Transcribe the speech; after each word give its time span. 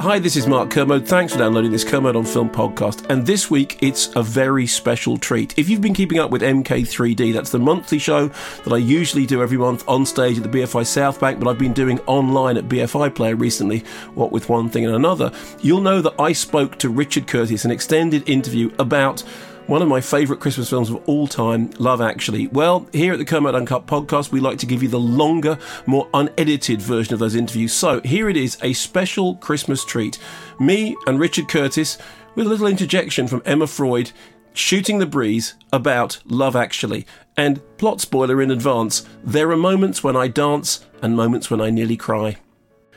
Hi, 0.00 0.18
this 0.18 0.34
is 0.34 0.48
Mark 0.48 0.70
Kermode. 0.70 1.06
Thanks 1.06 1.32
for 1.32 1.38
downloading 1.38 1.70
this 1.70 1.84
Kermode 1.84 2.16
on 2.16 2.24
Film 2.24 2.50
podcast. 2.50 3.08
And 3.08 3.24
this 3.24 3.50
week, 3.50 3.78
it's 3.82 4.10
a 4.16 4.22
very 4.22 4.66
special 4.66 5.16
treat. 5.16 5.56
If 5.56 5.68
you've 5.68 5.80
been 5.80 5.94
keeping 5.94 6.18
up 6.18 6.30
with 6.30 6.42
MK3D, 6.42 7.32
that's 7.32 7.50
the 7.50 7.60
monthly 7.60 8.00
show 8.00 8.26
that 8.64 8.72
I 8.72 8.78
usually 8.78 9.26
do 9.26 9.42
every 9.42 9.58
month 9.58 9.84
on 9.86 10.04
stage 10.04 10.38
at 10.38 10.42
the 10.42 10.48
BFI 10.48 10.84
South 10.86 11.20
Bank, 11.20 11.38
but 11.38 11.48
I've 11.48 11.58
been 11.58 11.72
doing 11.72 12.00
online 12.06 12.56
at 12.56 12.68
BFI 12.68 13.14
Player 13.14 13.36
recently, 13.36 13.80
what 14.14 14.32
with 14.32 14.48
one 14.48 14.68
thing 14.68 14.84
and 14.84 14.94
another. 14.94 15.30
You'll 15.60 15.82
know 15.82 16.00
that 16.00 16.18
I 16.18 16.32
spoke 16.32 16.78
to 16.78 16.88
Richard 16.88 17.28
Curtis, 17.28 17.64
an 17.64 17.70
extended 17.70 18.28
interview 18.28 18.72
about 18.80 19.22
one 19.66 19.80
of 19.80 19.88
my 19.88 20.00
favourite 20.00 20.40
Christmas 20.40 20.68
films 20.68 20.90
of 20.90 20.96
all 21.08 21.26
time, 21.26 21.70
Love 21.78 22.00
Actually. 22.00 22.48
Well, 22.48 22.88
here 22.92 23.12
at 23.12 23.18
the 23.18 23.24
Kermode 23.24 23.54
Uncut 23.54 23.86
podcast, 23.86 24.32
we 24.32 24.40
like 24.40 24.58
to 24.58 24.66
give 24.66 24.82
you 24.82 24.88
the 24.88 24.98
longer, 24.98 25.58
more 25.86 26.08
unedited 26.12 26.82
version 26.82 27.14
of 27.14 27.20
those 27.20 27.36
interviews. 27.36 27.72
So 27.72 28.00
here 28.00 28.28
it 28.28 28.36
is, 28.36 28.58
a 28.62 28.72
special 28.72 29.36
Christmas 29.36 29.84
treat. 29.84 30.18
Me 30.58 30.96
and 31.06 31.20
Richard 31.20 31.48
Curtis, 31.48 31.96
with 32.34 32.46
a 32.46 32.48
little 32.48 32.66
interjection 32.66 33.28
from 33.28 33.42
Emma 33.44 33.66
Freud, 33.66 34.10
shooting 34.52 34.98
the 34.98 35.06
breeze 35.06 35.54
about 35.72 36.20
Love 36.26 36.56
Actually. 36.56 37.06
And 37.36 37.62
plot 37.78 38.00
spoiler 38.00 38.42
in 38.42 38.50
advance, 38.50 39.06
there 39.22 39.50
are 39.50 39.56
moments 39.56 40.02
when 40.02 40.16
I 40.16 40.28
dance 40.28 40.84
and 41.00 41.16
moments 41.16 41.50
when 41.50 41.60
I 41.60 41.70
nearly 41.70 41.96
cry. 41.96 42.36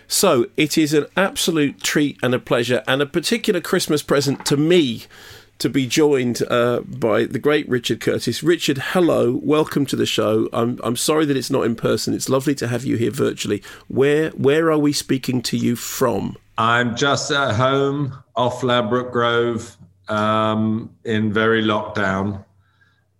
So 0.08 0.48
it 0.58 0.78
is 0.78 0.94
an 0.94 1.06
absolute 1.16 1.82
treat 1.82 2.18
and 2.22 2.34
a 2.34 2.40
pleasure 2.40 2.84
and 2.88 3.02
a 3.02 3.08
particular 3.08 3.62
Christmas 3.62 4.02
present 4.02 4.46
to 4.48 4.58
me 4.58 5.04
to 5.60 5.70
be 5.70 5.88
joined 5.88 6.42
uh, 6.50 6.82
by 6.82 7.26
the 7.26 7.40
great 7.40 7.68
Richard 7.70 8.02
Curtis. 8.02 8.44
Richard, 8.44 8.78
hello, 8.78 9.40
welcome 9.42 9.86
to 9.88 9.96
the 9.96 10.06
show. 10.06 10.50
I'm 10.52 10.80
I'm 10.84 10.96
sorry 10.96 11.26
that 11.26 11.38
it's 11.38 11.52
not 11.52 11.66
in 11.66 11.76
person. 11.76 12.14
It's 12.14 12.30
lovely 12.30 12.56
to 12.56 12.68
have 12.68 12.84
you 12.84 12.98
here 12.98 13.12
virtually. 13.12 13.64
Where 13.88 14.30
where 14.32 14.72
are 14.72 14.78
we 14.78 14.94
speaking 14.94 15.42
to 15.44 15.58
you 15.58 15.76
from? 15.76 16.38
I'm 16.58 16.96
just 16.96 17.32
at 17.32 17.56
home 17.56 18.18
off 18.36 18.64
Ladbroke 18.64 19.12
Grove 19.12 19.78
um, 20.08 20.96
in 21.04 21.34
very 21.34 21.64
lockdown, 21.64 22.44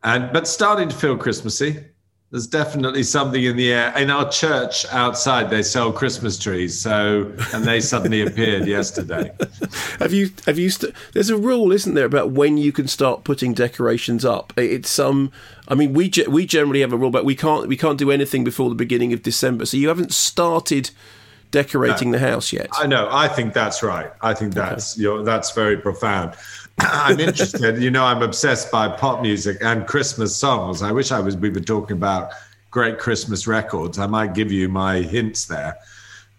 and 0.04 0.32
but 0.34 0.48
starting 0.48 0.90
to 0.90 0.96
feel 0.96 1.18
Christmassy. 1.18 1.86
There's 2.32 2.48
definitely 2.48 3.04
something 3.04 3.42
in 3.44 3.56
the 3.56 3.72
air. 3.72 3.94
In 3.98 4.10
our 4.10 4.30
church 4.30 4.86
outside, 4.92 5.50
they 5.50 5.62
sell 5.64 5.94
Christmas 5.94 6.38
trees. 6.38 6.78
So, 6.78 7.32
and 7.54 7.64
they 7.64 7.80
suddenly 7.80 8.22
appeared 8.22 8.68
yesterday. 8.68 9.32
Have 10.00 10.12
you 10.12 10.32
have 10.46 10.60
you? 10.60 10.70
St- 10.70 10.94
There's 11.14 11.30
a 11.30 11.38
rule, 11.38 11.72
isn't 11.72 11.94
there, 11.94 12.06
about 12.06 12.32
when 12.32 12.58
you 12.58 12.72
can 12.74 12.88
start 12.88 13.24
putting 13.24 13.54
decorations 13.54 14.26
up? 14.26 14.52
It's 14.58 14.90
some. 14.90 15.06
Um, 15.08 15.32
I 15.70 15.76
mean, 15.76 15.94
we 15.94 16.10
ge- 16.10 16.28
we 16.28 16.46
generally 16.46 16.82
have 16.82 16.92
a 16.92 16.98
rule, 16.98 17.12
but 17.12 17.26
we 17.26 17.36
can't 17.36 17.68
we 17.68 17.78
can't 17.78 17.98
do 17.98 18.12
anything 18.12 18.44
before 18.44 18.70
the 18.70 18.76
beginning 18.76 19.14
of 19.14 19.22
December. 19.24 19.66
So 19.66 19.78
you 19.78 19.88
haven't 19.88 20.12
started 20.12 20.90
decorating 21.52 22.12
No. 22.12 22.18
the 22.18 22.28
house 22.28 22.52
yet. 22.52 22.68
I 22.74 22.86
know. 22.88 23.08
I 23.10 23.28
think 23.30 23.54
that's 23.54 23.82
right. 23.82 24.12
I 24.22 24.34
think 24.34 24.54
that's 24.54 24.98
you 24.98 25.24
that's 25.24 25.52
very 25.52 25.78
profound. 25.78 26.34
I'm 26.80 27.20
interested. 27.20 27.82
You 27.82 27.92
know, 27.92 28.04
I'm 28.06 28.22
obsessed 28.22 28.72
by 28.72 28.88
pop 28.88 29.22
music 29.22 29.58
and 29.62 29.88
Christmas 29.88 30.36
songs. 30.36 30.82
I 30.82 30.92
wish 30.92 31.12
I 31.12 31.20
was. 31.20 31.38
We 31.38 31.50
were 31.50 31.60
talking 31.60 31.96
about 31.96 32.32
great 32.72 33.00
Christmas 33.00 33.48
records. 33.48 33.98
I 33.98 34.08
might 34.08 34.34
give 34.34 34.52
you 34.52 34.68
my 34.68 35.02
hints 35.02 35.46
there, 35.46 35.78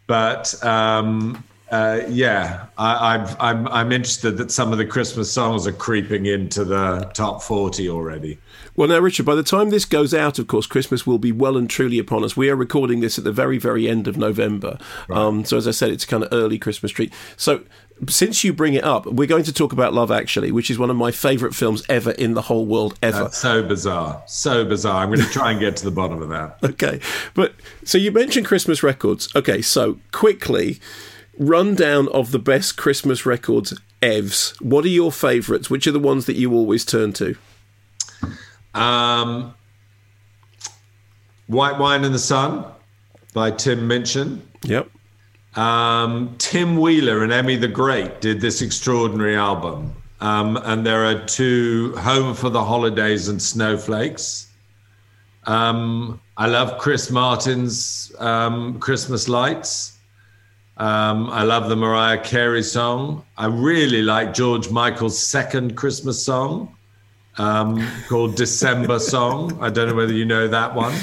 but 0.06 0.62
um, 0.62 1.42
uh, 1.70 2.00
yeah, 2.08 2.66
I, 2.76 3.14
I've, 3.14 3.41
I'm 3.41 3.66
I'm 3.69 3.92
interested 3.92 4.36
that 4.36 4.50
some 4.50 4.72
of 4.72 4.78
the 4.78 4.86
Christmas 4.86 5.32
songs 5.32 5.66
are 5.66 5.72
creeping 5.72 6.26
into 6.26 6.64
the 6.64 7.10
top 7.14 7.42
forty 7.42 7.88
already. 7.88 8.38
Well, 8.76 8.88
now, 8.88 8.98
Richard, 8.98 9.25
by 9.25 9.34
the 9.34 9.42
time 9.42 9.70
this 9.70 9.87
goes 9.87 10.12
out, 10.12 10.38
of 10.38 10.47
course, 10.47 10.66
Christmas 10.66 11.06
will 11.06 11.19
be 11.19 11.32
well 11.32 11.56
and 11.56 11.69
truly 11.69 11.98
upon 11.98 12.22
us. 12.22 12.37
We 12.37 12.50
are 12.50 12.56
recording 12.56 13.00
this 13.00 13.16
at 13.16 13.25
the 13.25 13.32
very, 13.32 13.56
very 13.56 13.88
end 13.88 14.06
of 14.06 14.19
November. 14.19 14.78
Um, 15.09 15.47
so, 15.47 15.56
as 15.56 15.66
I 15.66 15.70
said, 15.70 15.91
it's 15.91 16.04
kind 16.04 16.22
of 16.22 16.28
early 16.31 16.59
Christmas 16.59 16.92
treat. 16.92 17.12
So, 17.38 17.62
since 18.06 18.44
you 18.44 18.53
bring 18.53 18.75
it 18.75 18.84
up, 18.84 19.06
we're 19.06 19.26
going 19.26 19.44
to 19.44 19.53
talk 19.53 19.72
about 19.72 19.94
Love 19.94 20.10
Actually, 20.10 20.53
which 20.53 20.70
is 20.70 20.78
one 20.78 20.91
of 20.91 20.97
my 20.97 21.10
favourite 21.10 21.54
films 21.54 21.82
ever 21.88 22.10
in 22.10 22.34
the 22.34 22.42
whole 22.42 22.66
world, 22.66 22.98
ever. 23.03 23.25
That's 23.25 23.38
so 23.38 23.62
bizarre, 23.62 24.22
so 24.26 24.66
bizarre. 24.66 25.03
I'm 25.03 25.08
going 25.08 25.26
to 25.26 25.32
try 25.32 25.53
and 25.53 25.60
get 25.60 25.76
to 25.78 25.84
the 25.84 25.91
bottom 25.91 26.20
of 26.22 26.28
that. 26.28 26.58
Okay. 26.76 27.00
But 27.32 27.54
so 27.84 27.97
you 27.97 28.10
mentioned 28.10 28.44
Christmas 28.44 28.82
records. 28.82 29.34
Okay, 29.34 29.62
so 29.62 29.98
quickly, 30.12 30.78
rundown 31.38 32.08
of 32.08 32.32
the 32.32 32.38
best 32.38 32.76
Christmas 32.76 33.25
records 33.25 33.78
evs. 34.03 34.60
What 34.60 34.84
are 34.84 34.88
your 34.88 35.10
favourites? 35.12 35.70
Which 35.70 35.87
are 35.87 35.93
the 35.93 35.98
ones 35.98 36.26
that 36.26 36.37
you 36.37 36.53
always 36.53 36.84
turn 36.84 37.14
to? 37.14 37.37
Um, 38.76 39.54
White 41.47 41.78
Wine 41.78 42.04
in 42.04 42.12
the 42.12 42.19
Sun 42.19 42.64
by 43.32 43.50
Tim 43.50 43.87
Minchin. 43.87 44.47
Yep. 44.62 44.88
Um, 45.56 46.34
Tim 46.38 46.76
Wheeler 46.76 47.22
and 47.22 47.32
Emmy 47.32 47.56
the 47.56 47.69
Great 47.69 48.20
did 48.20 48.41
this 48.41 48.60
extraordinary 48.60 49.37
album. 49.37 49.94
Um, 50.20 50.59
and 50.64 50.84
there 50.84 51.04
are 51.04 51.25
two 51.26 51.94
Home 51.97 52.34
for 52.34 52.50
the 52.50 52.62
Holidays 52.62 53.28
and 53.28 53.41
Snowflakes. 53.41 54.48
Um, 55.44 56.20
I 56.37 56.47
love 56.47 56.78
Chris 56.78 57.10
Martin's 57.10 58.12
um, 58.19 58.78
Christmas 58.81 59.28
Lights. 59.28 59.98
Um, 60.78 61.31
I 61.31 61.43
love 61.43 61.70
the 61.70 61.76
Mariah 61.76 62.20
Carey 62.22 62.62
song. 62.62 63.25
I 63.38 63.47
really 63.47 64.03
like 64.03 64.34
George 64.34 64.69
Michael's 64.70 65.19
second 65.19 65.76
Christmas 65.76 66.22
song 66.22 66.75
um, 67.38 67.86
called 68.08 68.36
December 68.36 68.98
Song. 68.98 69.58
I 69.60 69.70
don't 69.70 69.88
know 69.88 69.94
whether 69.94 70.12
you 70.12 70.24
know 70.24 70.48
that 70.48 70.74
one. 70.74 70.94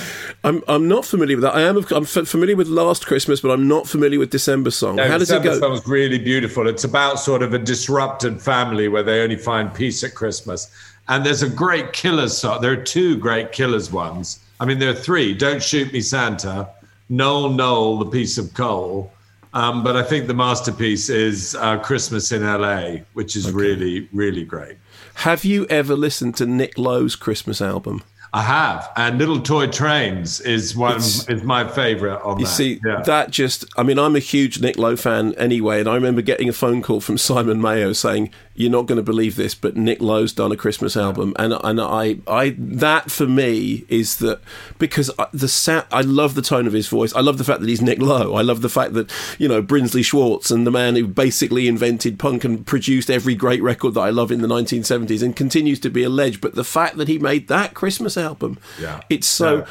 I'm 0.43 0.63
I'm 0.67 0.87
not 0.87 1.05
familiar 1.05 1.37
with 1.37 1.43
that. 1.43 1.55
I 1.55 1.61
am 1.61 1.77
I'm 1.77 2.03
f- 2.03 2.27
familiar 2.27 2.55
with 2.55 2.67
Last 2.67 3.05
Christmas, 3.05 3.41
but 3.41 3.51
I'm 3.51 3.67
not 3.67 3.87
familiar 3.87 4.19
with 4.19 4.29
December 4.29 4.71
Song. 4.71 4.97
No, 4.97 5.07
How 5.07 5.17
does 5.17 5.29
December 5.29 5.49
it 5.49 5.51
go? 5.53 5.59
Song's 5.59 5.87
really 5.87 6.19
beautiful. 6.19 6.67
It's 6.67 6.83
about 6.83 7.19
sort 7.19 7.43
of 7.43 7.53
a 7.53 7.59
disrupted 7.59 8.41
family 8.41 8.87
where 8.87 9.03
they 9.03 9.21
only 9.21 9.37
find 9.37 9.73
peace 9.73 10.03
at 10.03 10.15
Christmas. 10.15 10.69
And 11.07 11.25
there's 11.25 11.43
a 11.43 11.49
great 11.49 11.91
killer 11.93 12.29
song. 12.29 12.61
There 12.61 12.71
are 12.71 12.83
two 12.83 13.17
great 13.17 13.51
Killers 13.51 13.91
ones. 13.91 14.39
I 14.59 14.65
mean, 14.65 14.79
there 14.79 14.89
are 14.89 14.95
three. 14.95 15.33
Don't 15.33 15.61
Shoot 15.61 15.91
Me, 15.91 15.99
Santa. 15.99 16.69
Noel, 17.09 17.49
Noel, 17.49 17.97
The 17.97 18.05
Piece 18.05 18.37
of 18.37 18.53
Coal. 18.53 19.11
Um, 19.53 19.83
but 19.83 19.95
I 19.95 20.03
think 20.03 20.27
the 20.27 20.33
masterpiece 20.33 21.09
is 21.09 21.55
uh, 21.55 21.77
Christmas 21.79 22.31
in 22.31 22.43
LA, 22.43 23.03
which 23.13 23.35
is 23.35 23.51
really, 23.51 24.07
really 24.11 24.43
great. 24.43 24.77
Have 25.15 25.45
you 25.45 25.65
ever 25.67 25.95
listened 25.95 26.35
to 26.37 26.45
Nick 26.45 26.77
Lowe's 26.77 27.15
Christmas 27.15 27.61
album? 27.61 28.03
I 28.35 28.41
have, 28.41 28.89
and 28.97 29.19
Little 29.19 29.39
Toy 29.39 29.67
Trains 29.67 30.41
is 30.41 30.75
one 30.75 30.93
It's- 30.95 31.29
is 31.29 31.43
my 31.43 31.67
favorite 31.67 32.19
on 32.23 32.39
You 32.39 32.45
that. 32.45 32.51
see, 32.51 32.79
Yeah. 32.83 33.01
that 33.05 33.29
just, 33.29 33.63
I 33.77 33.83
mean, 33.83 33.99
I'm 33.99 34.15
a 34.15 34.19
huge 34.19 34.59
Nick 34.59 34.75
Lowe 34.75 34.95
fan 34.95 35.35
anyway, 35.37 35.79
and 35.79 35.87
I 35.87 35.93
remember 35.93 36.23
getting 36.23 36.49
a 36.49 36.53
phone 36.53 36.81
call 36.81 36.99
from 36.99 37.19
Simon 37.19 37.61
Mayo 37.61 37.93
saying, 37.93 38.31
You're 38.55 38.69
not 38.69 38.85
going 38.85 38.97
to 38.97 39.03
believe 39.03 39.35
this, 39.35 39.55
but 39.55 39.75
Nick 39.75 39.99
Lowe's 39.99 40.31
done 40.31 40.51
a 40.51 40.55
Christmas 40.55 40.95
album. 40.95 41.33
And, 41.39 41.53
and 41.63 41.81
I, 41.81 42.17
I, 42.27 42.55
that 42.57 43.09
for 43.09 43.25
me 43.25 43.83
is 43.89 44.17
that 44.17 44.41
because 44.77 45.09
I- 45.17 45.25
the 45.33 45.47
sa- 45.47 45.85
I 45.91 46.01
love 46.01 46.35
the 46.35 46.43
tone 46.43 46.67
of 46.67 46.73
his 46.73 46.87
voice. 46.87 47.15
I 47.15 47.21
love 47.21 47.39
the 47.39 47.43
fact 47.43 47.61
that 47.61 47.69
he's 47.69 47.81
Nick 47.81 47.99
Lowe. 47.99 48.35
I 48.35 48.41
love 48.43 48.61
the 48.61 48.69
fact 48.69 48.93
that, 48.93 49.11
you 49.39 49.47
know, 49.47 49.63
Brinsley 49.63 50.03
Schwarz 50.05 50.51
and 50.51 50.67
the 50.67 50.71
man 50.71 50.95
who 50.95 51.07
basically 51.07 51.67
invented 51.67 52.19
punk 52.19 52.43
and 52.43 52.63
produced 52.63 53.09
every 53.09 53.33
great 53.33 53.63
record 53.63 53.95
that 53.95 54.01
I 54.01 54.11
love 54.11 54.31
in 54.31 54.41
the 54.43 54.47
1970s 54.47 55.23
and 55.23 55.35
continues 55.35 55.79
to 55.79 55.89
be 55.89 56.03
a 56.03 56.09
ledge. 56.09 56.39
But 56.39 56.53
the 56.53 56.63
fact 56.63 56.97
that 56.97 57.07
he 57.07 57.17
made 57.17 57.47
that 57.47 57.73
Christmas 57.73 58.17
album, 58.17 58.59
Yeah. 58.79 59.01
it's 59.09 59.25
so, 59.27 59.57
Yeah. 59.57 59.65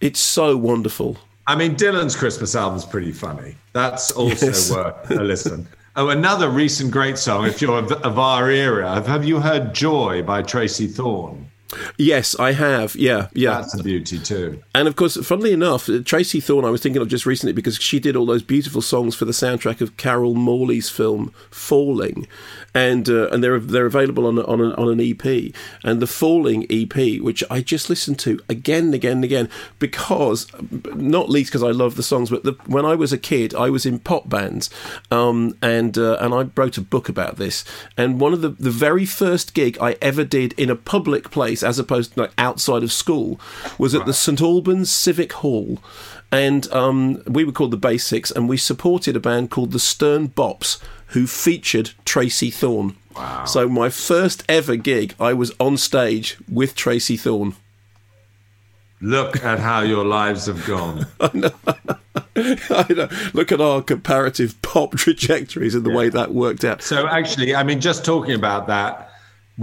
it's 0.00 0.20
so 0.20 0.56
wonderful. 0.56 1.18
I 1.46 1.54
mean, 1.56 1.76
Dylan's 1.76 2.16
Christmas 2.16 2.54
album's 2.54 2.86
pretty 2.86 3.12
funny. 3.12 3.56
That's 3.74 4.10
also 4.12 4.46
Yes. 4.46 4.70
worth 4.70 5.10
a 5.10 5.22
listen. 5.22 5.66
Oh, 5.94 6.08
another 6.08 6.48
recent 6.48 6.90
great 6.90 7.18
song, 7.18 7.44
if 7.44 7.60
you're 7.60 7.78
of, 7.78 7.92
of 7.92 8.18
our 8.18 8.50
era. 8.50 9.02
Have 9.02 9.26
you 9.26 9.40
heard 9.40 9.74
Joy 9.74 10.22
by 10.22 10.40
Tracey 10.40 10.86
Thorn? 10.86 11.51
Yes, 11.96 12.38
I 12.38 12.52
have. 12.52 12.96
Yeah, 12.96 13.28
yeah. 13.32 13.60
That's 13.60 13.78
a 13.78 13.82
beauty 13.82 14.18
too. 14.18 14.62
And 14.74 14.88
of 14.88 14.96
course, 14.96 15.16
funnily 15.16 15.52
enough, 15.52 15.88
Tracey 16.04 16.40
Thorn 16.40 16.64
I 16.64 16.70
was 16.70 16.82
thinking 16.82 17.02
of 17.02 17.08
just 17.08 17.26
recently 17.26 17.52
because 17.52 17.76
she 17.76 17.98
did 17.98 18.16
all 18.16 18.26
those 18.26 18.42
beautiful 18.42 18.82
songs 18.82 19.14
for 19.14 19.24
the 19.24 19.32
soundtrack 19.32 19.80
of 19.80 19.96
Carol 19.96 20.34
Morley's 20.34 20.88
film 20.88 21.32
Falling, 21.50 22.26
and 22.74 23.08
uh, 23.08 23.28
and 23.28 23.42
they're 23.42 23.58
they're 23.58 23.86
available 23.86 24.26
on 24.26 24.38
on, 24.38 24.60
a, 24.60 24.74
on 24.74 24.88
an 24.88 25.00
EP. 25.00 25.54
And 25.84 26.00
the 26.00 26.06
Falling 26.06 26.66
EP, 26.70 27.20
which 27.20 27.44
I 27.50 27.60
just 27.60 27.90
listened 27.90 28.18
to 28.20 28.40
again 28.48 28.86
and 28.86 28.94
again 28.94 29.12
and 29.12 29.24
again, 29.24 29.48
because 29.78 30.46
not 30.94 31.28
least 31.28 31.50
because 31.50 31.62
I 31.62 31.70
love 31.70 31.96
the 31.96 32.02
songs, 32.02 32.30
but 32.30 32.44
the, 32.44 32.52
when 32.66 32.84
I 32.84 32.94
was 32.94 33.12
a 33.12 33.18
kid, 33.18 33.54
I 33.54 33.70
was 33.70 33.86
in 33.86 33.98
pop 33.98 34.28
bands, 34.28 34.70
um, 35.10 35.56
and 35.62 35.96
uh, 35.98 36.16
and 36.20 36.34
I 36.34 36.48
wrote 36.56 36.78
a 36.78 36.82
book 36.82 37.08
about 37.08 37.36
this. 37.36 37.64
And 37.96 38.20
one 38.20 38.32
of 38.32 38.40
the 38.40 38.50
the 38.50 38.70
very 38.70 39.04
first 39.04 39.54
gig 39.54 39.76
I 39.80 39.96
ever 40.00 40.24
did 40.24 40.52
in 40.54 40.70
a 40.70 40.76
public 40.76 41.30
place, 41.30 41.61
as 41.62 41.78
opposed 41.78 42.14
to 42.14 42.20
like 42.22 42.32
outside 42.38 42.82
of 42.82 42.92
school, 42.92 43.40
was 43.78 43.94
at 43.94 44.06
the 44.06 44.14
St 44.14 44.40
Albans 44.40 44.90
Civic 44.90 45.32
Hall 45.34 45.78
and 46.32 46.72
um, 46.72 47.22
we 47.26 47.44
were 47.44 47.52
called 47.52 47.72
the 47.72 47.76
Basics, 47.76 48.30
and 48.30 48.48
we 48.48 48.56
supported 48.56 49.14
a 49.14 49.20
band 49.20 49.50
called 49.50 49.72
the 49.72 49.78
Stern 49.78 50.30
Bops, 50.30 50.82
who 51.08 51.26
featured 51.26 51.90
Tracey 52.06 52.50
Thorn. 52.50 52.96
Wow. 53.14 53.44
So 53.44 53.68
my 53.68 53.90
first 53.90 54.42
ever 54.48 54.76
gig, 54.76 55.14
I 55.20 55.34
was 55.34 55.52
on 55.60 55.76
stage 55.76 56.38
with 56.50 56.74
Tracey 56.74 57.18
Thorn. 57.18 57.54
Look 59.02 59.44
at 59.44 59.58
how 59.58 59.82
your 59.82 60.06
lives 60.06 60.46
have 60.46 60.64
gone. 60.66 61.06
I 61.20 61.30
know. 61.34 61.50
I 62.36 62.86
know. 62.94 63.08
Look 63.34 63.52
at 63.52 63.60
our 63.60 63.82
comparative 63.82 64.60
pop 64.62 64.92
trajectories 64.96 65.74
and 65.74 65.84
the 65.84 65.90
yeah. 65.90 65.96
way 65.96 66.08
that 66.08 66.32
worked 66.32 66.64
out. 66.64 66.80
So 66.82 67.06
actually, 67.06 67.54
I 67.54 67.62
mean, 67.62 67.80
just 67.80 68.06
talking 68.06 68.34
about 68.34 68.68
that, 68.68 69.11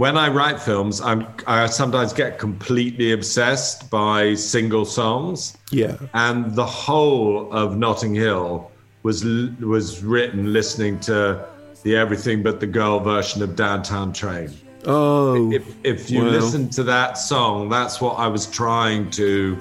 when 0.00 0.16
I 0.16 0.28
write 0.28 0.58
films, 0.58 1.02
I'm 1.02 1.26
I 1.46 1.66
sometimes 1.66 2.14
get 2.14 2.38
completely 2.38 3.12
obsessed 3.12 3.90
by 3.90 4.34
single 4.34 4.86
songs. 4.86 5.58
Yeah. 5.70 5.98
And 6.14 6.54
the 6.56 6.64
whole 6.64 7.52
of 7.52 7.76
Notting 7.76 8.14
Hill 8.14 8.70
was 9.02 9.24
was 9.24 10.02
written 10.02 10.54
listening 10.54 11.00
to 11.00 11.46
the 11.82 11.96
Everything 11.96 12.42
But 12.42 12.60
the 12.60 12.66
Girl 12.66 12.98
version 12.98 13.42
of 13.42 13.56
Downtown 13.56 14.14
Train. 14.14 14.50
Oh. 14.86 15.52
If 15.52 15.76
if 15.84 16.10
you 16.10 16.22
well. 16.22 16.32
listen 16.32 16.70
to 16.70 16.82
that 16.84 17.18
song, 17.18 17.68
that's 17.68 18.00
what 18.00 18.14
I 18.14 18.26
was 18.26 18.46
trying 18.46 19.10
to 19.10 19.60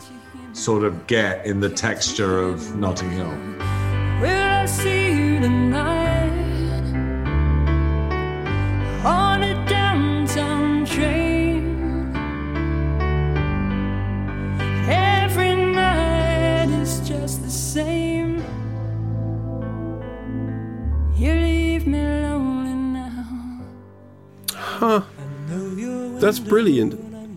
sort 0.53 0.85
of 0.85 1.05
get 1.07 1.45
in 1.45 1.59
the 1.59 1.69
texture 1.69 2.39
of 2.39 2.77
Notting 2.77 3.11
Hill. 3.11 3.78
That's 26.29 26.37
brilliant. 26.47 26.93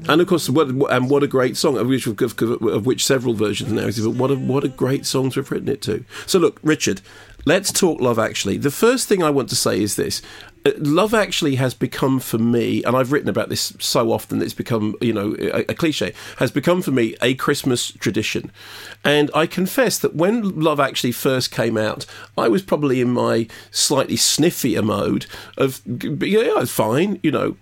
And 0.07 0.21
of 0.21 0.27
course, 0.27 0.51
what 0.51 0.69
and 0.69 1.09
what 1.09 1.23
a 1.23 1.27
great 1.27 1.57
song 1.57 1.79
of 1.79 1.87
which, 1.87 2.07
of, 2.07 2.85
which 2.85 3.07
several 3.07 3.33
versions 3.33 3.73
now. 3.73 3.87
But 3.87 4.15
what 4.19 4.31
a 4.31 4.35
what 4.35 4.65
a 4.65 4.69
great 4.69 5.07
song 5.07 5.33
we've 5.35 5.51
written 5.51 5.71
it 5.71 5.81
to. 5.83 6.05
So 6.27 6.39
look, 6.39 6.61
Richard, 6.63 7.01
let's 7.47 7.73
talk 7.73 8.03
Love 8.03 8.19
Actually. 8.19 8.59
The 8.59 8.71
first 8.71 9.09
thing 9.09 9.23
I 9.23 9.31
want 9.31 9.49
to 9.49 9.57
say 9.57 9.81
is 9.81 9.97
this: 9.97 10.21
uh, 10.67 10.73
Love 10.77 11.15
Actually 11.15 11.55
has 11.55 11.73
become 11.73 12.21
for 12.21 12.37
me, 12.37 12.83
and 12.85 12.95
I've 12.95 13.13
written 13.13 13.31
about 13.31 13.49
this 13.49 13.73
so 13.79 14.13
often 14.13 14.41
that 14.41 14.45
it's 14.45 14.55
become, 14.55 14.95
you 15.01 15.13
know, 15.13 15.35
a, 15.39 15.71
a, 15.71 15.75
cliche, 15.75 16.13
has 16.37 16.51
become 16.51 16.83
for 16.83 16.91
me 16.91 17.17
a 17.23 17.35
Christmas 17.35 17.93
tradition. 17.93 18.53
And 19.05 19.31
I 19.35 19.47
confess 19.47 19.99
that 19.99 20.15
when 20.15 20.61
Love 20.61 20.81
Actually 20.81 21.13
first 21.13 21.51
came 21.51 21.79
out, 21.79 22.05
I 22.37 22.49
was 22.49 22.61
probably 22.61 23.01
in 23.01 23.11
my 23.11 23.49
slightly 23.71 24.17
sniffier 24.17 24.85
mode 24.85 25.27
of, 25.57 25.81
yeah, 25.87 26.65
fine, 26.67 27.19
you 27.23 27.31
know. 27.31 27.57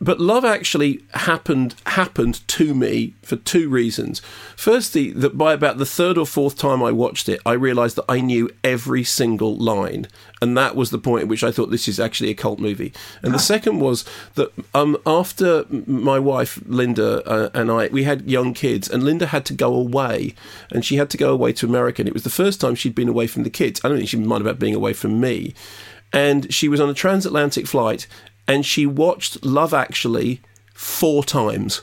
But 0.00 0.20
love 0.20 0.44
actually 0.44 1.02
happened 1.14 1.74
happened 1.86 2.46
to 2.48 2.72
me 2.72 3.14
for 3.22 3.36
two 3.36 3.68
reasons. 3.68 4.22
Firstly, 4.56 5.10
that 5.12 5.36
by 5.36 5.52
about 5.52 5.78
the 5.78 5.86
third 5.86 6.16
or 6.16 6.26
fourth 6.26 6.56
time 6.56 6.82
I 6.82 6.92
watched 6.92 7.28
it, 7.28 7.40
I 7.44 7.54
realised 7.54 7.96
that 7.96 8.04
I 8.08 8.20
knew 8.20 8.48
every 8.62 9.02
single 9.02 9.56
line, 9.56 10.06
and 10.40 10.56
that 10.56 10.76
was 10.76 10.90
the 10.90 10.98
point 10.98 11.22
at 11.22 11.28
which 11.28 11.42
I 11.42 11.50
thought 11.50 11.70
this 11.70 11.88
is 11.88 11.98
actually 11.98 12.30
a 12.30 12.34
cult 12.34 12.60
movie. 12.60 12.92
And 13.22 13.34
the 13.34 13.38
second 13.38 13.80
was 13.80 14.04
that 14.36 14.52
um, 14.72 14.96
after 15.04 15.64
my 15.68 16.18
wife 16.20 16.60
Linda 16.66 17.28
uh, 17.28 17.50
and 17.52 17.70
I 17.70 17.88
we 17.88 18.04
had 18.04 18.30
young 18.30 18.54
kids, 18.54 18.88
and 18.88 19.02
Linda 19.02 19.26
had 19.26 19.44
to 19.46 19.54
go 19.54 19.74
away, 19.74 20.34
and 20.70 20.84
she 20.84 20.96
had 20.96 21.10
to 21.10 21.16
go 21.16 21.32
away 21.32 21.52
to 21.54 21.66
America. 21.66 22.02
And 22.02 22.08
it 22.08 22.14
was 22.14 22.24
the 22.24 22.30
first 22.30 22.60
time 22.60 22.76
she'd 22.76 22.94
been 22.94 23.08
away 23.08 23.26
from 23.26 23.42
the 23.42 23.50
kids. 23.50 23.80
I 23.82 23.88
don't 23.88 23.98
think 23.98 24.10
she 24.10 24.16
minded 24.16 24.46
about 24.46 24.60
being 24.60 24.74
away 24.74 24.92
from 24.92 25.20
me 25.20 25.54
and 26.12 26.52
she 26.52 26.68
was 26.68 26.80
on 26.80 26.88
a 26.88 26.94
transatlantic 26.94 27.66
flight 27.66 28.06
and 28.48 28.66
she 28.66 28.86
watched 28.86 29.44
Love 29.44 29.72
Actually 29.72 30.40
four 30.74 31.22
times 31.22 31.82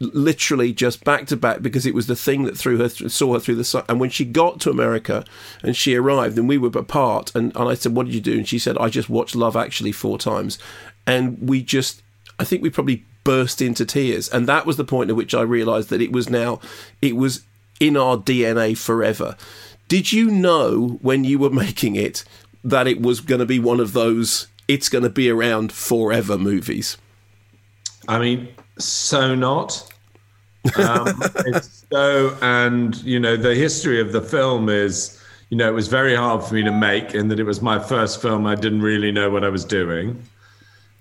literally 0.00 0.72
just 0.72 1.04
back 1.04 1.26
to 1.26 1.36
back 1.36 1.62
because 1.62 1.86
it 1.86 1.94
was 1.94 2.06
the 2.06 2.16
thing 2.16 2.44
that 2.44 2.58
threw 2.58 2.76
her 2.78 2.88
saw 2.88 3.34
her 3.34 3.40
through 3.40 3.54
the 3.54 3.64
sun. 3.64 3.84
And 3.88 4.00
when 4.00 4.10
she 4.10 4.24
got 4.24 4.60
to 4.60 4.70
America 4.70 5.24
and 5.62 5.76
she 5.76 5.94
arrived 5.94 6.36
and 6.38 6.48
we 6.48 6.58
were 6.58 6.68
apart, 6.68 7.34
and, 7.34 7.54
and 7.56 7.68
I 7.68 7.74
said, 7.74 7.94
"What 7.94 8.06
did 8.06 8.14
you 8.14 8.20
do?" 8.20 8.34
And 8.34 8.48
she 8.48 8.58
said, 8.58 8.76
"I 8.78 8.88
just 8.88 9.08
watched 9.08 9.34
Love 9.34 9.56
Actually 9.56 9.92
four 9.92 10.18
times," 10.18 10.58
and 11.06 11.38
we 11.40 11.62
just, 11.62 12.02
I 12.38 12.44
think 12.44 12.62
we 12.62 12.70
probably 12.70 13.04
burst 13.24 13.62
into 13.62 13.86
tears, 13.86 14.28
and 14.28 14.46
that 14.46 14.66
was 14.66 14.76
the 14.76 14.84
point 14.84 15.10
at 15.10 15.16
which 15.16 15.34
I 15.34 15.42
realised 15.42 15.88
that 15.90 16.02
it 16.02 16.12
was 16.12 16.28
now, 16.28 16.60
it 17.00 17.16
was 17.16 17.42
in 17.80 17.96
our 17.96 18.16
DNA 18.16 18.76
forever. 18.76 19.36
Did 19.88 20.12
you 20.12 20.30
know 20.30 20.98
when 21.02 21.24
you 21.24 21.38
were 21.38 21.50
making 21.64 21.96
it 21.96 22.24
that 22.62 22.86
it 22.86 23.00
was 23.00 23.20
going 23.20 23.40
to 23.40 23.46
be 23.46 23.58
one 23.58 23.78
of 23.78 23.92
those 23.92 24.46
it's 24.68 24.88
going 24.88 25.04
to 25.04 25.10
be 25.10 25.30
around 25.30 25.72
forever 25.72 26.38
movies? 26.38 26.96
I 28.08 28.18
mean, 28.18 28.48
so 28.78 29.34
not. 29.34 29.92
Um, 30.76 31.22
it's 31.46 31.84
so, 31.90 32.36
and 32.42 32.96
you 33.02 33.20
know, 33.20 33.36
the 33.36 33.54
history 33.54 34.00
of 34.00 34.12
the 34.12 34.20
film 34.20 34.68
is, 34.68 35.20
you 35.50 35.56
know, 35.56 35.68
it 35.68 35.74
was 35.74 35.88
very 35.88 36.14
hard 36.14 36.42
for 36.42 36.54
me 36.54 36.62
to 36.62 36.72
make, 36.72 37.14
in 37.14 37.28
that 37.28 37.38
it 37.38 37.44
was 37.44 37.62
my 37.62 37.78
first 37.78 38.20
film. 38.20 38.46
I 38.46 38.54
didn't 38.54 38.82
really 38.82 39.12
know 39.12 39.30
what 39.30 39.44
I 39.44 39.48
was 39.48 39.64
doing. 39.64 40.22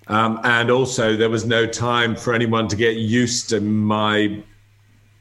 Um, 0.08 0.40
and 0.44 0.70
also, 0.70 1.16
there 1.16 1.30
was 1.30 1.46
no 1.46 1.66
time 1.66 2.16
for 2.16 2.34
anyone 2.34 2.68
to 2.68 2.76
get 2.76 2.98
used 2.98 3.50
to 3.50 3.62
my 3.62 4.44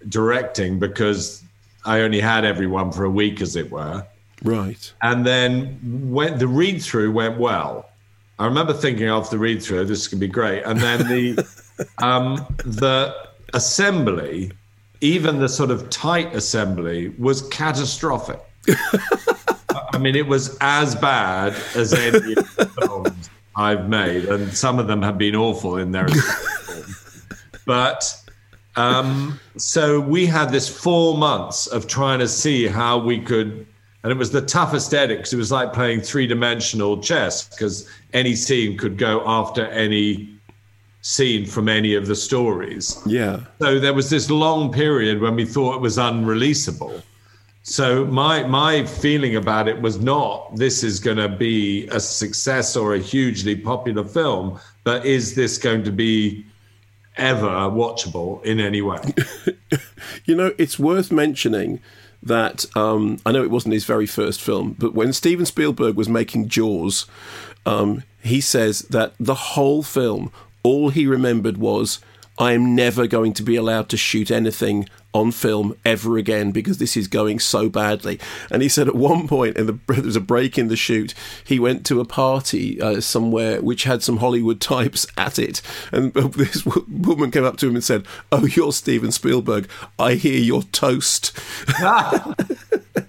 directing 0.08 0.78
because 0.78 1.44
I 1.84 2.00
only 2.00 2.20
had 2.20 2.44
everyone 2.44 2.90
for 2.90 3.04
a 3.04 3.10
week, 3.10 3.40
as 3.40 3.54
it 3.54 3.70
were. 3.70 4.04
Right. 4.42 4.92
And 5.02 5.24
then 5.24 5.78
when 6.10 6.38
the 6.38 6.48
read 6.48 6.82
through 6.82 7.12
went 7.12 7.38
well, 7.38 7.88
I 8.42 8.46
remember 8.46 8.72
thinking 8.72 9.06
after 9.06 9.36
the 9.36 9.38
read 9.38 9.62
through, 9.62 9.84
this 9.84 10.08
could 10.08 10.18
be 10.18 10.26
great. 10.26 10.64
And 10.64 10.80
then 10.80 11.06
the 11.06 11.86
um, 11.98 12.44
the 12.64 13.14
assembly, 13.54 14.50
even 15.00 15.38
the 15.38 15.48
sort 15.48 15.70
of 15.70 15.88
tight 15.90 16.34
assembly, 16.34 17.10
was 17.18 17.42
catastrophic. 17.50 18.40
I 19.92 19.98
mean, 19.98 20.16
it 20.16 20.26
was 20.26 20.58
as 20.60 20.96
bad 20.96 21.54
as 21.76 21.94
any 21.94 22.34
films 22.80 23.30
I've 23.54 23.88
made, 23.88 24.24
and 24.24 24.52
some 24.52 24.80
of 24.80 24.88
them 24.88 25.02
have 25.02 25.18
been 25.18 25.36
awful 25.36 25.76
in 25.76 25.92
their. 25.92 26.08
but 27.64 28.12
um, 28.74 29.38
so 29.56 30.00
we 30.00 30.26
had 30.26 30.50
this 30.50 30.68
four 30.68 31.16
months 31.16 31.68
of 31.68 31.86
trying 31.86 32.18
to 32.18 32.26
see 32.26 32.66
how 32.66 32.98
we 32.98 33.20
could 33.20 33.68
and 34.02 34.10
it 34.10 34.18
was 34.18 34.30
the 34.30 34.42
toughest 34.42 34.92
edit 34.94 35.18
because 35.18 35.32
it 35.32 35.36
was 35.36 35.52
like 35.52 35.72
playing 35.72 36.00
three 36.00 36.26
dimensional 36.26 37.00
chess 37.00 37.48
because 37.48 37.88
any 38.12 38.34
scene 38.34 38.76
could 38.76 38.98
go 38.98 39.22
after 39.26 39.66
any 39.66 40.28
scene 41.02 41.46
from 41.46 41.68
any 41.68 41.94
of 41.94 42.06
the 42.06 42.16
stories. 42.16 43.00
Yeah. 43.06 43.40
So 43.60 43.78
there 43.78 43.94
was 43.94 44.10
this 44.10 44.30
long 44.30 44.72
period 44.72 45.20
when 45.20 45.36
we 45.36 45.44
thought 45.44 45.76
it 45.76 45.80
was 45.80 45.98
unreleasable. 45.98 47.02
So 47.64 48.04
my 48.06 48.42
my 48.44 48.84
feeling 48.84 49.36
about 49.36 49.68
it 49.68 49.80
was 49.80 50.00
not 50.00 50.56
this 50.56 50.82
is 50.82 50.98
going 50.98 51.18
to 51.18 51.28
be 51.28 51.86
a 51.88 52.00
success 52.00 52.76
or 52.76 52.94
a 52.94 52.98
hugely 52.98 53.54
popular 53.54 54.02
film, 54.02 54.58
but 54.82 55.06
is 55.06 55.36
this 55.36 55.58
going 55.58 55.84
to 55.84 55.92
be 55.92 56.44
ever 57.16 57.46
watchable 57.70 58.44
in 58.44 58.58
any 58.58 58.82
way? 58.82 58.98
you 60.24 60.34
know, 60.34 60.52
it's 60.58 60.76
worth 60.76 61.12
mentioning 61.12 61.80
that 62.22 62.64
um, 62.76 63.18
I 63.26 63.32
know 63.32 63.42
it 63.42 63.50
wasn't 63.50 63.74
his 63.74 63.84
very 63.84 64.06
first 64.06 64.40
film, 64.40 64.76
but 64.78 64.94
when 64.94 65.12
Steven 65.12 65.46
Spielberg 65.46 65.96
was 65.96 66.08
making 66.08 66.48
Jaws, 66.48 67.06
um, 67.66 68.02
he 68.22 68.40
says 68.40 68.80
that 68.90 69.14
the 69.18 69.34
whole 69.34 69.82
film, 69.82 70.32
all 70.62 70.90
he 70.90 71.06
remembered 71.06 71.56
was, 71.56 72.00
I 72.38 72.52
am 72.52 72.74
never 72.74 73.06
going 73.06 73.34
to 73.34 73.42
be 73.42 73.56
allowed 73.56 73.88
to 73.90 73.96
shoot 73.96 74.30
anything 74.30 74.88
on 75.14 75.30
film 75.30 75.76
ever 75.84 76.16
again 76.16 76.50
because 76.50 76.78
this 76.78 76.96
is 76.96 77.06
going 77.06 77.38
so 77.38 77.68
badly. 77.68 78.18
And 78.50 78.62
he 78.62 78.68
said 78.68 78.88
at 78.88 78.94
one 78.94 79.28
point, 79.28 79.56
and 79.56 79.68
the, 79.68 79.78
there 79.92 80.02
was 80.02 80.16
a 80.16 80.20
break 80.20 80.56
in 80.58 80.68
the 80.68 80.76
shoot, 80.76 81.14
he 81.44 81.58
went 81.58 81.84
to 81.86 82.00
a 82.00 82.04
party 82.04 82.80
uh, 82.80 83.00
somewhere 83.00 83.60
which 83.60 83.84
had 83.84 84.02
some 84.02 84.18
Hollywood 84.18 84.60
types 84.72 85.06
at 85.16 85.38
it, 85.38 85.60
and 85.92 86.12
this 86.14 86.62
w- 86.62 86.86
woman 86.88 87.30
came 87.30 87.44
up 87.44 87.58
to 87.58 87.68
him 87.68 87.74
and 87.74 87.84
said, 87.84 88.06
"Oh, 88.30 88.46
you're 88.46 88.72
Steven 88.72 89.12
Spielberg. 89.12 89.68
I 89.98 90.14
hear 90.14 90.38
you're 90.38 90.62
toast." 90.62 91.38
he 91.66 93.02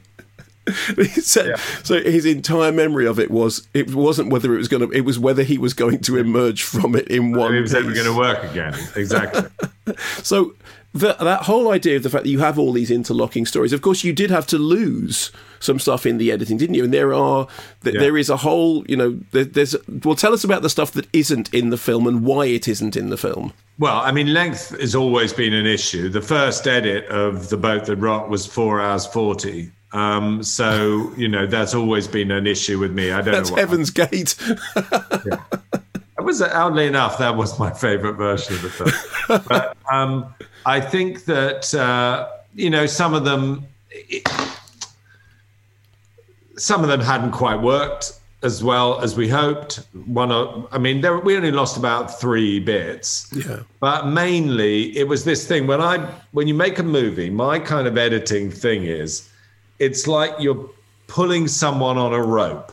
said, 1.22 1.48
yeah. 1.48 1.56
so 1.84 2.02
his 2.02 2.26
entire 2.26 2.72
memory 2.72 3.06
of 3.06 3.20
it 3.20 3.30
was 3.30 3.68
it 3.74 3.94
wasn't 3.94 4.30
whether 4.30 4.54
it 4.54 4.58
was 4.58 4.68
going 4.68 4.88
to 4.88 4.96
it 4.96 5.02
was 5.02 5.20
whether 5.20 5.44
he 5.44 5.58
was 5.58 5.74
going 5.74 6.00
to 6.00 6.18
emerge 6.18 6.64
from 6.64 6.96
it 6.96 7.08
in 7.10 7.34
one. 7.34 7.54
It 7.54 7.62
was 7.62 7.74
ever 7.74 7.92
going 7.94 8.06
to 8.06 8.18
work 8.18 8.44
again. 8.44 8.74
Exactly. 8.96 9.50
so 10.24 10.54
the, 10.94 11.16
that 11.20 11.44
whole 11.44 11.72
idea 11.72 11.98
of 11.98 12.04
the 12.04 12.10
fact 12.10 12.24
that 12.24 12.30
you 12.30 12.40
have 12.40 12.60
all 12.60 12.72
these 12.72 12.92
interlocking 12.92 13.46
stories. 13.46 13.74
Of 13.74 13.82
course, 13.82 14.04
you 14.04 14.14
did 14.14 14.30
have 14.30 14.46
to 14.48 14.58
lose 14.58 15.32
some 15.60 15.80
stuff 15.80 16.06
in 16.06 16.18
the 16.18 16.32
editing, 16.32 16.58
didn't 16.58 16.76
you? 16.76 16.84
And 16.84 16.94
there 16.94 17.14
are 17.14 17.48
th- 17.84 17.96
yeah. 17.96 18.00
there 18.00 18.18
is 18.18 18.30
a 18.30 18.38
whole 18.38 18.86
you 18.88 18.96
know 18.96 19.20
there, 19.32 19.46
there's 19.46 19.76
well 20.04 20.16
tell 20.16 20.34
us 20.34 20.44
about 20.44 20.62
the 20.62 20.70
stuff 20.70 20.92
that 20.92 21.08
isn't 21.12 21.54
in 21.54 21.72
the 21.72 21.78
film 21.78 22.08
and 22.08 22.24
why 22.24 22.46
it 22.46 22.68
isn't 22.68 22.96
in 22.96 23.10
the 23.10 23.18
film. 23.18 23.54
Well, 23.80 23.98
I 23.98 24.12
mean, 24.12 24.34
length 24.34 24.80
has 24.80 24.94
always 24.94 25.34
been 25.34 25.54
an 25.54 25.66
issue. 25.66 26.08
The 26.08 26.22
first 26.22 26.68
edit 26.68 27.08
of 27.08 27.50
the 27.50 27.58
boat 27.58 27.86
that 27.86 27.96
rocked 27.96 28.30
was 28.30 28.46
four 28.46 28.80
hours 28.80 29.06
forty 29.08 29.72
um, 29.94 30.42
so 30.44 31.14
you 31.16 31.28
know 31.28 31.46
that's 31.46 31.74
always 31.74 32.08
been 32.08 32.32
an 32.32 32.48
issue 32.48 32.80
with 32.80 32.92
me. 32.92 33.12
I 33.12 33.22
don't 33.22 33.34
that's 33.34 33.52
know. 33.52 33.56
Heaven's 33.56 33.92
I, 33.98 34.06
Gate. 34.06 34.36
yeah. 34.76 35.42
It 36.18 36.26
was 36.26 36.42
oddly 36.42 36.88
enough 36.88 37.18
that 37.18 37.36
was 37.36 37.60
my 37.60 37.72
favourite 37.72 38.16
version 38.16 38.56
of 38.56 38.62
the 38.62 38.70
film. 38.70 39.42
but 39.48 39.78
um, 39.92 40.34
I 40.66 40.80
think 40.80 41.26
that 41.26 41.74
uh, 41.74 42.30
you 42.56 42.70
know 42.70 42.86
some 42.86 43.14
of 43.14 43.24
them, 43.24 43.66
it, 43.92 44.28
some 46.58 46.82
of 46.82 46.90
them 46.90 47.02
hadn't 47.02 47.32
quite 47.32 47.62
worked 47.62 48.20
as 48.42 48.64
well 48.64 49.00
as 49.00 49.16
we 49.16 49.28
hoped. 49.28 49.86
One, 50.06 50.32
of, 50.32 50.68
I 50.72 50.78
mean, 50.78 51.00
there, 51.02 51.18
we 51.18 51.38
only 51.38 51.52
lost 51.52 51.78
about 51.78 52.20
three 52.20 52.60
bits. 52.60 53.32
Yeah. 53.34 53.62
But 53.80 54.08
mainly, 54.08 54.96
it 54.98 55.08
was 55.08 55.24
this 55.24 55.48
thing 55.48 55.66
when 55.66 55.82
I 55.82 55.98
when 56.32 56.48
you 56.48 56.54
make 56.54 56.80
a 56.80 56.84
movie, 56.84 57.30
my 57.30 57.60
kind 57.60 57.88
of 57.88 57.98
editing 57.98 58.52
thing 58.52 58.84
is 58.84 59.30
it's 59.80 60.08
like 60.08 60.34
you're 60.40 60.70
pulling 61.08 61.48
someone 61.48 61.98
on 61.98 62.14
a 62.14 62.22
rope. 62.22 62.72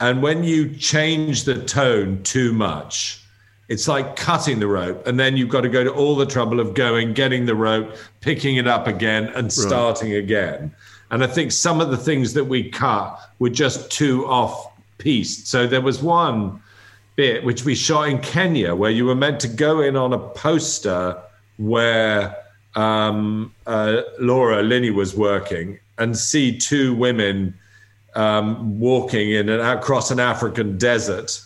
And 0.00 0.22
when 0.22 0.42
you 0.42 0.74
change 0.74 1.44
the 1.44 1.62
tone 1.62 2.22
too 2.22 2.52
much, 2.52 3.22
it's 3.68 3.86
like 3.86 4.16
cutting 4.16 4.58
the 4.58 4.66
rope. 4.66 5.06
And 5.06 5.18
then 5.18 5.36
you've 5.36 5.48
got 5.48 5.62
to 5.62 5.68
go 5.68 5.84
to 5.84 5.92
all 5.92 6.16
the 6.16 6.26
trouble 6.26 6.60
of 6.60 6.74
going, 6.74 7.14
getting 7.14 7.46
the 7.46 7.54
rope, 7.54 7.96
picking 8.20 8.56
it 8.56 8.66
up 8.66 8.86
again, 8.86 9.28
and 9.34 9.52
starting 9.52 10.10
right. 10.10 10.18
again. 10.18 10.74
And 11.10 11.22
I 11.22 11.26
think 11.26 11.52
some 11.52 11.80
of 11.80 11.90
the 11.90 11.96
things 11.96 12.32
that 12.34 12.44
we 12.44 12.68
cut 12.68 13.18
were 13.38 13.50
just 13.50 13.90
too 13.90 14.26
off 14.26 14.72
piece. 14.98 15.46
So 15.46 15.66
there 15.66 15.80
was 15.80 16.02
one 16.02 16.60
bit 17.16 17.44
which 17.44 17.64
we 17.64 17.74
shot 17.74 18.08
in 18.08 18.18
Kenya 18.20 18.74
where 18.74 18.90
you 18.90 19.04
were 19.04 19.14
meant 19.14 19.38
to 19.40 19.48
go 19.48 19.80
in 19.80 19.96
on 19.96 20.12
a 20.12 20.18
poster 20.18 21.20
where 21.58 22.36
um, 22.74 23.54
uh, 23.66 24.02
Laura 24.18 24.62
Linney 24.62 24.90
was 24.90 25.14
working 25.14 25.78
and 25.98 26.16
see 26.16 26.56
two 26.56 26.94
women 26.94 27.54
um, 28.14 28.78
walking 28.78 29.30
in 29.30 29.48
and 29.48 29.62
across 29.62 30.10
an 30.10 30.20
African 30.20 30.78
desert. 30.78 31.40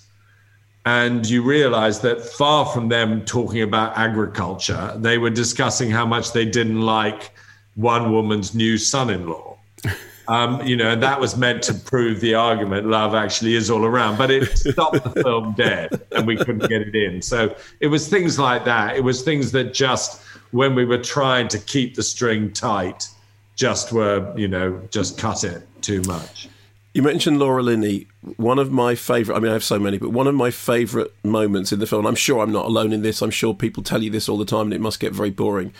And 0.84 1.28
you 1.28 1.42
realize 1.42 2.00
that 2.00 2.20
far 2.20 2.64
from 2.66 2.88
them 2.88 3.24
talking 3.24 3.62
about 3.62 3.96
agriculture, 3.96 4.94
they 4.96 5.18
were 5.18 5.30
discussing 5.30 5.90
how 5.90 6.06
much 6.06 6.32
they 6.32 6.44
didn't 6.44 6.80
like 6.80 7.32
one 7.74 8.12
woman's 8.12 8.54
new 8.54 8.78
son 8.78 9.10
in 9.10 9.28
law. 9.28 9.58
Um, 10.28 10.60
you 10.66 10.76
know, 10.76 10.90
and 10.90 11.00
that 11.04 11.20
was 11.20 11.36
meant 11.36 11.62
to 11.62 11.74
prove 11.74 12.20
the 12.20 12.34
argument 12.34 12.88
love 12.88 13.14
actually 13.14 13.54
is 13.54 13.70
all 13.70 13.84
around, 13.84 14.18
but 14.18 14.28
it 14.28 14.58
stopped 14.58 15.04
the 15.04 15.22
film 15.22 15.54
dead 15.56 16.02
and 16.10 16.26
we 16.26 16.36
couldn't 16.36 16.68
get 16.68 16.82
it 16.82 16.96
in. 16.96 17.22
So 17.22 17.54
it 17.78 17.86
was 17.86 18.08
things 18.08 18.36
like 18.36 18.64
that. 18.64 18.96
It 18.96 19.04
was 19.04 19.22
things 19.22 19.52
that 19.52 19.72
just, 19.72 20.20
when 20.50 20.74
we 20.74 20.84
were 20.84 20.98
trying 20.98 21.46
to 21.46 21.60
keep 21.60 21.94
the 21.94 22.02
string 22.02 22.52
tight, 22.52 23.08
just 23.56 23.92
were, 23.92 24.32
you 24.36 24.46
know, 24.46 24.80
just 24.90 25.18
cut 25.18 25.42
it 25.42 25.66
too 25.82 26.02
much. 26.02 26.48
You 26.94 27.02
mentioned 27.02 27.38
Laura 27.38 27.62
Linney. 27.62 28.06
One 28.36 28.58
of 28.58 28.70
my 28.70 28.94
favourite, 28.94 29.36
I 29.36 29.40
mean, 29.40 29.50
I 29.50 29.54
have 29.54 29.64
so 29.64 29.78
many, 29.78 29.98
but 29.98 30.10
one 30.10 30.26
of 30.26 30.34
my 30.34 30.50
favourite 30.50 31.10
moments 31.24 31.72
in 31.72 31.78
the 31.78 31.86
film, 31.86 32.06
I'm 32.06 32.14
sure 32.14 32.42
I'm 32.42 32.52
not 32.52 32.66
alone 32.66 32.92
in 32.92 33.02
this, 33.02 33.20
I'm 33.20 33.30
sure 33.30 33.52
people 33.52 33.82
tell 33.82 34.02
you 34.02 34.10
this 34.10 34.28
all 34.28 34.38
the 34.38 34.44
time 34.44 34.66
and 34.66 34.74
it 34.74 34.80
must 34.80 35.00
get 35.00 35.12
very 35.12 35.30
boring. 35.30 35.72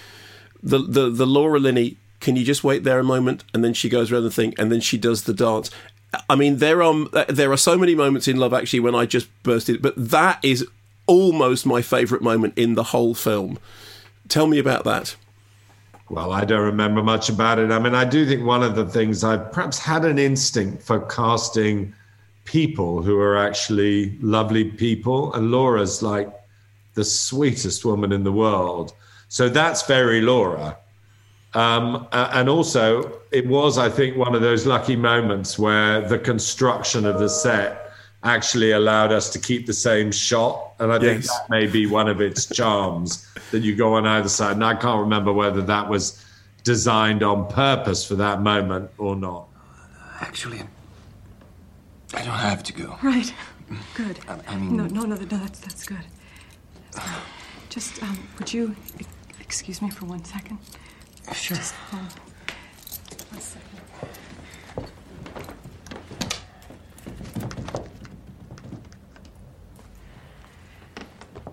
The, 0.62 0.78
the, 0.78 1.10
the 1.10 1.26
Laura 1.26 1.58
Linney, 1.58 1.96
can 2.20 2.36
you 2.36 2.44
just 2.44 2.64
wait 2.64 2.84
there 2.84 2.98
a 2.98 3.04
moment? 3.04 3.44
And 3.54 3.64
then 3.64 3.72
she 3.72 3.88
goes 3.88 4.10
around 4.10 4.24
the 4.24 4.30
thing 4.30 4.54
and 4.58 4.72
then 4.72 4.80
she 4.80 4.98
does 4.98 5.22
the 5.22 5.34
dance. 5.34 5.70
I 6.28 6.34
mean, 6.34 6.58
there 6.58 6.82
are, 6.82 7.04
there 7.28 7.52
are 7.52 7.56
so 7.58 7.78
many 7.78 7.94
moments 7.94 8.28
in 8.28 8.36
Love 8.36 8.54
Actually 8.54 8.80
when 8.80 8.94
I 8.94 9.06
just 9.06 9.28
bursted, 9.42 9.80
but 9.82 9.94
that 9.96 10.38
is 10.42 10.66
almost 11.06 11.66
my 11.66 11.82
favourite 11.82 12.22
moment 12.22 12.54
in 12.56 12.74
the 12.74 12.84
whole 12.84 13.14
film. 13.14 13.58
Tell 14.28 14.46
me 14.46 14.58
about 14.58 14.84
that. 14.84 15.16
Well, 16.08 16.32
I 16.32 16.44
don't 16.44 16.62
remember 16.62 17.02
much 17.02 17.28
about 17.28 17.58
it. 17.58 17.72
I 17.72 17.78
mean, 17.80 17.94
I 17.94 18.04
do 18.04 18.24
think 18.26 18.44
one 18.44 18.62
of 18.62 18.76
the 18.76 18.86
things 18.86 19.24
I 19.24 19.36
perhaps 19.36 19.78
had 19.78 20.04
an 20.04 20.18
instinct 20.18 20.82
for 20.82 21.00
casting 21.00 21.92
people 22.44 23.02
who 23.02 23.18
are 23.18 23.36
actually 23.36 24.16
lovely 24.20 24.64
people, 24.64 25.32
and 25.34 25.50
Laura's 25.50 26.02
like 26.02 26.32
the 26.94 27.04
sweetest 27.04 27.84
woman 27.84 28.12
in 28.12 28.22
the 28.22 28.32
world. 28.32 28.92
So 29.28 29.48
that's 29.48 29.82
very 29.82 30.20
Laura. 30.20 30.78
Um, 31.54 32.06
and 32.12 32.48
also, 32.48 33.20
it 33.32 33.46
was, 33.46 33.78
I 33.78 33.88
think, 33.88 34.16
one 34.16 34.34
of 34.34 34.42
those 34.42 34.66
lucky 34.66 34.94
moments 34.94 35.58
where 35.58 36.06
the 36.06 36.18
construction 36.18 37.04
of 37.04 37.18
the 37.18 37.28
set 37.28 37.85
actually 38.26 38.72
allowed 38.72 39.12
us 39.12 39.30
to 39.30 39.38
keep 39.38 39.66
the 39.66 39.72
same 39.72 40.10
shot. 40.10 40.74
And 40.78 40.92
I 40.92 40.96
yes. 40.96 41.02
think 41.02 41.24
that 41.24 41.50
may 41.50 41.66
be 41.66 41.86
one 41.86 42.08
of 42.08 42.20
its 42.20 42.46
charms 42.46 43.26
that 43.50 43.62
you 43.62 43.74
go 43.74 43.94
on 43.94 44.06
either 44.06 44.28
side. 44.28 44.52
And 44.52 44.64
I 44.64 44.74
can't 44.74 45.00
remember 45.00 45.32
whether 45.32 45.62
that 45.62 45.88
was 45.88 46.24
designed 46.64 47.22
on 47.22 47.46
purpose 47.48 48.06
for 48.06 48.16
that 48.16 48.42
moment 48.42 48.90
or 48.98 49.14
not. 49.14 49.46
Actually, 50.20 50.62
I 52.12 52.24
don't 52.24 52.34
have 52.34 52.62
to 52.64 52.72
go. 52.72 52.98
Right. 53.02 53.32
Good. 53.94 54.18
I, 54.28 54.38
I 54.48 54.56
mean, 54.56 54.76
no, 54.76 54.86
no, 54.86 55.02
no, 55.02 55.16
no, 55.16 55.24
that's 55.24 55.60
that's 55.60 55.84
good. 55.84 56.04
Just, 57.68 58.02
um, 58.02 58.18
would 58.38 58.52
you 58.52 58.74
excuse 59.40 59.82
me 59.82 59.90
for 59.90 60.06
one 60.06 60.24
second? 60.24 60.58
Sure. 61.32 61.56
Just, 61.56 61.74
um, 61.92 62.08
one 63.30 63.40
second. 63.40 63.65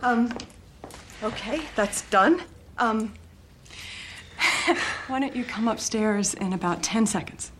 Um, 0.03 0.37
okay, 1.23 1.61
that's 1.75 2.01
done. 2.03 2.41
Um, 2.77 3.13
why 5.07 5.19
don't 5.21 5.35
you 5.35 5.45
come 5.45 5.69
upstairs 5.69 6.33
in 6.33 6.51
about 6.51 6.83
10 6.83 7.05
seconds? 7.05 7.51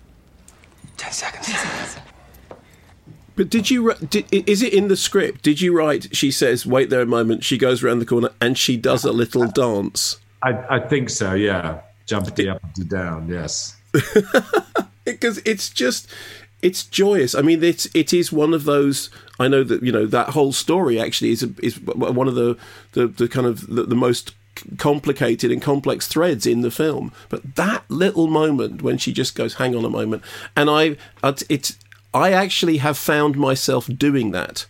10 0.97 1.12
seconds. 1.13 1.45
10 1.45 1.55
seconds. 1.55 1.97
But 3.35 3.50
did 3.50 3.71
you? 3.71 3.93
Did, 3.95 4.25
is 4.31 4.62
it 4.62 4.73
in 4.73 4.89
the 4.89 4.97
script? 4.97 5.41
Did 5.41 5.59
you 5.59 5.75
write? 5.75 6.15
She 6.15 6.29
says, 6.29 6.67
"Wait 6.67 6.91
there 6.91 7.01
a 7.01 7.05
moment." 7.07 7.43
She 7.43 7.57
goes 7.57 7.81
around 7.81 7.97
the 7.97 8.05
corner 8.05 8.29
and 8.39 8.55
she 8.55 8.77
does 8.77 9.03
a 9.05 9.12
little 9.12 9.47
dance. 9.47 10.17
I, 10.43 10.75
I 10.75 10.79
think 10.79 11.09
so. 11.09 11.33
Yeah, 11.33 11.81
jumping 12.05 12.50
up 12.50 12.62
and 12.77 12.88
down. 12.88 13.27
Yes, 13.27 13.75
because 15.03 15.39
it's 15.45 15.71
just 15.71 16.07
it's 16.63 16.86
joyous. 16.86 17.36
I 17.36 17.41
mean, 17.41 17.62
it's 17.62 17.88
it 17.93 18.13
is 18.13 18.32
one 18.32 18.53
of 18.53 18.63
those. 18.63 19.10
I 19.39 19.48
know 19.48 19.63
that 19.63 19.84
you 19.84 19.91
know 19.91 20.08
that 20.08 20.29
whole 20.29 20.53
story 20.53 21.00
actually 21.00 21.32
is 21.32 21.43
a, 21.43 21.50
is 21.62 21.79
one 21.82 22.27
of 22.27 22.36
the 22.36 22.58
the, 22.93 23.08
the 23.08 23.27
kind 23.27 23.46
of 23.46 23.67
the, 23.67 23.84
the 23.84 23.96
most 23.96 24.34
complicated 24.77 25.51
and 25.51 25.62
complex 25.62 26.08
threads 26.08 26.46
in 26.46 26.62
the 26.62 26.72
film. 26.72 27.12
But 27.29 27.55
that 27.55 27.84
little 27.89 28.27
moment 28.27 28.82
when 28.82 28.98
she 28.98 29.12
just 29.12 29.36
goes, 29.36 29.55
"Hang 29.55 29.75
on 29.75 29.84
a 29.84 29.89
moment," 29.89 30.24
and 30.55 30.70
I, 30.70 30.96
it's 31.50 31.77
I 32.13 32.32
actually 32.32 32.77
have 32.77 32.98
found 32.98 33.38
myself 33.38 33.88
doing 33.88 34.32
that. 34.32 34.65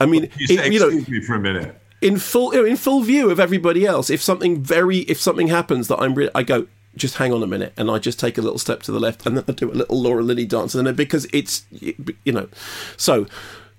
I 0.00 0.06
mean, 0.06 0.30
you, 0.38 0.46
say, 0.46 0.66
it, 0.66 0.72
you 0.72 0.78
know, 0.78 0.90
me 0.90 1.20
for 1.20 1.34
a 1.34 1.40
minute. 1.40 1.80
In 2.00 2.18
full, 2.18 2.52
in 2.52 2.76
full 2.76 3.00
view 3.00 3.28
of 3.30 3.40
everybody 3.40 3.84
else, 3.84 4.08
if 4.08 4.22
something 4.22 4.62
very, 4.62 4.98
if 4.98 5.20
something 5.20 5.48
happens 5.48 5.88
that 5.88 5.98
I'm, 5.98 6.14
re- 6.14 6.30
I 6.32 6.44
go, 6.44 6.68
just 6.98 7.16
hang 7.16 7.32
on 7.32 7.42
a 7.42 7.46
minute, 7.46 7.72
and 7.76 7.90
I 7.90 7.98
just 7.98 8.18
take 8.20 8.36
a 8.38 8.42
little 8.42 8.58
step 8.58 8.82
to 8.82 8.92
the 8.92 9.00
left, 9.00 9.24
and 9.26 9.36
then 9.36 9.44
I 9.48 9.52
do 9.52 9.70
a 9.70 9.74
little 9.74 10.00
Laura 10.00 10.22
Linney 10.22 10.44
dance, 10.44 10.74
and 10.74 10.86
then 10.86 10.94
because 10.94 11.26
it's 11.32 11.64
you 11.70 12.32
know, 12.32 12.48
so 12.96 13.26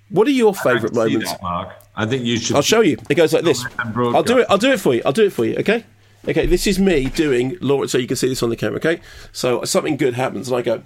what 0.10 0.28
are 0.28 0.32
your 0.32 0.56
favourite 0.56 0.94
moments? 0.96 1.32
That, 1.32 1.42
Mark. 1.42 1.70
I 1.96 2.06
think 2.06 2.24
you 2.24 2.38
should. 2.38 2.56
I'll 2.56 2.62
show 2.62 2.82
you. 2.82 2.98
It 3.10 3.16
goes 3.16 3.34
like 3.34 3.44
this. 3.44 3.64
I'll 3.78 4.24
do 4.24 4.40
it. 4.40 4.48
I'll 4.50 4.58
do 4.58 4.72
it 4.72 4.80
for 4.80 4.96
you. 4.96 5.02
I'll 5.06 5.12
do 5.14 5.26
it 5.26 5.34
for 5.34 5.46
you. 5.46 5.56
Okay. 5.58 5.84
Okay. 6.28 6.46
This 6.46 6.66
is 6.66 6.80
me 6.80 7.06
doing 7.06 7.58
Laura, 7.62 7.88
so 7.88 7.98
you 7.98 8.08
can 8.08 8.18
see 8.18 8.28
this 8.28 8.42
on 8.42 8.50
the 8.50 8.56
camera. 8.56 8.78
Okay. 8.78 9.02
So 9.32 9.64
something 9.64 9.98
good 9.98 10.16
happens, 10.16 10.48
and 10.50 10.58
I 10.58 10.62
go, 10.62 10.84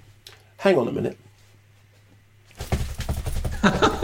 hang 0.58 0.78
on 0.78 0.88
a 0.88 0.92
minute. 0.92 1.18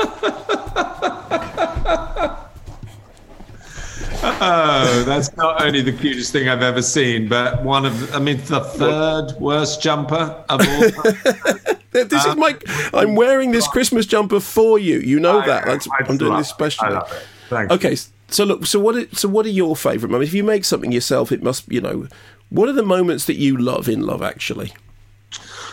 oh, 4.42 5.04
that's 5.06 5.36
not 5.36 5.62
only 5.62 5.82
the 5.82 5.92
cutest 5.92 6.32
thing 6.32 6.50
I've 6.50 6.62
ever 6.62 6.82
seen, 6.82 7.28
but 7.28 7.64
one 7.64 7.86
of, 7.86 8.14
I 8.14 8.20
mean, 8.20 8.38
the 8.46 8.62
third 8.62 9.34
worst 9.40 9.82
jumper 9.82 10.44
of 10.50 10.62
all. 10.62 11.76
this 11.92 12.26
is 12.26 12.36
my. 12.36 12.58
I'm 12.94 13.16
wearing 13.16 13.52
this 13.52 13.68
Christmas 13.68 14.06
jumper 14.06 14.40
for 14.40 14.80
you. 14.80 15.00
You 15.00 15.20
know 15.20 15.42
that. 15.46 15.66
That's, 15.66 15.88
I'm 16.08 16.18
doing 16.18 16.38
this 16.38 16.50
special. 16.50 16.86
I 16.86 16.90
love 16.90 17.12
it. 17.12 17.28
Thank 17.50 17.72
Okay, 17.72 17.96
so 18.28 18.44
look. 18.44 18.66
So 18.66 18.80
what? 18.80 18.96
Are, 18.96 19.16
so 19.16 19.28
what 19.28 19.46
are 19.46 19.50
your 19.50 19.76
favourite 19.76 20.12
moments? 20.12 20.30
If 20.30 20.36
you 20.36 20.44
make 20.44 20.66
something 20.66 20.92
yourself, 20.92 21.32
it 21.32 21.42
must. 21.42 21.72
You 21.72 21.82
know, 21.82 22.08
what 22.50 22.70
are 22.70 22.74
the 22.74 22.84
moments 22.84 23.26
that 23.26 23.36
you 23.36 23.58
love 23.58 23.90
in 23.90 24.02
Love 24.02 24.22
Actually? 24.22 24.74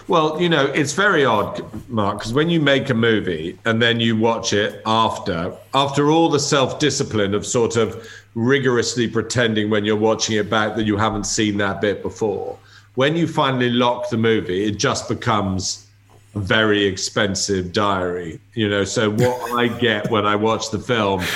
Well, 0.08 0.40
you 0.40 0.48
know, 0.48 0.66
it's 0.66 0.92
very 0.92 1.24
odd, 1.24 1.64
Mark, 1.88 2.18
because 2.18 2.32
when 2.32 2.48
you 2.48 2.60
make 2.60 2.90
a 2.90 2.94
movie 2.94 3.58
and 3.64 3.82
then 3.82 3.98
you 3.98 4.16
watch 4.16 4.52
it 4.52 4.80
after, 4.86 5.52
after 5.74 6.10
all 6.10 6.28
the 6.28 6.38
self 6.38 6.78
discipline 6.78 7.34
of 7.34 7.44
sort 7.44 7.76
of 7.76 8.08
rigorously 8.34 9.08
pretending 9.08 9.68
when 9.68 9.84
you're 9.84 9.96
watching 9.96 10.36
it 10.36 10.48
back 10.48 10.76
that 10.76 10.84
you 10.84 10.96
haven't 10.96 11.24
seen 11.24 11.56
that 11.56 11.80
bit 11.80 12.02
before, 12.02 12.56
when 12.94 13.16
you 13.16 13.26
finally 13.26 13.70
lock 13.70 14.08
the 14.10 14.16
movie, 14.16 14.64
it 14.64 14.78
just 14.78 15.08
becomes 15.08 15.88
a 16.36 16.38
very 16.38 16.84
expensive 16.84 17.72
diary. 17.72 18.38
You 18.54 18.68
know, 18.68 18.84
so 18.84 19.10
what 19.10 19.58
I 19.58 19.66
get 19.66 20.08
when 20.08 20.24
I 20.24 20.36
watch 20.36 20.70
the 20.70 20.78
film, 20.78 21.20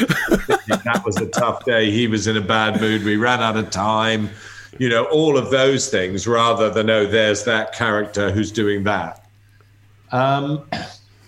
that 0.68 1.02
was 1.04 1.16
a 1.16 1.26
tough 1.26 1.64
day. 1.64 1.90
He 1.90 2.06
was 2.06 2.28
in 2.28 2.36
a 2.36 2.40
bad 2.40 2.80
mood. 2.80 3.02
We 3.02 3.16
ran 3.16 3.40
out 3.40 3.56
of 3.56 3.70
time 3.70 4.30
you 4.78 4.88
know, 4.88 5.04
all 5.04 5.36
of 5.36 5.50
those 5.50 5.88
things 5.88 6.26
rather 6.26 6.70
than, 6.70 6.88
oh, 6.90 7.06
there's 7.06 7.44
that 7.44 7.72
character 7.72 8.30
who's 8.30 8.52
doing 8.52 8.84
that. 8.84 9.24
Um, 10.12 10.64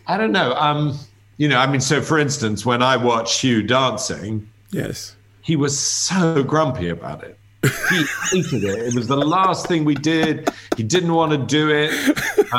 I 0.06 0.16
don't 0.16 0.32
know. 0.32 0.54
Um, 0.54 0.98
you 1.36 1.48
know, 1.48 1.58
I 1.58 1.66
mean, 1.66 1.80
so 1.80 2.00
for 2.00 2.18
instance, 2.18 2.64
when 2.66 2.82
I 2.82 2.96
watched 2.96 3.40
Hugh 3.40 3.62
dancing, 3.62 4.48
yes, 4.70 5.16
he 5.40 5.56
was 5.56 5.78
so 5.78 6.42
grumpy 6.42 6.88
about 6.88 7.24
it. 7.24 7.38
He 7.62 8.04
hated 8.30 8.64
it. 8.64 8.78
It 8.78 8.94
was 8.94 9.06
the 9.06 9.16
last 9.16 9.66
thing 9.68 9.84
we 9.84 9.94
did. 9.94 10.50
He 10.76 10.82
didn't 10.82 11.12
want 11.12 11.30
to 11.32 11.38
do 11.38 11.70
it. 11.70 11.92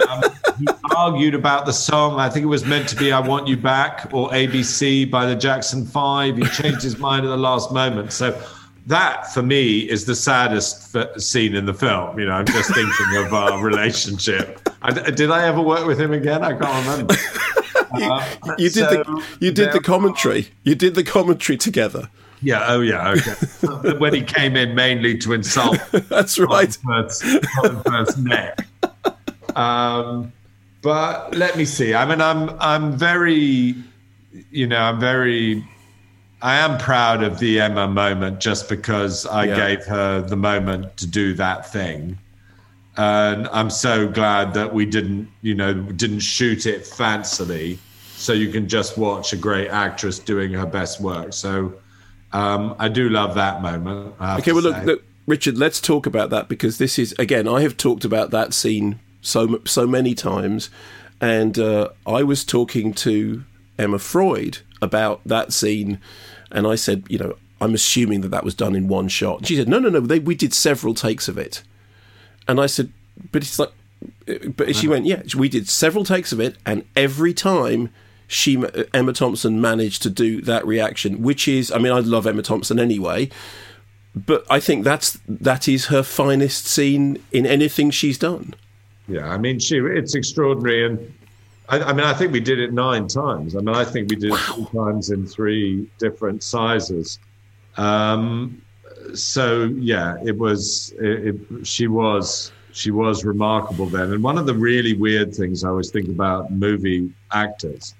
Um, 0.09 0.23
he 0.57 0.67
argued 0.95 1.35
about 1.35 1.65
the 1.65 1.73
song. 1.73 2.19
I 2.19 2.29
think 2.29 2.43
it 2.43 2.47
was 2.47 2.65
meant 2.65 2.87
to 2.89 2.95
be 2.95 3.11
"I 3.11 3.19
Want 3.19 3.47
You 3.47 3.57
Back" 3.57 4.09
or 4.13 4.29
"ABC" 4.29 5.09
by 5.09 5.25
the 5.25 5.35
Jackson 5.35 5.85
Five. 5.85 6.37
He 6.37 6.45
changed 6.45 6.81
his 6.81 6.97
mind 6.97 7.25
at 7.25 7.29
the 7.29 7.37
last 7.37 7.71
moment. 7.71 8.13
So 8.13 8.31
that 8.87 9.33
for 9.33 9.41
me 9.41 9.79
is 9.79 10.05
the 10.05 10.15
saddest 10.15 10.95
f- 10.95 11.19
scene 11.19 11.55
in 11.55 11.65
the 11.65 11.73
film. 11.73 12.19
You 12.19 12.25
know, 12.25 12.33
I'm 12.33 12.45
just 12.45 12.73
thinking 12.73 13.15
of 13.17 13.33
our 13.33 13.61
relationship. 13.63 14.69
I, 14.81 14.91
did 14.91 15.31
I 15.31 15.47
ever 15.47 15.61
work 15.61 15.85
with 15.87 15.99
him 15.99 16.11
again? 16.11 16.43
I 16.43 16.57
can't 16.57 16.87
remember. 16.87 17.15
you, 17.97 18.11
uh, 18.11 18.25
you, 18.57 18.69
did 18.69 18.73
so 18.73 18.89
the 18.89 19.23
you 19.39 19.51
did 19.51 19.71
the 19.71 19.79
commentary. 19.79 20.49
You 20.63 20.75
did 20.75 20.95
the 20.95 21.03
commentary 21.03 21.57
together. 21.57 22.09
Yeah. 22.41 22.65
Oh, 22.67 22.81
yeah. 22.81 23.11
Okay. 23.11 23.93
when 23.99 24.13
he 24.13 24.21
came 24.21 24.57
in 24.57 24.75
mainly 24.75 25.17
to 25.19 25.31
insult. 25.31 25.79
That's 25.91 26.37
right. 26.37 26.77
First 27.85 28.17
neck. 28.17 28.67
Um, 29.55 30.33
but 30.81 31.33
let 31.35 31.55
me 31.55 31.63
see. 31.63 31.93
I 31.93 32.05
mean, 32.05 32.19
I'm 32.19 32.49
I'm 32.59 32.91
very, 32.97 33.75
you 34.51 34.67
know, 34.67 34.77
I'm 34.77 34.99
very 34.99 35.65
I 36.43 36.57
am 36.57 36.77
proud 36.77 37.23
of 37.23 37.39
the 37.39 37.61
Emma 37.61 37.87
moment 37.87 38.41
just 38.41 38.67
because 38.67 39.25
I 39.25 39.45
yeah. 39.45 39.55
gave 39.55 39.85
her 39.85 40.21
the 40.21 40.35
moment 40.35 40.97
to 40.97 41.07
do 41.07 41.33
that 41.35 41.71
thing. 41.71 42.19
And 42.97 43.47
I'm 43.47 43.69
so 43.69 44.09
glad 44.09 44.53
that 44.55 44.73
we 44.73 44.85
didn't, 44.85 45.29
you 45.41 45.55
know, 45.55 45.73
didn't 45.73 46.19
shoot 46.19 46.65
it 46.65 46.81
fancily. 46.81 47.77
So 48.15 48.33
you 48.33 48.51
can 48.51 48.67
just 48.67 48.97
watch 48.97 49.31
a 49.31 49.37
great 49.37 49.69
actress 49.69 50.19
doing 50.19 50.51
her 50.51 50.65
best 50.65 50.99
work. 50.99 51.31
So 51.31 51.75
um, 52.33 52.75
I 52.77 52.89
do 52.89 53.07
love 53.07 53.35
that 53.35 53.61
moment. 53.61 54.13
Okay, 54.21 54.51
well, 54.51 54.63
look, 54.63 54.83
look, 54.83 55.03
Richard, 55.25 55.57
let's 55.57 55.79
talk 55.79 56.05
about 56.05 56.29
that 56.31 56.49
because 56.49 56.77
this 56.77 56.99
is, 56.99 57.15
again, 57.17 57.47
I 57.47 57.61
have 57.61 57.77
talked 57.77 58.03
about 58.03 58.31
that 58.31 58.53
scene 58.53 58.99
so, 59.21 59.61
so 59.63 59.87
many 59.87 60.13
times. 60.13 60.69
And 61.21 61.57
uh, 61.57 61.89
I 62.05 62.23
was 62.23 62.43
talking 62.43 62.93
to 62.95 63.45
Emma 63.79 63.97
Freud 63.97 64.57
about 64.81 65.21
that 65.25 65.53
scene 65.53 65.99
and 66.53 66.65
I 66.65 66.75
said, 66.75 67.03
you 67.09 67.17
know, 67.17 67.35
I'm 67.59 67.73
assuming 67.73 68.21
that 68.21 68.29
that 68.29 68.43
was 68.43 68.55
done 68.55 68.75
in 68.75 68.87
one 68.87 69.07
shot. 69.07 69.39
And 69.39 69.47
she 69.47 69.55
said, 69.55 69.67
no, 69.67 69.79
no, 69.79 69.89
no, 69.89 69.99
they, 69.99 70.19
we 70.19 70.35
did 70.35 70.53
several 70.53 70.93
takes 70.93 71.27
of 71.27 71.37
it. 71.37 71.63
And 72.47 72.59
I 72.59 72.65
said, 72.65 72.91
but 73.31 73.41
it's 73.41 73.59
like, 73.59 73.71
but 74.55 74.75
she 74.75 74.87
went, 74.87 75.05
yeah, 75.05 75.21
we 75.35 75.49
did 75.49 75.69
several 75.69 76.03
takes 76.03 76.31
of 76.31 76.39
it, 76.39 76.57
and 76.65 76.85
every 76.95 77.33
time 77.33 77.89
she 78.27 78.61
Emma 78.93 79.13
Thompson 79.13 79.61
managed 79.61 80.01
to 80.03 80.09
do 80.09 80.41
that 80.41 80.65
reaction, 80.65 81.21
which 81.21 81.47
is, 81.47 81.71
I 81.71 81.77
mean, 81.77 81.91
I 81.91 81.99
love 81.99 82.25
Emma 82.25 82.41
Thompson 82.41 82.79
anyway, 82.79 83.29
but 84.15 84.45
I 84.49 84.59
think 84.59 84.83
that's 84.83 85.19
that 85.27 85.67
is 85.67 85.85
her 85.87 86.03
finest 86.03 86.65
scene 86.65 87.23
in 87.31 87.45
anything 87.45 87.91
she's 87.91 88.17
done. 88.17 88.55
Yeah, 89.07 89.29
I 89.29 89.37
mean, 89.37 89.59
she 89.59 89.77
it's 89.77 90.15
extraordinary, 90.15 90.85
and 90.85 91.13
I, 91.69 91.79
I, 91.79 91.93
mean, 91.93 92.05
I 92.05 92.13
think 92.13 92.31
we 92.31 92.39
did 92.39 92.59
it 92.59 92.73
nine 92.73 93.07
times. 93.07 93.55
I 93.55 93.59
mean, 93.59 93.75
I 93.75 93.85
think 93.85 94.09
we 94.09 94.15
did 94.15 94.33
it 94.33 94.39
three 94.39 94.65
times 94.65 95.11
in 95.11 95.25
three 95.25 95.89
different 95.97 96.43
sizes. 96.43 97.19
Um, 97.77 98.61
so 99.13 99.65
yeah, 99.65 100.17
it 100.23 100.37
was. 100.37 100.93
It, 100.99 101.35
it, 101.35 101.67
she 101.67 101.87
was. 101.87 102.51
She 102.71 102.89
was 102.89 103.23
remarkable 103.23 103.85
then. 103.85 104.11
And 104.13 104.23
one 104.23 104.37
of 104.37 104.47
the 104.47 104.53
really 104.53 104.93
weird 104.93 105.33
things 105.33 105.63
I 105.63 105.69
always 105.69 105.91
think 105.91 106.09
about 106.09 106.51
movie 106.51 107.13
actors 107.31 107.93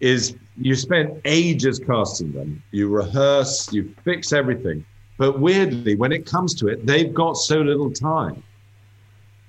is 0.00 0.34
you 0.56 0.74
spend 0.74 1.20
ages 1.26 1.78
casting 1.78 2.32
them. 2.32 2.62
You 2.70 2.88
rehearse. 2.88 3.70
You 3.72 3.94
fix 4.02 4.32
everything. 4.32 4.84
But 5.18 5.40
weirdly, 5.40 5.94
when 5.94 6.10
it 6.10 6.26
comes 6.26 6.54
to 6.54 6.68
it, 6.68 6.86
they've 6.86 7.12
got 7.12 7.34
so 7.34 7.60
little 7.60 7.90
time. 7.90 8.42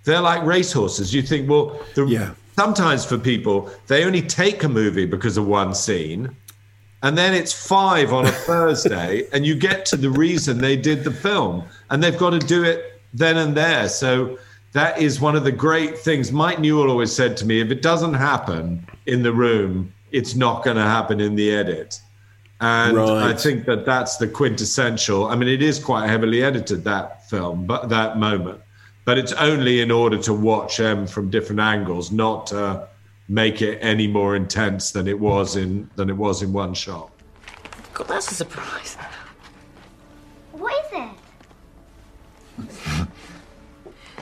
They're 0.04 0.22
like 0.22 0.44
racehorses. 0.44 1.14
You 1.14 1.22
think, 1.22 1.50
well, 1.50 1.82
the 1.96 2.06
yeah 2.06 2.34
sometimes 2.56 3.06
for 3.06 3.18
people, 3.18 3.70
they 3.88 4.04
only 4.06 4.22
take 4.22 4.64
a 4.64 4.70
movie 4.70 5.06
because 5.06 5.38
of 5.38 5.46
one 5.48 5.74
scene. 5.74 6.36
And 7.04 7.18
then 7.18 7.34
it's 7.34 7.54
five 7.54 8.14
on 8.14 8.26
a 8.26 8.32
Thursday, 8.48 9.28
and 9.32 9.46
you 9.46 9.56
get 9.56 9.86
to 9.88 9.98
the 9.98 10.10
reason 10.10 10.58
they 10.58 10.76
did 10.76 11.04
the 11.04 11.12
film, 11.12 11.64
and 11.90 12.02
they've 12.02 12.18
got 12.18 12.32
to 12.32 12.40
do 12.40 12.64
it 12.64 13.02
then 13.14 13.38
and 13.38 13.56
there. 13.56 13.88
So 13.90 14.40
that 14.72 15.00
is 15.00 15.22
one 15.22 15.36
of 15.36 15.44
the 15.44 15.52
great 15.52 15.98
things. 15.98 16.32
Mike 16.32 16.60
Newell 16.60 16.90
always 16.90 17.12
said 17.12 17.38
to 17.38 17.46
me 17.46 17.62
if 17.62 17.70
it 17.70 17.82
doesn't 17.82 18.16
happen 18.16 18.86
in 19.06 19.22
the 19.22 19.32
room, 19.32 19.94
it's 20.12 20.36
not 20.36 20.64
going 20.64 20.78
to 20.78 20.84
happen 20.84 21.20
in 21.20 21.36
the 21.36 21.54
edit. 21.54 22.02
And 22.62 22.98
right. 22.98 23.32
I 23.32 23.34
think 23.34 23.66
that 23.66 23.86
that's 23.86 24.18
the 24.18 24.28
quintessential. 24.28 25.28
I 25.28 25.36
mean, 25.36 25.50
it 25.50 25.62
is 25.62 25.78
quite 25.78 26.08
heavily 26.08 26.42
edited, 26.42 26.84
that 26.86 27.30
film, 27.30 27.66
but 27.66 27.90
that 27.90 28.18
moment 28.18 28.62
but 29.06 29.18
it's 29.20 29.32
only 29.34 29.82
in 29.82 29.92
order 29.92 30.18
to 30.18 30.34
watch 30.34 30.78
them 30.78 31.06
from 31.08 31.30
different 31.30 31.62
angles, 31.62 32.12
not 32.12 32.48
to 32.48 32.88
make 33.30 33.62
it 33.62 33.78
any 33.82 34.08
more 34.08 34.36
intense 34.36 34.92
than 34.92 35.08
it 35.08 35.20
was 35.20 35.56
in 35.56 35.90
than 35.96 36.10
it 36.10 36.18
was 36.18 36.42
in 36.42 36.52
one 36.52 36.74
shot. 36.74 37.12
God, 37.94 38.08
that's 38.08 38.32
a 38.32 38.36
surprise. 38.36 38.98
What 40.52 40.74
is 40.86 40.92
it? 40.94 41.10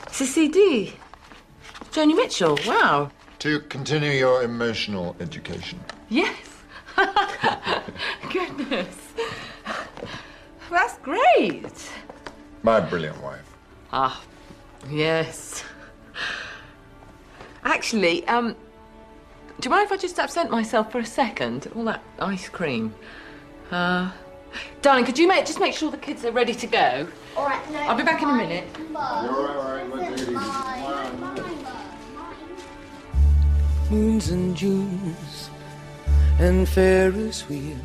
it's 0.06 0.20
a 0.20 0.26
CD. 0.26 0.92
Joni 1.90 2.14
Mitchell. 2.14 2.58
Wow. 2.66 3.10
To 3.40 3.60
continue 3.60 4.10
your 4.10 4.42
emotional 4.42 5.16
education. 5.20 5.78
Yes. 6.08 6.36
Goodness. 8.32 9.12
That's 10.70 10.98
great. 10.98 11.90
My 12.62 12.80
brilliant 12.80 13.20
wife. 13.22 13.44
Ah, 13.92 14.20
Yes. 14.90 15.64
Actually, 17.64 18.26
um, 18.28 18.54
do 19.60 19.68
you 19.68 19.70
mind 19.70 19.86
if 19.86 19.92
I 19.92 19.96
just 19.96 20.18
absent 20.18 20.50
myself 20.50 20.92
for 20.92 20.98
a 20.98 21.06
second? 21.06 21.68
All 21.74 21.84
that 21.84 22.02
ice 22.18 22.48
cream. 22.48 22.94
Uh, 23.70 24.10
darling, 24.82 25.04
could 25.04 25.18
you 25.18 25.26
make, 25.26 25.46
just 25.46 25.60
make 25.60 25.74
sure 25.74 25.90
the 25.90 25.96
kids 25.96 26.24
are 26.24 26.32
ready 26.32 26.54
to 26.54 26.66
go? 26.66 27.08
All 27.36 27.46
right, 27.46 27.70
no, 27.70 27.78
I'll 27.78 27.96
be 27.96 28.02
back 28.02 28.22
in 28.22 28.28
a 28.28 28.34
minute. 28.34 28.66
Moons 33.90 34.30
and 34.30 34.56
Junes 34.56 35.50
and 36.38 36.68
Ferris 36.68 37.48
wheels, 37.48 37.78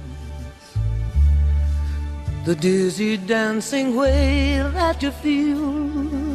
the 2.46 2.56
dizzy 2.56 3.18
dancing 3.18 3.96
way 3.96 4.58
that 4.74 5.04
you 5.04 5.12
feel 5.12 6.29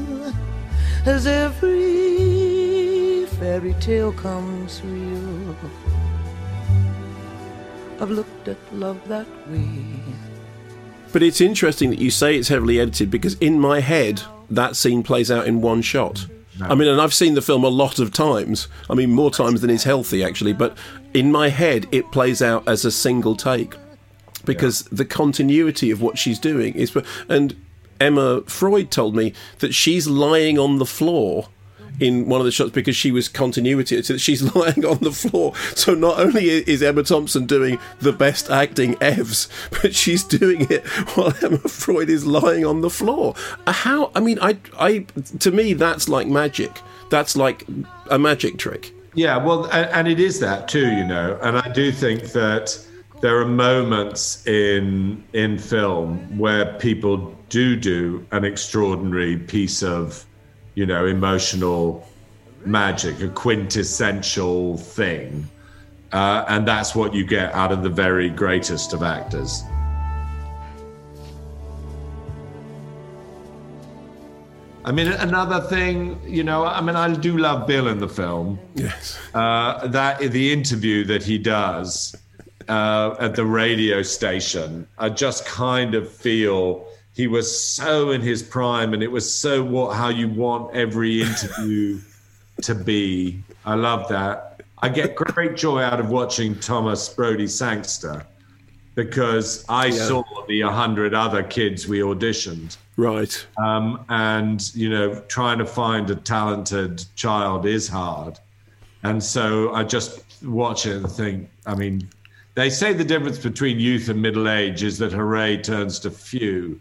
as 1.07 1.27
every 1.27 1.67
fairy 3.39 3.75
tale 3.81 4.13
comes 4.13 4.81
real. 4.85 5.55
I've 8.01 8.11
looked 8.11 8.49
at 8.49 8.57
love 8.73 9.07
that 9.09 9.27
way. 9.49 9.85
But 11.13 11.23
it's 11.23 11.41
interesting 11.41 11.91
that 11.91 11.99
you 12.01 12.11
say 12.11 12.37
it's 12.37 12.49
heavily 12.49 12.81
edited 12.81 13.11
because 13.11 13.35
in 13.35 13.61
my 13.61 13.81
head, 13.81 14.23
that 14.51 14.77
scene 14.77 15.03
plays 15.03 15.31
out 15.31 15.47
in 15.47 15.61
one 15.61 15.83
shot. 15.83 16.27
No. 16.59 16.67
I 16.67 16.75
mean, 16.75 16.89
and 16.89 17.01
I've 17.01 17.15
seen 17.15 17.35
the 17.35 17.43
film 17.43 17.65
a 17.65 17.69
lot 17.69 17.99
of 17.99 18.13
times. 18.13 18.69
I 18.89 18.95
mean, 18.95 19.11
more 19.11 19.31
times 19.31 19.61
than 19.61 19.71
is 19.71 19.85
healthy, 19.85 20.25
actually. 20.25 20.53
But 20.53 20.77
in 21.13 21.31
my 21.33 21.49
head, 21.49 21.87
it 21.93 22.11
plays 22.13 22.43
out 22.43 22.67
as 22.69 22.85
a 22.85 22.91
single 22.91 23.37
take. 23.37 23.75
because 24.45 24.83
the 24.85 25.05
continuity 25.05 25.91
of 25.91 26.03
what 26.03 26.19
she's 26.19 26.39
doing 26.39 26.75
is. 26.75 26.97
And 27.29 27.57
Emma 28.05 28.43
Freud 28.43 28.91
told 28.91 29.17
me 29.17 29.33
that 29.61 29.75
she's 29.75 30.07
lying 30.07 30.59
on 30.59 30.79
the 30.79 30.85
floor 30.85 31.49
in 32.01 32.29
one 32.29 32.41
of 32.41 32.45
the 32.45 32.53
shots 32.53 32.71
because 32.71 32.95
she 32.95 33.11
was 33.11 33.29
continuity. 33.29 34.03
So 34.03 34.19
she's 34.19 34.55
lying 34.55 34.85
on 34.85 34.99
the 34.99 35.13
floor. 35.13 35.55
So 35.75 35.95
not 35.95 36.19
only 36.19 36.49
is 36.49 36.83
Emma 36.83 37.03
Thompson 37.03 37.47
doing 37.47 37.79
the 38.01 38.13
best 38.13 38.51
acting 38.51 38.97
evs, 38.97 39.49
but 39.83 39.95
she's 39.95 40.23
doing 40.23 40.67
it 40.71 40.87
while 41.17 41.33
Emma 41.43 41.59
Freud 41.59 42.11
is 42.11 42.27
lying 42.27 42.67
on 42.67 42.83
the 42.83 42.91
floor. 42.91 43.35
Uh, 43.67 43.73
how? 43.73 44.11
I 44.15 44.21
mean, 44.21 44.39
I, 44.43 44.59
I, 44.79 45.07
to 45.39 45.51
me, 45.51 45.73
that's 45.73 46.09
like 46.09 46.27
magic. 46.27 46.83
That's 47.09 47.37
like 47.37 47.67
a 48.11 48.19
magic 48.19 48.59
trick. 48.59 48.93
Yeah, 49.15 49.37
well, 49.37 49.65
and, 49.67 49.89
and 49.91 50.09
it 50.09 50.21
is 50.21 50.41
that 50.41 50.69
too, 50.69 50.91
you 50.91 51.05
know. 51.05 51.39
And 51.41 51.57
I 51.57 51.73
do 51.73 51.91
think 51.93 52.33
that 52.33 52.85
there 53.25 53.39
are 53.39 53.47
moments 53.47 54.47
in 54.47 55.25
in 55.33 55.57
film 55.59 56.39
where 56.39 56.75
people 56.75 57.35
do 57.49 57.75
do 57.75 58.27
an 58.33 58.45
extraordinary 58.45 59.39
piece 59.39 59.83
of 59.83 60.27
you 60.75 60.85
know, 60.87 61.07
emotional 61.07 62.07
magic, 62.67 63.21
a 63.21 63.29
quintessential 63.29 64.77
thing. 64.77 65.49
Uh, 66.13 66.45
and 66.49 66.67
that's 66.67 66.95
what 66.95 67.15
you 67.15 67.25
get 67.25 67.53
out 67.55 67.73
of 67.73 67.83
the 67.83 67.89
very 67.89 68.29
greatest 68.29 68.93
of 68.93 69.03
actors. 69.03 69.63
I 74.85 74.93
mean, 74.93 75.09
another 75.09 75.67
thing, 75.67 76.21
you 76.27 76.45
know, 76.45 76.67
I 76.67 76.83
mean, 76.83 76.95
I 76.95 77.15
do 77.15 77.39
love 77.39 77.67
Bill 77.67 77.89
in 77.89 77.99
the 77.99 78.09
film. 78.09 78.59
Yes. 78.75 79.19
Uh, 79.33 79.87
that 79.89 80.19
the 80.19 80.53
interview 80.53 81.05
that 81.05 81.23
he 81.23 81.39
does 81.39 82.15
uh, 82.69 83.17
at 83.19 83.35
the 83.35 83.45
radio 83.45 84.03
station, 84.03 84.87
I 84.99 85.09
just 85.09 85.47
kind 85.47 85.95
of 85.95 86.11
feel 86.11 86.87
he 87.15 87.29
was 87.29 87.47
so 87.61 88.11
in 88.11 88.21
his 88.21 88.43
prime 88.43 88.93
and 88.93 89.03
it 89.03 89.11
was 89.11 89.33
so 89.33 89.63
what 89.63 89.97
how 89.97 90.09
you 90.09 90.29
want 90.29 90.75
every 90.75 91.23
interview 91.23 92.01
to 92.63 92.75
be. 92.75 93.43
I 93.65 93.75
love 93.75 94.09
that. 94.09 94.61
I 94.83 94.89
get 94.89 95.15
great 95.15 95.57
joy 95.57 95.81
out 95.81 96.01
of 96.01 96.11
watching 96.11 96.59
Thomas 96.59 97.09
Brodie-Sangster 97.09 98.27
because 98.95 99.65
i 99.69 99.87
yeah. 99.87 100.07
saw 100.07 100.23
the 100.47 100.63
100 100.63 101.15
other 101.15 101.43
kids 101.43 101.89
we 101.89 102.01
auditioned. 102.01 102.77
Right. 102.97 103.45
Um, 103.59 104.05
and 104.09 104.75
you 104.75 104.91
know 104.91 105.21
trying 105.29 105.59
to 105.59 105.67
find 105.67 106.11
a 106.11 106.17
talented 106.17 107.05
child 107.17 107.67
is 107.67 107.89
hard. 107.89 108.39
And 109.03 109.23
so 109.23 109.73
i 109.75 109.85
just 109.85 110.23
watch 110.43 110.87
it 110.87 110.97
and 110.97 111.11
think 111.11 111.49
i 111.67 111.75
mean 111.75 112.09
they 112.55 112.71
say 112.71 112.93
the 112.93 113.05
difference 113.05 113.39
between 113.39 113.81
youth 113.81 114.09
and 114.09 114.21
middle 114.21 114.49
age 114.49 114.83
is 114.83 114.99
that 114.99 115.13
hooray 115.13 115.57
turns 115.57 115.99
to 116.01 116.11
phew 116.11 116.81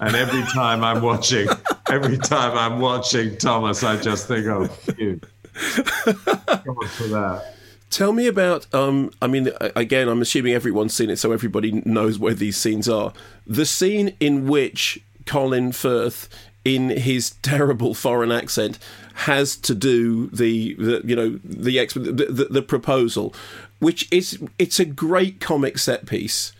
and 0.00 0.14
every 0.14 0.42
time 0.54 0.84
I'm 0.84 1.02
watching, 1.02 1.48
every 1.90 2.18
time 2.18 2.56
I'm 2.56 2.80
watching 2.80 3.36
Thomas, 3.36 3.82
I 3.82 3.96
just 3.96 4.28
think, 4.28 4.46
oh, 4.46 4.66
phew. 4.66 5.20
God 5.54 6.90
for 6.90 7.08
that. 7.08 7.54
Tell 7.90 8.12
me 8.12 8.26
about. 8.26 8.72
Um, 8.74 9.10
I 9.22 9.26
mean, 9.26 9.50
again, 9.60 10.08
I'm 10.08 10.20
assuming 10.20 10.52
everyone's 10.52 10.92
seen 10.92 11.08
it, 11.08 11.16
so 11.16 11.32
everybody 11.32 11.82
knows 11.84 12.18
where 12.18 12.34
these 12.34 12.56
scenes 12.56 12.88
are. 12.88 13.12
The 13.46 13.64
scene 13.64 14.14
in 14.20 14.48
which 14.48 15.00
Colin 15.24 15.72
Firth, 15.72 16.28
in 16.64 16.90
his 16.90 17.30
terrible 17.42 17.94
foreign 17.94 18.32
accent, 18.32 18.78
has 19.14 19.56
to 19.56 19.74
do 19.74 20.26
the, 20.26 20.74
the 20.74 21.00
you 21.04 21.16
know 21.16 21.38
the, 21.42 21.86
the, 21.86 22.26
the 22.28 22.44
the 22.50 22.62
proposal, 22.62 23.34
which 23.78 24.10
is 24.12 24.38
it's 24.58 24.80
a 24.80 24.84
great 24.84 25.40
comic 25.40 25.78
set 25.78 26.06
piece, 26.06 26.52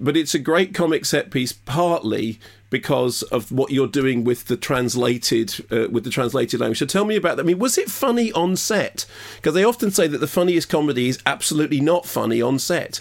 but 0.00 0.16
it's 0.16 0.34
a 0.34 0.38
great 0.38 0.74
comic 0.74 1.04
set 1.04 1.30
piece 1.30 1.52
partly 1.52 2.38
because 2.70 3.22
of 3.24 3.52
what 3.52 3.70
you're 3.70 3.86
doing 3.86 4.24
with 4.24 4.46
the 4.46 4.56
translated 4.56 5.54
uh, 5.70 5.88
with 5.90 6.04
the 6.04 6.10
translated 6.10 6.60
language. 6.60 6.78
So 6.78 6.86
tell 6.86 7.04
me 7.04 7.16
about 7.16 7.36
that. 7.36 7.42
I 7.42 7.46
mean, 7.46 7.58
was 7.58 7.76
it 7.76 7.90
funny 7.90 8.32
on 8.32 8.56
set? 8.56 9.04
Because 9.36 9.54
they 9.54 9.64
often 9.64 9.90
say 9.90 10.06
that 10.06 10.18
the 10.18 10.26
funniest 10.26 10.68
comedy 10.68 11.08
is 11.08 11.18
absolutely 11.26 11.80
not 11.80 12.06
funny 12.06 12.40
on 12.40 12.58
set. 12.58 13.00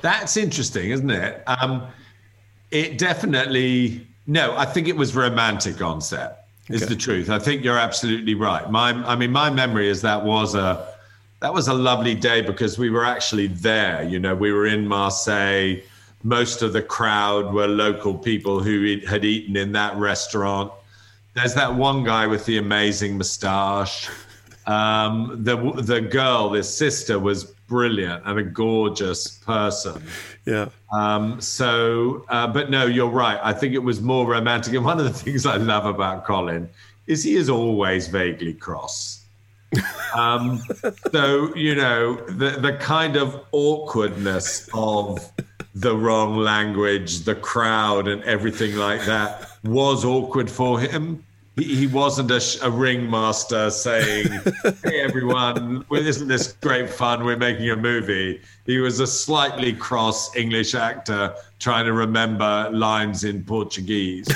That's 0.00 0.36
interesting, 0.36 0.90
isn't 0.90 1.10
it? 1.10 1.42
Um, 1.46 1.88
it 2.70 2.98
definitely 2.98 4.06
no. 4.26 4.56
I 4.56 4.66
think 4.66 4.86
it 4.86 4.96
was 4.96 5.16
romantic 5.16 5.80
on 5.82 6.00
set. 6.00 6.44
Is 6.68 6.82
okay. 6.82 6.92
the 6.92 7.00
truth. 7.00 7.30
I 7.30 7.38
think 7.38 7.64
you're 7.64 7.78
absolutely 7.78 8.34
right. 8.34 8.70
My, 8.70 8.90
I 8.90 9.16
mean, 9.16 9.32
my 9.32 9.48
memory 9.48 9.88
is 9.88 10.02
that 10.02 10.22
was 10.22 10.54
a 10.54 10.86
that 11.40 11.52
was 11.52 11.68
a 11.68 11.74
lovely 11.74 12.14
day 12.14 12.40
because 12.40 12.78
we 12.78 12.90
were 12.90 13.04
actually 13.04 13.46
there. 13.48 14.02
You 14.02 14.18
know, 14.18 14.34
we 14.34 14.52
were 14.52 14.66
in 14.66 14.86
Marseille 14.86 15.80
most 16.22 16.62
of 16.62 16.72
the 16.72 16.82
crowd 16.82 17.52
were 17.52 17.68
local 17.68 18.16
people 18.16 18.60
who 18.60 18.98
had 19.06 19.24
eaten 19.24 19.56
in 19.56 19.72
that 19.72 19.96
restaurant. 19.96 20.72
There's 21.34 21.54
that 21.54 21.74
one 21.74 22.04
guy 22.04 22.26
with 22.26 22.44
the 22.46 22.58
amazing 22.58 23.16
moustache. 23.16 24.08
Um, 24.66 25.38
the 25.44 25.56
the 25.80 26.00
girl, 26.00 26.50
this 26.50 26.74
sister, 26.74 27.18
was 27.18 27.44
brilliant 27.44 28.22
and 28.26 28.38
a 28.38 28.42
gorgeous 28.42 29.28
person. 29.28 30.02
Yeah. 30.44 30.68
Um, 30.92 31.40
so, 31.40 32.24
uh, 32.28 32.46
but 32.48 32.70
no, 32.70 32.86
you're 32.86 33.08
right. 33.08 33.38
I 33.42 33.52
think 33.52 33.74
it 33.74 33.78
was 33.78 34.00
more 34.00 34.26
romantic. 34.26 34.74
And 34.74 34.84
one 34.84 34.98
of 34.98 35.04
the 35.04 35.12
things 35.12 35.46
I 35.46 35.56
love 35.56 35.86
about 35.86 36.24
Colin 36.24 36.68
is 37.06 37.22
he 37.22 37.36
is 37.36 37.48
always 37.48 38.08
vaguely 38.08 38.54
cross. 38.54 39.17
Um, 40.14 40.62
so 41.12 41.54
you 41.54 41.74
know 41.74 42.14
the 42.26 42.50
the 42.50 42.76
kind 42.80 43.16
of 43.16 43.40
awkwardness 43.52 44.68
of 44.72 45.30
the 45.74 45.94
wrong 45.94 46.36
language, 46.36 47.20
the 47.20 47.34
crowd, 47.34 48.08
and 48.08 48.22
everything 48.24 48.76
like 48.76 49.04
that 49.04 49.48
was 49.64 50.04
awkward 50.04 50.50
for 50.50 50.80
him. 50.80 51.24
He, 51.56 51.74
he 51.74 51.86
wasn't 51.86 52.30
a, 52.30 52.40
a 52.62 52.70
ringmaster 52.70 53.70
saying, 53.70 54.28
"Hey 54.82 55.00
everyone, 55.00 55.84
isn't 55.92 56.28
this 56.28 56.52
great 56.54 56.88
fun? 56.88 57.24
We're 57.24 57.36
making 57.36 57.68
a 57.70 57.76
movie." 57.76 58.40
He 58.64 58.78
was 58.78 59.00
a 59.00 59.06
slightly 59.06 59.72
cross 59.72 60.34
English 60.34 60.74
actor 60.74 61.34
trying 61.58 61.84
to 61.84 61.92
remember 61.92 62.70
lines 62.72 63.24
in 63.24 63.44
Portuguese. 63.44 64.28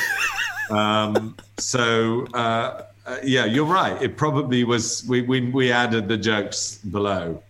Um, 0.70 1.36
so. 1.58 2.26
Uh, 2.34 2.82
uh, 3.06 3.16
yeah, 3.22 3.44
you're 3.44 3.66
right. 3.66 4.00
It 4.00 4.16
probably 4.16 4.64
was. 4.64 5.04
We, 5.08 5.22
we 5.22 5.40
we 5.50 5.72
added 5.72 6.08
the 6.08 6.16
jokes 6.16 6.76
below. 6.76 7.42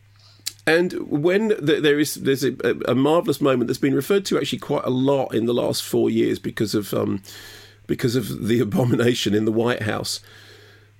And 0.66 0.92
when 1.08 1.48
the, 1.48 1.80
there 1.80 1.98
is 1.98 2.14
there's 2.14 2.44
a, 2.44 2.54
a, 2.86 2.94
marvelous 2.94 3.40
moment 3.40 3.66
that's 3.66 3.80
been 3.80 3.94
referred 3.94 4.24
to 4.26 4.38
actually 4.38 4.60
quite 4.60 4.84
a 4.84 4.90
lot 4.90 5.34
in 5.34 5.46
the 5.46 5.54
last 5.54 5.82
four 5.82 6.08
years 6.08 6.38
because 6.38 6.74
of 6.74 6.94
um, 6.94 7.22
because 7.86 8.16
of 8.16 8.46
the 8.46 8.60
abomination 8.66 9.34
in 9.34 9.44
the 9.44 9.52
White 9.52 9.82
House. 9.82 10.20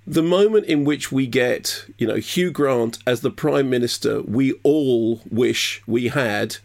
The 0.05 0.23
moment 0.23 0.67
in 0.67 0.85
which 0.85 1.13
we 1.13 1.29
get, 1.29 1.87
you 1.97 2.09
know, 2.09 2.17
Hugh 2.17 2.51
Grant 2.51 2.99
as 3.07 3.21
the 3.21 3.31
Prime 3.31 3.71
Minister 3.71 4.21
we 4.23 4.53
all 4.65 5.23
wish 5.31 5.81
we 5.87 6.09
had, 6.09 6.57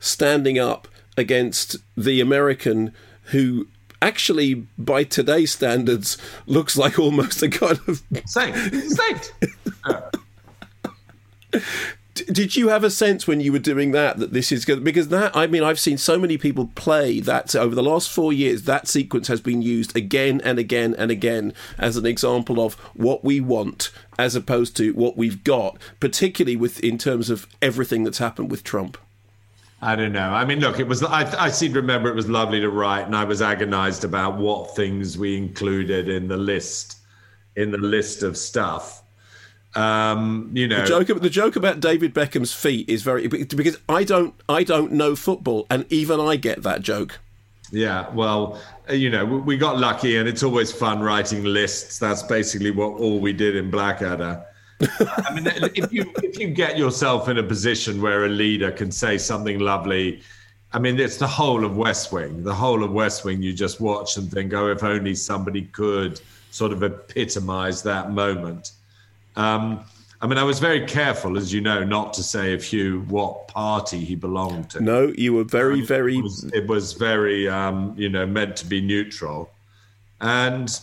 standing 0.00 0.58
up 0.58 0.88
against 1.18 1.76
the 1.96 2.20
American 2.22 2.94
who 3.24 3.68
actually, 4.02 4.66
by 4.76 5.04
today's 5.04 5.52
standards, 5.52 6.18
looks 6.46 6.76
like 6.76 6.98
almost 6.98 7.42
a 7.42 7.48
kind 7.48 7.78
of 7.86 8.02
saint. 8.26 8.56
Saint. 8.90 9.32
did 12.26 12.56
you 12.56 12.68
have 12.68 12.84
a 12.84 12.90
sense 12.90 13.26
when 13.26 13.40
you 13.40 13.52
were 13.52 13.58
doing 13.58 13.92
that 13.92 14.18
that 14.18 14.32
this 14.32 14.50
is 14.52 14.64
good? 14.64 14.84
Because 14.84 15.08
that, 15.08 15.36
I 15.36 15.46
mean, 15.46 15.62
I've 15.62 15.78
seen 15.78 15.98
so 15.98 16.18
many 16.18 16.36
people 16.38 16.70
play 16.74 17.20
that 17.20 17.54
over 17.54 17.74
the 17.74 17.82
last 17.82 18.10
four 18.10 18.32
years. 18.32 18.64
That 18.64 18.88
sequence 18.88 19.28
has 19.28 19.40
been 19.40 19.62
used 19.62 19.96
again 19.96 20.40
and 20.44 20.58
again 20.58 20.94
and 20.96 21.10
again 21.10 21.52
as 21.78 21.96
an 21.96 22.06
example 22.06 22.64
of 22.64 22.74
what 22.94 23.24
we 23.24 23.40
want 23.40 23.90
as 24.18 24.34
opposed 24.34 24.76
to 24.78 24.92
what 24.92 25.16
we've 25.16 25.44
got, 25.44 25.78
particularly 26.00 26.56
with 26.56 26.80
in 26.80 26.98
terms 26.98 27.30
of 27.30 27.46
everything 27.62 28.04
that's 28.04 28.18
happened 28.18 28.50
with 28.50 28.64
Trump. 28.64 28.98
I 29.80 29.94
don't 29.94 30.12
know. 30.12 30.30
I 30.30 30.44
mean, 30.44 30.58
look, 30.58 30.80
it 30.80 30.88
was. 30.88 31.02
I, 31.04 31.44
I 31.44 31.50
seem 31.50 31.72
to 31.74 31.80
remember 31.80 32.08
it 32.08 32.14
was 32.14 32.28
lovely 32.28 32.60
to 32.60 32.68
write, 32.68 33.06
and 33.06 33.14
I 33.14 33.24
was 33.24 33.40
agonized 33.40 34.02
about 34.04 34.36
what 34.36 34.74
things 34.74 35.16
we 35.16 35.36
included 35.36 36.08
in 36.08 36.26
the 36.26 36.36
list, 36.36 36.98
in 37.54 37.70
the 37.70 37.78
list 37.78 38.24
of 38.24 38.36
stuff. 38.36 39.02
Um, 39.76 40.50
you 40.52 40.66
know, 40.66 40.80
the 40.80 41.04
joke, 41.04 41.20
the 41.20 41.30
joke 41.30 41.54
about 41.54 41.78
David 41.78 42.12
Beckham's 42.12 42.52
feet 42.52 42.88
is 42.88 43.02
very 43.02 43.28
because 43.28 43.78
I 43.88 44.02
don't 44.02 44.34
I 44.48 44.64
don't 44.64 44.92
know 44.92 45.14
football, 45.14 45.66
and 45.70 45.86
even 45.92 46.18
I 46.18 46.34
get 46.34 46.64
that 46.64 46.82
joke. 46.82 47.20
Yeah, 47.70 48.10
well, 48.14 48.60
uh, 48.88 48.94
you 48.94 49.10
know, 49.10 49.24
we 49.24 49.56
got 49.56 49.78
lucky, 49.78 50.16
and 50.16 50.28
it's 50.28 50.42
always 50.42 50.72
fun 50.72 51.00
writing 51.00 51.44
lists. 51.44 51.98
That's 52.00 52.24
basically 52.24 52.72
what 52.72 52.98
all 52.98 53.20
we 53.20 53.32
did 53.32 53.54
in 53.54 53.70
Blackadder. 53.70 54.44
I 54.80 55.34
mean, 55.34 55.46
if 55.74 55.92
you 55.92 56.12
if 56.22 56.38
you 56.38 56.48
get 56.48 56.78
yourself 56.78 57.28
in 57.28 57.38
a 57.38 57.42
position 57.42 58.00
where 58.00 58.26
a 58.26 58.28
leader 58.28 58.70
can 58.70 58.92
say 58.92 59.18
something 59.18 59.58
lovely, 59.58 60.22
I 60.72 60.78
mean, 60.78 61.00
it's 61.00 61.16
the 61.16 61.26
whole 61.26 61.64
of 61.64 61.76
West 61.76 62.12
Wing. 62.12 62.44
The 62.44 62.54
whole 62.54 62.84
of 62.84 62.92
West 62.92 63.24
Wing. 63.24 63.42
You 63.42 63.52
just 63.52 63.80
watch 63.80 64.16
and 64.16 64.30
think, 64.30 64.52
oh, 64.52 64.70
if 64.70 64.82
only 64.82 65.14
somebody 65.14 65.62
could 65.62 66.20
sort 66.50 66.72
of 66.72 66.82
epitomize 66.82 67.82
that 67.82 68.12
moment. 68.12 68.72
Um, 69.36 69.84
I 70.20 70.26
mean, 70.26 70.38
I 70.38 70.42
was 70.42 70.58
very 70.58 70.84
careful, 70.84 71.36
as 71.36 71.52
you 71.52 71.60
know, 71.60 71.84
not 71.84 72.12
to 72.14 72.22
say 72.22 72.52
if 72.52 72.72
you 72.72 73.02
what 73.08 73.46
party 73.48 74.04
he 74.04 74.16
belonged 74.16 74.70
to. 74.70 74.80
No, 74.80 75.12
you 75.16 75.32
were 75.32 75.44
very, 75.44 75.80
very. 75.80 76.18
It 76.18 76.22
was, 76.22 76.44
it 76.52 76.66
was 76.66 76.92
very, 76.92 77.48
um, 77.48 77.94
you 77.96 78.08
know, 78.08 78.26
meant 78.26 78.56
to 78.56 78.66
be 78.66 78.80
neutral, 78.80 79.50
and 80.20 80.80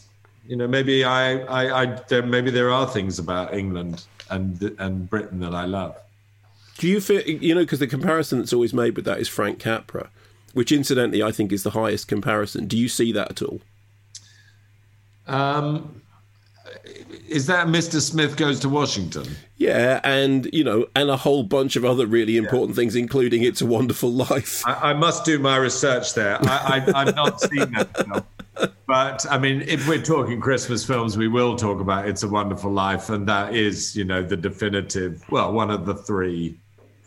you 0.47 0.55
know, 0.55 0.67
maybe 0.67 1.03
I, 1.03 1.39
I, 1.39 1.81
I 1.81 1.85
there, 2.07 2.23
maybe 2.23 2.51
there 2.51 2.71
are 2.71 2.87
things 2.87 3.19
about 3.19 3.53
England 3.53 4.05
and 4.29 4.75
and 4.79 5.09
Britain 5.09 5.39
that 5.39 5.53
I 5.53 5.65
love. 5.65 5.95
Do 6.77 6.87
you 6.87 6.99
feel 6.99 7.21
you 7.21 7.55
know 7.55 7.61
because 7.61 7.79
the 7.79 7.87
comparison 7.87 8.39
that's 8.39 8.53
always 8.53 8.73
made 8.73 8.95
with 8.95 9.05
that 9.05 9.19
is 9.19 9.27
Frank 9.27 9.59
Capra, 9.59 10.09
which 10.53 10.71
incidentally 10.71 11.23
I 11.23 11.31
think 11.31 11.51
is 11.51 11.63
the 11.63 11.71
highest 11.71 12.07
comparison. 12.07 12.67
Do 12.67 12.77
you 12.77 12.89
see 12.89 13.11
that 13.11 13.31
at 13.31 13.41
all? 13.41 13.61
Um, 15.27 16.01
is 17.27 17.47
that 17.47 17.67
Mr. 17.67 17.99
Smith 18.01 18.37
goes 18.37 18.59
to 18.61 18.69
Washington? 18.69 19.25
Yeah, 19.57 20.01
and 20.03 20.49
you 20.51 20.63
know, 20.63 20.87
and 20.95 21.09
a 21.09 21.17
whole 21.17 21.43
bunch 21.43 21.75
of 21.75 21.85
other 21.85 22.05
really 22.05 22.37
important 22.37 22.71
yeah. 22.71 22.81
things, 22.81 22.95
including 22.95 23.43
"It's 23.43 23.61
a 23.61 23.65
Wonderful 23.65 24.11
Life." 24.11 24.65
I, 24.65 24.91
I 24.91 24.93
must 24.93 25.25
do 25.25 25.39
my 25.39 25.57
research 25.57 26.13
there. 26.13 26.37
I, 26.41 26.79
have 26.79 27.15
not 27.15 27.39
seen 27.41 27.71
that 27.71 27.97
film, 27.97 28.71
but 28.87 29.25
I 29.29 29.37
mean, 29.37 29.61
if 29.61 29.87
we're 29.87 30.01
talking 30.01 30.39
Christmas 30.41 30.85
films, 30.85 31.17
we 31.17 31.27
will 31.27 31.55
talk 31.55 31.79
about 31.79 32.07
"It's 32.07 32.23
a 32.23 32.29
Wonderful 32.29 32.71
Life," 32.71 33.09
and 33.09 33.27
that 33.27 33.55
is, 33.55 33.95
you 33.95 34.03
know, 34.03 34.21
the 34.21 34.37
definitive. 34.37 35.23
Well, 35.29 35.53
one 35.53 35.71
of 35.71 35.85
the 35.85 35.95
three 35.95 36.57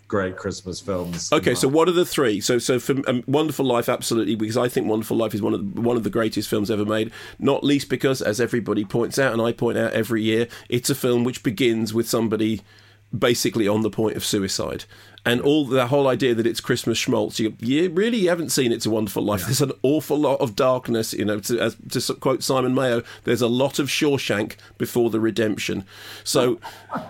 great 0.09 0.37
Christmas 0.37 0.81
films. 0.81 1.31
Okay, 1.33 1.55
so 1.55 1.69
what 1.69 1.87
are 1.89 1.93
the 1.93 2.07
three? 2.07 2.41
So, 2.41 2.59
so 2.59 2.81
for 2.81 2.97
um, 3.07 3.23
Wonderful 3.27 3.65
Life, 3.65 3.89
absolutely, 3.89 4.35
because 4.35 4.57
I 4.57 4.69
think 4.69 4.89
Wonderful 4.89 5.17
Life 5.17 5.35
is 5.35 5.43
one 5.43 5.55
of 5.55 5.75
the, 5.75 5.81
one 5.81 5.97
of 5.97 6.03
the 6.03 6.11
greatest 6.11 6.49
films 6.49 6.71
ever 6.71 6.85
made. 6.85 7.13
Not 7.39 7.63
least 7.63 7.89
because, 7.89 8.23
as 8.23 8.41
everybody 8.41 8.85
points 8.85 9.19
out, 9.19 9.35
and 9.35 9.43
I 9.43 9.53
point 9.53 9.79
out 9.79 9.93
every 9.93 10.23
year, 10.23 10.49
it's 10.69 10.91
a 10.91 10.95
film 10.95 11.25
which 11.25 11.43
begins 11.43 11.93
with 11.93 12.09
somebody 12.09 12.63
basically 13.17 13.69
on 13.69 13.83
the 13.83 13.91
point 13.91 14.17
of 14.17 14.25
suicide. 14.25 14.85
And 15.27 15.41
all 15.43 15.67
the 15.67 15.89
whole 15.89 16.09
idea 16.09 16.35
that 16.35 16.47
it's 16.47 16.61
Christmas 16.61 16.97
schmaltz, 16.97 17.39
you, 17.39 17.55
you 17.59 17.91
really 17.91 18.27
haven't 18.27 18.51
seen 18.51 18.73
It's 18.73 18.87
a 18.87 18.91
Wonderful 18.91 19.23
Life. 19.23 19.41
Yeah. 19.41 19.47
There's 19.47 19.63
an 19.63 19.73
awful 19.83 20.19
lot 20.19 20.41
of 20.41 20.57
darkness, 20.57 21.13
you 21.13 21.25
know. 21.25 21.41
To, 21.41 21.61
as, 21.61 21.77
to 21.91 22.15
quote 22.15 22.43
Simon 22.43 22.75
Mayo, 22.75 23.03
there's 23.25 23.43
a 23.43 23.49
lot 23.49 23.79
of 23.79 23.89
Shawshank 23.89 24.57
before 24.79 25.11
the 25.11 25.21
redemption. 25.21 25.85
So, 26.25 26.61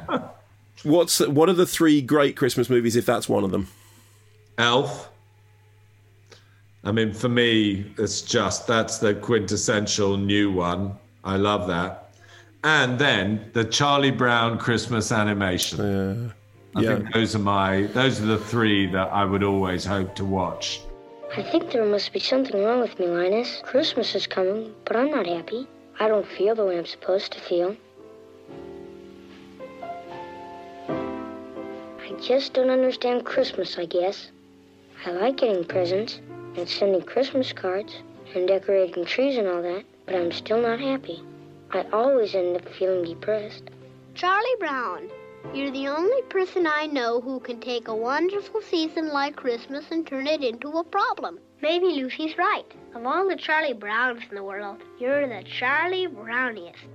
What's 0.82 1.20
what 1.20 1.48
are 1.48 1.54
the 1.54 1.66
three 1.66 2.00
great 2.00 2.36
Christmas 2.36 2.70
movies? 2.70 2.96
If 2.96 3.06
that's 3.06 3.28
one 3.28 3.44
of 3.44 3.50
them, 3.50 3.68
Elf. 4.58 5.10
I 6.84 6.92
mean, 6.92 7.12
for 7.12 7.28
me, 7.28 7.92
it's 7.98 8.22
just 8.22 8.66
that's 8.66 8.98
the 8.98 9.14
quintessential 9.14 10.16
new 10.16 10.52
one. 10.52 10.96
I 11.24 11.36
love 11.36 11.66
that. 11.68 12.14
And 12.64 12.98
then 12.98 13.50
the 13.52 13.64
Charlie 13.64 14.10
Brown 14.10 14.58
Christmas 14.58 15.12
animation. 15.12 15.78
Yeah. 15.78 16.32
I 16.74 16.82
yeah. 16.82 16.96
think 16.96 17.12
those 17.12 17.34
are 17.34 17.40
my 17.40 17.82
those 17.94 18.20
are 18.20 18.26
the 18.26 18.38
three 18.38 18.86
that 18.92 19.08
I 19.12 19.24
would 19.24 19.42
always 19.42 19.84
hope 19.84 20.14
to 20.16 20.24
watch. 20.24 20.80
I 21.36 21.42
think 21.42 21.70
there 21.72 21.84
must 21.84 22.12
be 22.12 22.20
something 22.20 22.62
wrong 22.62 22.80
with 22.80 22.98
me, 22.98 23.06
Linus. 23.06 23.60
Christmas 23.64 24.14
is 24.14 24.26
coming, 24.26 24.74
but 24.84 24.96
I'm 24.96 25.10
not 25.10 25.26
happy. 25.26 25.66
I 26.00 26.08
don't 26.08 26.26
feel 26.26 26.54
the 26.54 26.64
way 26.64 26.78
I'm 26.78 26.86
supposed 26.86 27.32
to 27.32 27.40
feel. 27.40 27.76
Just 32.20 32.52
don't 32.52 32.70
understand 32.70 33.24
Christmas, 33.24 33.78
I 33.78 33.86
guess. 33.86 34.30
I 35.06 35.12
like 35.12 35.36
getting 35.36 35.64
presents 35.64 36.20
and 36.56 36.68
sending 36.68 37.02
Christmas 37.02 37.52
cards 37.52 37.94
and 38.34 38.48
decorating 38.48 39.04
trees 39.04 39.36
and 39.38 39.46
all 39.46 39.62
that, 39.62 39.84
but 40.06 40.14
I'm 40.14 40.32
still 40.32 40.60
not 40.60 40.80
happy. 40.80 41.22
I 41.70 41.84
always 41.92 42.34
end 42.34 42.56
up 42.56 42.68
feeling 42.74 43.04
depressed. 43.04 43.64
Charlie 44.14 44.56
Brown, 44.58 45.08
you're 45.54 45.70
the 45.70 45.88
only 45.88 46.22
person 46.22 46.66
I 46.66 46.86
know 46.86 47.20
who 47.20 47.40
can 47.40 47.60
take 47.60 47.88
a 47.88 47.94
wonderful 47.94 48.60
season 48.62 49.08
like 49.08 49.36
Christmas 49.36 49.84
and 49.90 50.06
turn 50.06 50.26
it 50.26 50.42
into 50.42 50.68
a 50.70 50.84
problem. 50.84 51.38
Maybe 51.62 51.86
Lucy's 51.86 52.36
right. 52.36 52.66
Of 52.94 53.06
all 53.06 53.28
the 53.28 53.36
Charlie 53.36 53.74
Browns 53.74 54.22
in 54.28 54.34
the 54.34 54.42
world, 54.42 54.78
you're 54.98 55.28
the 55.28 55.44
Charlie 55.44 56.06
Browniest. 56.06 56.88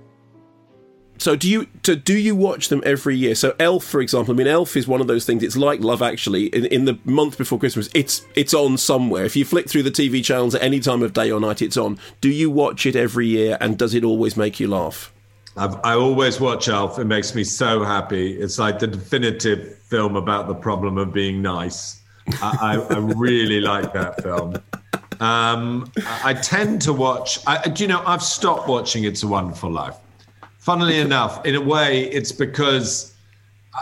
So 1.18 1.36
do 1.36 1.48
you 1.48 1.66
to 1.84 1.96
do 1.96 2.16
you 2.18 2.34
watch 2.34 2.68
them 2.68 2.82
every 2.84 3.16
year? 3.16 3.34
So 3.34 3.54
Elf, 3.58 3.84
for 3.84 4.00
example, 4.00 4.34
I 4.34 4.36
mean 4.36 4.46
Elf 4.46 4.76
is 4.76 4.88
one 4.88 5.00
of 5.00 5.06
those 5.06 5.24
things. 5.24 5.42
It's 5.42 5.56
like 5.56 5.80
Love 5.80 6.02
Actually. 6.02 6.46
In, 6.46 6.66
in 6.66 6.84
the 6.84 6.98
month 7.04 7.38
before 7.38 7.58
Christmas, 7.58 7.88
it's 7.94 8.26
it's 8.34 8.52
on 8.52 8.76
somewhere. 8.76 9.24
If 9.24 9.36
you 9.36 9.44
flick 9.44 9.68
through 9.68 9.84
the 9.84 9.90
TV 9.90 10.24
channels 10.24 10.54
at 10.54 10.62
any 10.62 10.80
time 10.80 11.02
of 11.02 11.12
day 11.12 11.30
or 11.30 11.40
night, 11.40 11.62
it's 11.62 11.76
on. 11.76 11.98
Do 12.20 12.28
you 12.28 12.50
watch 12.50 12.84
it 12.84 12.96
every 12.96 13.26
year, 13.26 13.56
and 13.60 13.78
does 13.78 13.94
it 13.94 14.04
always 14.04 14.36
make 14.36 14.58
you 14.58 14.68
laugh? 14.68 15.12
I've, 15.56 15.76
i 15.84 15.94
always 15.94 16.40
watch 16.40 16.68
Elf. 16.68 16.98
It 16.98 17.04
makes 17.04 17.34
me 17.34 17.44
so 17.44 17.84
happy. 17.84 18.36
It's 18.36 18.58
like 18.58 18.80
the 18.80 18.88
definitive 18.88 19.78
film 19.78 20.16
about 20.16 20.48
the 20.48 20.54
problem 20.54 20.98
of 20.98 21.12
being 21.12 21.40
nice. 21.40 22.02
I, 22.42 22.76
I, 22.90 22.94
I 22.94 22.98
really 22.98 23.60
like 23.60 23.92
that 23.92 24.20
film. 24.22 24.56
Um, 25.20 25.90
I 26.24 26.34
tend 26.34 26.82
to 26.82 26.92
watch. 26.92 27.38
I, 27.46 27.72
you 27.76 27.86
know? 27.86 28.02
I've 28.04 28.22
stopped 28.22 28.68
watching 28.68 29.04
It's 29.04 29.22
a 29.22 29.28
Wonderful 29.28 29.70
Life 29.70 29.96
funnily 30.64 30.98
enough, 30.98 31.44
in 31.44 31.54
a 31.54 31.60
way, 31.60 32.04
it's 32.04 32.32
because 32.32 33.14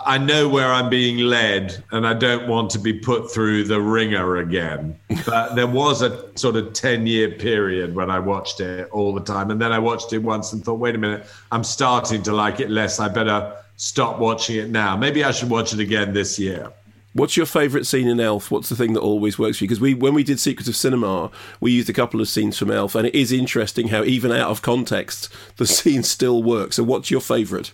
I 0.05 0.19
know 0.19 0.49
where 0.49 0.73
I'm 0.73 0.91
being 0.91 1.19
led 1.19 1.85
and 1.93 2.05
I 2.05 2.13
don't 2.13 2.49
want 2.49 2.71
to 2.71 2.81
be 2.81 2.93
put 2.93 3.31
through 3.31 3.65
the 3.65 3.81
wringer 3.81 4.39
again. 4.39 4.99
But 5.25 5.55
there 5.55 5.69
was 5.69 6.03
a 6.03 6.37
sort 6.37 6.57
of 6.57 6.73
10 6.73 7.07
year 7.07 7.31
period 7.31 7.95
when 7.95 8.11
I 8.11 8.19
watched 8.19 8.59
it 8.59 8.89
all 8.91 9.15
the 9.15 9.21
time. 9.21 9.53
And 9.53 9.63
then 9.63 9.71
I 9.71 9.79
watched 9.79 10.13
it 10.13 10.19
once 10.19 10.53
and 10.53 10.65
thought, 10.65 10.81
wait 10.81 10.97
a 10.97 10.99
minute, 10.99 11.25
I'm 11.53 11.63
starting 11.63 12.21
to 12.25 12.33
like 12.33 12.59
it 12.59 12.69
less. 12.69 12.99
I 12.99 13.09
better 13.09 13.55
stop 13.77 14.19
watching 14.19 14.57
it 14.57 14.71
now. 14.71 14.97
Maybe 14.97 15.23
I 15.23 15.31
should 15.31 15.51
watch 15.51 15.73
it 15.73 15.79
again 15.79 16.13
this 16.13 16.37
year. 16.37 16.73
What's 17.15 17.37
your 17.37 17.47
favourite 17.47 17.87
scene 17.87 18.09
in 18.09 18.21
Elf? 18.21 18.51
What's 18.51 18.71
the 18.71 18.77
thing 18.77 18.95
that 18.95 19.01
always 19.01 19.39
works 19.39 19.59
for 19.59 19.65
you? 19.65 19.69
Because 19.69 19.81
we, 19.81 19.93
when 19.93 20.15
we 20.15 20.25
did 20.25 20.41
Secrets 20.41 20.69
of 20.69 20.77
Cinema, 20.77 21.31
we 21.61 21.71
used 21.71 21.91
a 21.91 21.93
couple 21.93 22.21
of 22.21 22.29
scenes 22.29 22.59
from 22.59 22.71
Elf, 22.71 22.95
and 22.95 23.07
it 23.07 23.15
is 23.15 23.33
interesting 23.33 23.89
how 23.89 24.03
even 24.03 24.33
out 24.33 24.51
of 24.51 24.63
context, 24.63 25.29
the 25.57 25.67
scene 25.79 26.03
still 26.03 26.43
works. 26.43 26.77
So, 26.77 26.85
what's 26.85 27.11
your 27.11 27.21
favourite? 27.21 27.73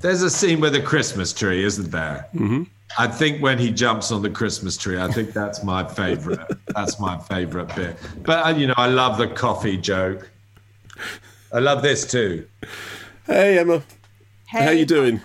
There's 0.00 0.22
a 0.22 0.30
scene 0.30 0.60
with 0.60 0.74
a 0.74 0.80
Christmas 0.80 1.32
tree, 1.32 1.64
isn't 1.64 1.90
there? 1.90 2.28
Mm-hmm. 2.34 2.62
I 2.96 3.08
think 3.08 3.42
when 3.42 3.58
he 3.58 3.70
jumps 3.70 4.10
on 4.10 4.22
the 4.22 4.30
Christmas 4.30 4.76
tree, 4.76 4.98
I 4.98 5.08
think 5.08 5.32
that's 5.32 5.62
my 5.62 5.84
favourite. 5.84 6.40
that's 6.68 6.98
my 6.98 7.18
favourite 7.18 7.74
bit. 7.76 7.96
But 8.22 8.46
uh, 8.46 8.50
you 8.50 8.68
know, 8.68 8.74
I 8.76 8.86
love 8.86 9.18
the 9.18 9.28
coffee 9.28 9.76
joke. 9.76 10.30
I 11.52 11.58
love 11.58 11.82
this 11.82 12.06
too. 12.06 12.46
Hey 13.26 13.58
Emma, 13.58 13.82
hey, 14.46 14.64
how 14.64 14.70
you 14.70 14.86
doing? 14.86 15.20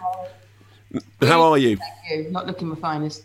How 1.22 1.42
are 1.42 1.58
you? 1.58 1.78
Thank 1.78 2.26
you. 2.26 2.32
Not 2.32 2.48
looking 2.48 2.68
my 2.68 2.76
finest. 2.76 3.24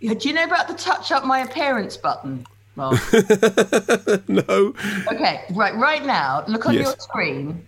Do 0.00 0.16
you 0.28 0.34
know 0.34 0.44
about 0.44 0.68
the 0.68 0.74
touch 0.74 1.12
up 1.12 1.24
my 1.24 1.40
appearance 1.40 1.96
button? 1.96 2.46
Well, 2.76 2.92
no. 4.28 4.74
Okay, 5.12 5.44
right. 5.50 5.74
Right 5.74 6.04
now, 6.04 6.44
look 6.48 6.66
on 6.66 6.74
yes. 6.74 6.86
your 6.86 6.96
screen. 6.98 7.66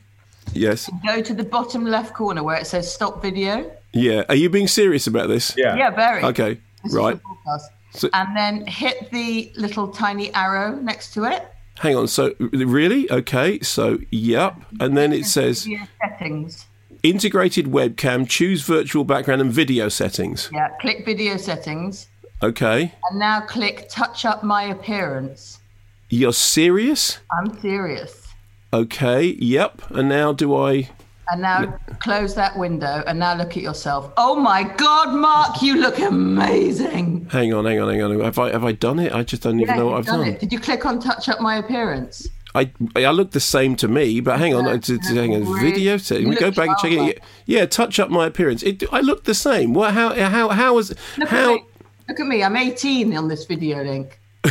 Yes. 0.54 0.90
Go 1.06 1.20
to 1.22 1.34
the 1.34 1.44
bottom 1.44 1.84
left 1.84 2.14
corner 2.14 2.42
where 2.42 2.56
it 2.56 2.66
says 2.66 2.92
stop 2.92 3.22
video. 3.22 3.70
Yeah. 3.92 4.24
Are 4.28 4.34
you 4.34 4.48
being 4.48 4.68
serious 4.68 5.06
about 5.06 5.28
this? 5.28 5.54
Yeah. 5.56 5.76
Yeah, 5.76 5.90
very. 5.90 6.22
Okay. 6.24 6.58
This 6.84 6.94
right. 6.94 7.20
So, 7.94 8.08
and 8.14 8.34
then 8.36 8.66
hit 8.66 9.10
the 9.10 9.52
little 9.56 9.88
tiny 9.88 10.32
arrow 10.34 10.74
next 10.76 11.12
to 11.14 11.24
it. 11.24 11.46
Hang 11.78 11.96
on. 11.96 12.08
So 12.08 12.34
really? 12.38 13.10
Okay. 13.10 13.60
So 13.60 13.98
yep. 14.10 14.56
And 14.80 14.96
then 14.96 15.12
it 15.12 15.26
says 15.26 15.68
settings 16.00 16.66
integrated 17.02 17.66
webcam, 17.66 18.28
choose 18.28 18.62
virtual 18.62 19.04
background 19.04 19.40
and 19.40 19.52
video 19.52 19.88
settings. 19.88 20.50
Yeah, 20.52 20.68
click 20.80 21.04
video 21.04 21.36
settings. 21.36 22.08
Okay. 22.42 22.92
And 23.10 23.18
now 23.18 23.40
click 23.40 23.86
touch 23.88 24.24
up 24.24 24.42
my 24.42 24.64
appearance. 24.64 25.60
You're 26.08 26.32
serious? 26.32 27.18
I'm 27.30 27.58
serious. 27.60 28.28
Okay, 28.72 29.36
yep. 29.38 29.82
And 29.90 30.08
now 30.08 30.32
do 30.32 30.54
I. 30.56 30.90
And 31.30 31.40
now 31.40 31.78
close 32.00 32.34
that 32.34 32.58
window 32.58 33.02
and 33.06 33.18
now 33.18 33.34
look 33.34 33.56
at 33.56 33.62
yourself. 33.62 34.12
Oh 34.16 34.34
my 34.34 34.64
God, 34.64 35.14
Mark, 35.14 35.62
you 35.62 35.76
look 35.76 35.98
amazing. 35.98 37.28
Hang 37.30 37.54
on, 37.54 37.64
hang 37.64 37.80
on, 37.80 37.88
hang 37.90 38.02
on. 38.02 38.20
Have 38.20 38.38
I 38.38 38.50
have 38.50 38.64
I 38.64 38.72
done 38.72 38.98
it? 38.98 39.12
I 39.12 39.22
just 39.22 39.42
don't 39.42 39.60
even 39.60 39.76
know 39.76 39.86
what 39.86 39.98
I've 39.98 40.06
done. 40.06 40.18
done. 40.20 40.28
It. 40.28 40.40
Did 40.40 40.52
you 40.52 40.58
click 40.58 40.84
on 40.84 40.98
touch 41.00 41.28
up 41.28 41.40
my 41.40 41.56
appearance? 41.56 42.28
I 42.54 42.70
I 42.94 43.10
look 43.10 43.30
the 43.30 43.40
same 43.40 43.76
to 43.76 43.88
me, 43.88 44.20
but 44.20 44.38
hang 44.38 44.54
on, 44.54 44.66
it's, 44.66 44.88
it's, 44.90 45.08
hang 45.08 45.34
on, 45.34 45.60
video 45.60 45.96
setting. 45.96 46.28
We 46.28 46.36
go 46.36 46.50
back 46.50 46.68
and 46.68 46.78
check 46.78 46.92
it. 46.92 47.22
Yeah, 47.46 47.66
touch 47.66 47.98
up 47.98 48.10
my 48.10 48.26
appearance. 48.26 48.62
It, 48.62 48.82
I 48.92 49.00
look 49.00 49.24
the 49.24 49.34
same. 49.34 49.72
What? 49.74 49.94
How? 49.94 50.14
How? 50.14 50.48
How 50.50 50.74
was? 50.74 50.94
Look 51.16 51.28
how? 51.28 51.54
At 51.54 51.62
me. 51.62 51.64
Look 52.08 52.20
at 52.20 52.26
me. 52.26 52.42
I'm 52.42 52.56
18 52.56 53.16
on 53.16 53.28
this 53.28 53.46
video 53.46 53.82
link. 53.82 54.18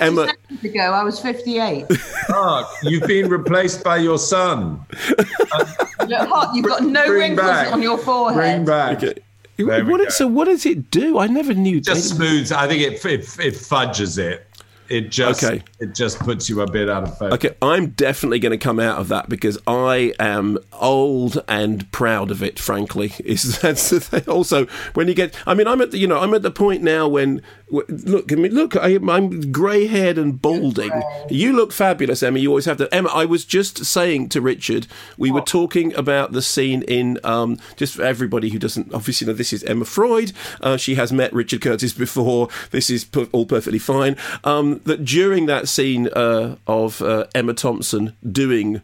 Emma, 0.00 0.26
seconds 0.26 0.64
ago, 0.64 0.80
I 0.80 1.04
was 1.04 1.20
58. 1.20 1.86
Mark, 2.28 2.66
you've 2.82 3.06
been 3.06 3.30
replaced 3.30 3.84
by 3.84 3.98
your 3.98 4.18
son. 4.18 4.84
look 5.18 6.28
hot. 6.28 6.54
You've 6.54 6.66
got 6.66 6.82
no 6.82 7.06
Bring 7.06 7.20
wrinkles 7.36 7.46
back. 7.46 7.72
on 7.72 7.82
your 7.82 7.98
forehead. 7.98 8.64
Bring 8.64 8.64
back. 8.64 9.02
Okay. 9.02 9.14
What, 9.58 10.12
so 10.12 10.26
what 10.26 10.46
does 10.46 10.64
it 10.64 10.90
do? 10.90 11.18
I 11.18 11.26
never 11.26 11.54
knew. 11.54 11.80
Just 11.80 12.16
smooths. 12.16 12.50
I 12.50 12.66
think 12.66 12.82
it, 12.82 13.04
it 13.04 13.38
it 13.38 13.54
fudges 13.54 14.16
it. 14.18 14.46
It 14.90 15.10
just 15.10 15.44
Okay. 15.44 15.62
it 15.78 15.94
just 15.94 16.18
puts 16.18 16.48
you 16.48 16.60
a 16.62 16.70
bit 16.70 16.90
out 16.90 17.04
of 17.04 17.16
focus. 17.16 17.34
Okay, 17.34 17.56
I'm 17.62 17.90
definitely 17.90 18.40
going 18.40 18.50
to 18.50 18.58
come 18.58 18.80
out 18.80 18.98
of 18.98 19.08
that 19.08 19.28
because 19.28 19.56
I 19.66 20.12
am 20.18 20.58
old 20.72 21.42
and 21.46 21.90
proud 21.92 22.30
of 22.32 22.42
it. 22.42 22.58
Frankly, 22.58 23.12
is 23.24 23.58
that's. 23.62 23.92
Also, 24.26 24.66
when 24.94 25.06
you 25.06 25.14
get, 25.14 25.34
I 25.46 25.54
mean, 25.54 25.68
I'm 25.68 25.80
at 25.80 25.92
the, 25.92 25.98
you 25.98 26.08
know, 26.08 26.18
I'm 26.18 26.34
at 26.34 26.42
the 26.42 26.50
point 26.50 26.82
now 26.82 27.06
when 27.06 27.40
look, 27.70 28.32
I 28.32 28.34
mean, 28.36 28.52
look, 28.52 28.76
I, 28.76 28.98
I'm 29.08 29.52
grey-haired 29.52 30.18
and 30.18 30.40
balding. 30.40 30.90
You 31.28 31.52
look 31.52 31.72
fabulous, 31.72 32.22
Emma. 32.22 32.38
You 32.38 32.48
always 32.48 32.64
have 32.64 32.78
to. 32.78 32.92
Emma, 32.94 33.10
I 33.12 33.24
was 33.24 33.44
just 33.44 33.84
saying 33.84 34.28
to 34.30 34.40
Richard, 34.40 34.86
we 35.16 35.30
were 35.30 35.40
talking 35.40 35.94
about 35.94 36.32
the 36.32 36.42
scene 36.42 36.82
in 36.82 37.18
um, 37.24 37.58
just 37.76 37.94
for 37.94 38.02
everybody 38.02 38.50
who 38.50 38.58
doesn't 38.58 38.92
obviously 38.92 39.26
know. 39.26 39.32
This 39.32 39.52
is 39.52 39.62
Emma 39.64 39.84
Freud. 39.84 40.32
Uh, 40.60 40.76
she 40.76 40.96
has 40.96 41.12
met 41.12 41.32
Richard 41.32 41.60
Curtis 41.60 41.92
before. 41.92 42.48
This 42.70 42.90
is 42.90 43.04
per- 43.04 43.28
all 43.32 43.46
perfectly 43.46 43.78
fine. 43.78 44.16
Um, 44.44 44.80
that 44.84 45.04
during 45.04 45.46
that 45.46 45.68
scene 45.68 46.08
uh, 46.08 46.56
of 46.66 47.00
uh, 47.02 47.26
Emma 47.34 47.54
Thompson 47.54 48.16
doing 48.30 48.82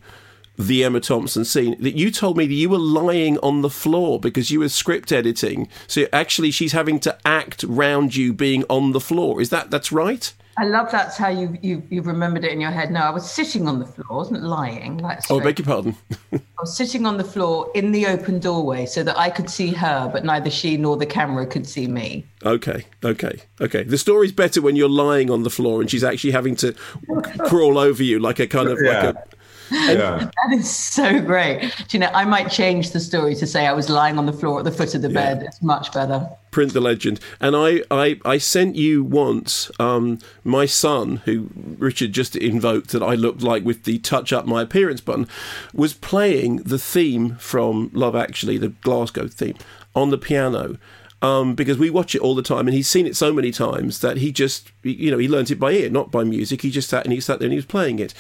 the 0.59 0.85
Emma 0.85 1.01
Thompson 1.01 1.45
scene, 1.45 1.77
that 1.83 1.97
you 1.97 2.11
told 2.11 2.37
me 2.37 2.47
that 2.47 2.55
you 2.55 2.69
were 2.69 2.79
lying 2.79 3.39
on 3.39 3.63
the 3.63 3.71
floor 3.71 4.19
because 4.21 4.51
you 4.51 4.61
were 4.61 4.69
script 4.69 5.13
editing. 5.13 5.69
So 5.87 6.07
actually, 6.13 6.51
she's 6.51 6.73
having 6.73 6.99
to 7.01 7.17
act 7.25 7.63
round 7.65 8.17
you 8.17 8.33
being 8.33 8.65
on 8.69 8.93
the 8.93 9.01
floor. 9.01 9.41
Is 9.41 9.51
that 9.51 9.71
that's 9.71 9.93
right? 9.93 10.33
I 10.59 10.65
love 10.65 10.91
that's 10.91 11.19
how 11.19 11.29
you 11.29 11.59
you 11.61 11.83
you've 11.91 12.07
remembered 12.07 12.43
it 12.43 12.51
in 12.51 12.63
your 12.63 12.71
head. 12.71 12.91
No, 12.91 13.01
I 13.01 13.11
was 13.11 13.31
sitting 13.31 13.69
on 13.69 13.79
the 13.79 13.85
floor, 13.85 14.07
I 14.11 14.15
wasn't 14.15 14.43
lying. 14.43 14.97
Like 14.97 15.19
Oh, 15.19 15.39
straight. 15.39 15.43
beg 15.45 15.59
your 15.59 15.67
pardon. 15.67 15.97
I 16.33 16.41
was 16.59 16.75
sitting 16.75 17.05
on 17.05 17.19
the 17.19 17.25
floor 17.25 17.71
in 17.75 17.93
the 17.93 18.07
open 18.07 18.39
doorway 18.39 18.87
so 18.87 19.03
that 19.03 19.19
I 19.19 19.29
could 19.29 19.51
see 19.51 19.69
her, 19.75 20.09
but 20.11 20.25
neither 20.25 20.49
she 20.49 20.79
nor 20.79 20.97
the 20.97 21.05
camera 21.05 21.45
could 21.45 21.67
see 21.69 21.87
me. 21.87 22.25
Okay, 22.43 22.87
okay, 23.05 23.43
okay. 23.61 23.83
The 23.83 23.99
story's 23.99 24.33
better 24.33 24.63
when 24.63 24.77
you're 24.77 24.89
lying 24.89 25.31
on 25.31 25.43
the 25.43 25.51
floor 25.51 25.83
and 25.83 25.91
she's 25.91 26.03
actually 26.05 26.31
having 26.31 26.57
to 26.57 26.73
crawl 27.49 27.77
over 27.77 28.03
you 28.03 28.19
like 28.19 28.39
a 28.39 28.47
kind 28.47 28.71
of 28.71 28.79
like 28.81 29.15
a. 29.15 29.25
Yeah. 29.87 30.31
That 30.49 30.53
is 30.57 30.69
so 30.75 31.21
great. 31.21 31.61
Do 31.61 31.97
you 31.97 32.01
know, 32.01 32.11
I 32.13 32.25
might 32.25 32.51
change 32.51 32.91
the 32.91 33.01
story 33.01 33.35
to 33.37 33.47
say 33.47 33.67
I 33.67 33.73
was 33.73 33.89
lying 33.89 34.19
on 34.19 34.27
the 34.27 34.33
floor 34.33 34.59
at 34.59 34.65
the 34.65 34.73
foot 34.73 34.95
of 34.95 35.03
the 35.03 35.09
bed. 35.09 35.43
It's 35.43 35.63
much 35.63 35.93
better. 35.93 36.29
print 36.51 36.73
the 36.73 36.81
legend. 36.81 37.21
And 37.41 37.55
I, 37.57 37.83
I, 37.91 38.21
I 38.25 38.39
sent 38.39 38.77
you 38.77 39.05
once 39.05 39.71
um, 39.79 40.19
my 40.45 40.67
son, 40.67 41.17
who 41.25 41.51
Richard 41.79 42.13
just 42.13 42.35
invoked 42.37 42.91
that 42.91 43.03
I 43.03 43.15
looked 43.15 43.43
like 43.43 43.65
with 43.65 43.85
the 43.85 43.99
touch 43.99 44.33
up 44.33 44.47
my 44.47 44.63
appearance 44.63 45.01
button, 45.01 45.29
was 45.75 45.93
playing 45.95 46.59
the 46.59 46.79
theme 46.79 47.37
from 47.37 47.91
Love 47.93 48.17
Actually, 48.17 48.59
the 48.59 48.69
Glasgow 48.69 49.29
theme, 49.29 49.57
on 49.95 50.11
the 50.11 50.19
piano. 50.19 50.79
Um, 51.23 51.55
because 51.55 51.79
we 51.79 51.89
watch 51.89 52.15
it 52.15 52.21
all 52.21 52.35
the 52.35 52.43
time, 52.43 52.69
and 52.69 52.75
he's 52.75 52.89
seen 52.89 53.07
it 53.07 53.17
so 53.17 53.33
many 53.33 53.51
times 53.51 54.01
that 54.01 54.19
he 54.19 54.31
just, 54.31 54.71
you 54.83 55.11
know, 55.11 55.17
he 55.17 55.27
learnt 55.27 55.51
it 55.51 55.59
by 55.59 55.73
ear, 55.73 55.89
not 55.89 56.11
by 56.11 56.25
music. 56.25 56.61
He 56.61 56.71
just 56.71 56.91
sat 56.91 57.05
and 57.05 57.13
he 57.13 57.21
sat 57.21 57.39
there 57.39 57.47
and 57.47 57.55
he 57.55 57.57
was 57.57 57.65
playing 57.65 57.99
it, 57.99 58.13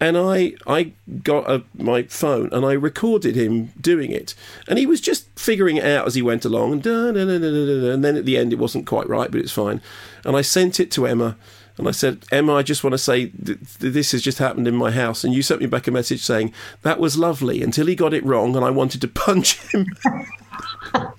and 0.00 0.16
I, 0.16 0.54
I 0.66 0.92
got 1.22 1.48
a, 1.48 1.62
my 1.76 2.04
phone 2.04 2.48
and 2.50 2.64
I 2.64 2.72
recorded 2.72 3.36
him 3.36 3.72
doing 3.78 4.10
it, 4.10 4.34
and 4.66 4.78
he 4.78 4.86
was 4.86 5.02
just 5.02 5.28
figuring 5.38 5.76
it 5.76 5.84
out 5.84 6.06
as 6.06 6.14
he 6.14 6.22
went 6.22 6.46
along, 6.46 6.72
and 6.72 6.82
da, 6.82 7.12
da, 7.12 7.24
da, 7.26 7.90
and 7.92 8.02
then 8.02 8.16
at 8.16 8.24
the 8.24 8.38
end 8.38 8.54
it 8.54 8.58
wasn't 8.58 8.86
quite 8.86 9.08
right, 9.10 9.30
but 9.30 9.40
it's 9.40 9.52
fine, 9.52 9.82
and 10.24 10.34
I 10.34 10.40
sent 10.40 10.80
it 10.80 10.90
to 10.92 11.06
Emma. 11.06 11.36
And 11.76 11.86
I 11.86 11.92
said, 11.92 12.24
Emma, 12.32 12.54
I 12.54 12.62
just 12.64 12.82
want 12.82 12.94
to 12.94 12.98
say 12.98 13.26
th- 13.26 13.58
th- 13.78 13.92
this 13.94 14.10
has 14.10 14.20
just 14.20 14.38
happened 14.38 14.66
in 14.66 14.74
my 14.74 14.90
house. 14.90 15.22
And 15.22 15.32
you 15.32 15.42
sent 15.42 15.60
me 15.60 15.68
back 15.68 15.86
a 15.86 15.92
message 15.92 16.22
saying, 16.22 16.52
that 16.82 16.98
was 16.98 17.16
lovely 17.16 17.62
until 17.62 17.86
he 17.86 17.94
got 17.94 18.12
it 18.12 18.24
wrong 18.24 18.56
and 18.56 18.64
I 18.64 18.70
wanted 18.70 19.00
to 19.02 19.08
punch 19.26 19.60
him. 19.68 19.86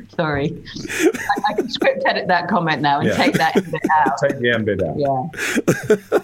Sorry. 0.16 0.62
I, 0.90 1.10
I 1.50 1.52
can 1.54 1.68
script 1.70 2.02
edit 2.06 2.28
that 2.28 2.48
comment 2.48 2.80
now 2.82 3.00
and 3.00 3.08
Yeah. 3.08 3.16
take 3.16 3.34
that 3.34 3.54
bit 3.54 3.82
out. 4.06 4.18
Take 4.22 4.38
the 4.38 4.50
end 4.50 4.66
bit 4.66 4.82
out. 4.82 4.96
Yeah. 4.98 6.18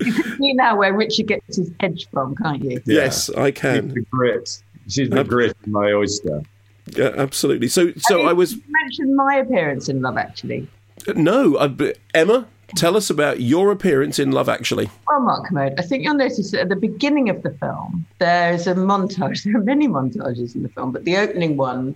you 0.00 0.12
can 0.12 0.38
see 0.38 0.52
now 0.54 0.76
where 0.76 0.92
Richard 0.94 1.26
gets 1.28 1.56
his 1.56 1.70
edge 1.80 2.08
from, 2.10 2.34
can't 2.36 2.62
you? 2.64 2.80
Yes, 2.86 3.30
I 3.30 3.50
She's 3.50 3.58
can. 3.60 3.88
the 3.88 4.00
grit. 4.10 4.62
She's 4.88 5.08
the 5.10 5.24
grit 5.24 5.56
in 5.64 5.72
my 5.72 5.92
oyster. 5.92 6.42
Yeah, 6.96 7.12
absolutely. 7.16 7.68
So, 7.68 7.92
so 7.96 8.18
mean, 8.18 8.28
I 8.28 8.32
was. 8.32 8.54
You 8.54 8.62
mentioned 8.82 9.14
my 9.16 9.36
appearance 9.36 9.88
in 9.88 10.02
Love 10.02 10.16
Actually. 10.18 10.68
No, 11.14 11.56
I, 11.58 11.68
but 11.68 11.98
Emma, 12.12 12.46
tell 12.76 12.96
us 12.96 13.08
about 13.08 13.40
your 13.40 13.70
appearance 13.70 14.18
in 14.18 14.32
Love 14.32 14.48
Actually. 14.48 14.90
Well, 15.08 15.20
Mark 15.20 15.46
Kermode, 15.48 15.74
I 15.78 15.82
think 15.82 16.02
you'll 16.04 16.14
notice 16.14 16.50
that 16.50 16.60
at 16.62 16.68
the 16.68 16.76
beginning 16.76 17.28
of 17.28 17.42
the 17.44 17.50
film, 17.50 18.04
there's 18.18 18.66
a 18.66 18.74
montage. 18.74 19.44
There 19.44 19.56
are 19.56 19.64
many 19.64 19.86
montages 19.86 20.54
in 20.56 20.64
the 20.64 20.68
film, 20.70 20.90
but 20.90 21.04
the 21.04 21.16
opening 21.16 21.56
one, 21.56 21.94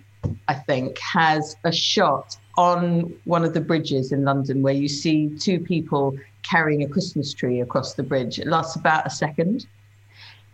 I 0.49 0.55
think, 0.55 0.99
has 0.99 1.57
a 1.65 1.73
shot 1.73 2.37
on 2.57 3.15
one 3.25 3.45
of 3.45 3.55
the 3.55 3.61
bridges 3.61 4.13
in 4.13 4.25
London 4.25 4.63
where 4.63 4.75
you 4.75 4.89
see 4.89 5.29
two 5.39 5.59
people 5.59 6.17
carrying 6.43 6.83
a 6.83 6.89
Christmas 6.89 7.35
tree 7.35 7.61
across 7.61 7.95
the 7.95 8.03
bridge. 8.03 8.39
It 8.39 8.47
lasts 8.47 8.77
about 8.77 9.07
a 9.07 9.11
second. 9.11 9.67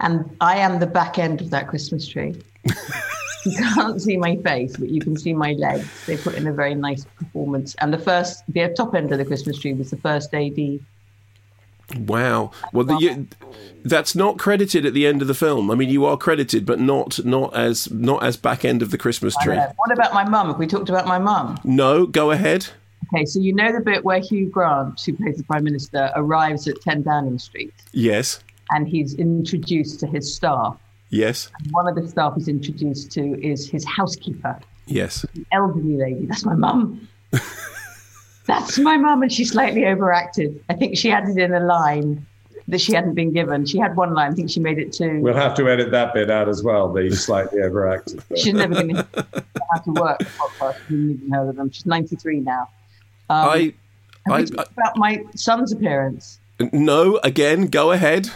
And 0.00 0.36
I 0.40 0.56
am 0.56 0.80
the 0.80 0.86
back 0.86 1.18
end 1.18 1.40
of 1.40 1.50
that 1.50 1.68
Christmas 1.68 2.08
tree. 2.08 2.34
you 3.44 3.56
can't 3.74 4.00
see 4.00 4.16
my 4.16 4.36
face, 4.36 4.76
but 4.76 4.88
you 4.88 5.00
can 5.00 5.16
see 5.16 5.32
my 5.32 5.52
legs. 5.52 6.06
They 6.06 6.16
put 6.16 6.34
in 6.34 6.46
a 6.46 6.52
very 6.52 6.74
nice 6.74 7.04
performance. 7.04 7.74
And 7.80 7.92
the 7.92 7.98
first, 7.98 8.42
the 8.48 8.68
top 8.76 8.94
end 8.94 9.12
of 9.12 9.18
the 9.18 9.24
Christmas 9.24 9.58
tree 9.58 9.74
was 9.74 9.90
the 9.90 9.96
first 9.98 10.34
AD 10.34 10.80
Wow. 11.96 12.50
Well, 12.72 12.84
the, 12.84 12.96
you, 12.98 13.28
that's 13.84 14.14
not 14.14 14.38
credited 14.38 14.86
at 14.86 14.94
the 14.94 15.06
end 15.06 15.22
of 15.22 15.28
the 15.28 15.34
film. 15.34 15.70
I 15.70 15.74
mean, 15.74 15.88
you 15.90 16.04
are 16.04 16.16
credited, 16.16 16.64
but 16.66 16.80
not 16.80 17.24
not 17.24 17.54
as 17.56 17.90
not 17.90 18.22
as 18.22 18.36
back 18.36 18.64
end 18.64 18.82
of 18.82 18.90
the 18.90 18.98
Christmas 18.98 19.34
tree. 19.42 19.56
What 19.56 19.92
about 19.92 20.14
my 20.14 20.28
mum? 20.28 20.48
Have 20.48 20.58
we 20.58 20.66
talked 20.66 20.88
about 20.88 21.06
my 21.06 21.18
mum? 21.18 21.58
No, 21.64 22.06
go 22.06 22.30
ahead. 22.30 22.66
Okay, 23.14 23.24
so 23.26 23.40
you 23.40 23.54
know 23.54 23.70
the 23.72 23.80
bit 23.80 24.04
where 24.04 24.20
Hugh 24.20 24.48
Grant, 24.48 25.00
who 25.04 25.12
plays 25.14 25.36
the 25.36 25.44
Prime 25.44 25.64
Minister, 25.64 26.10
arrives 26.14 26.66
at 26.66 26.80
10 26.80 27.02
Downing 27.02 27.38
Street 27.38 27.74
Yes. 27.92 28.42
and 28.70 28.88
he's 28.88 29.14
introduced 29.14 30.00
to 30.00 30.06
his 30.06 30.32
staff. 30.34 30.78
Yes. 31.10 31.50
And 31.58 31.70
one 31.72 31.86
of 31.88 31.94
the 31.94 32.08
staff 32.08 32.34
he's 32.36 32.48
introduced 32.48 33.10
to 33.12 33.38
is 33.44 33.68
his 33.68 33.84
housekeeper, 33.84 34.58
Yes. 34.86 35.26
The 35.34 35.44
elderly 35.52 35.96
lady. 35.96 36.26
That's 36.26 36.44
my 36.46 36.54
mum. 36.54 37.06
That's 38.46 38.78
my 38.78 38.96
mum, 38.96 39.22
and 39.22 39.32
she 39.32 39.44
slightly 39.44 39.86
overacted. 39.86 40.62
I 40.68 40.74
think 40.74 40.96
she 40.96 41.10
added 41.10 41.38
in 41.38 41.52
a 41.54 41.60
line 41.60 42.26
that 42.68 42.80
she 42.80 42.92
hadn't 42.92 43.14
been 43.14 43.32
given. 43.32 43.66
She 43.66 43.78
had 43.78 43.96
one 43.96 44.14
line. 44.14 44.32
I 44.32 44.34
think 44.34 44.50
she 44.50 44.60
made 44.60 44.78
it 44.78 44.92
two. 44.92 45.20
We'll 45.20 45.34
have 45.34 45.54
to 45.54 45.68
edit 45.68 45.90
that 45.92 46.14
bit 46.14 46.30
out 46.30 46.48
as 46.48 46.62
well. 46.62 46.92
The 46.92 47.10
slightly 47.14 47.60
overacted. 47.62 48.22
bit. 48.28 48.38
She's 48.38 48.54
never 48.54 48.74
going 48.74 48.88
to 48.94 49.06
have 49.74 49.84
to 49.84 49.90
work. 49.92 50.18
the 50.18 50.24
podcast. 50.24 50.76
You've 50.88 51.10
even 51.18 51.30
heard 51.30 51.48
of 51.50 51.56
them. 51.56 51.70
She's 51.70 51.86
93 51.86 52.40
now. 52.40 52.68
Um, 53.30 53.48
I. 53.48 53.74
have 54.26 54.34
I, 54.34 54.40
we 54.40 54.46
talked 54.46 54.72
about 54.72 54.96
my 54.96 55.22
son's 55.34 55.72
appearance? 55.72 56.38
No. 56.72 57.18
Again, 57.22 57.66
go 57.66 57.92
ahead. 57.92 58.24
Do 58.24 58.30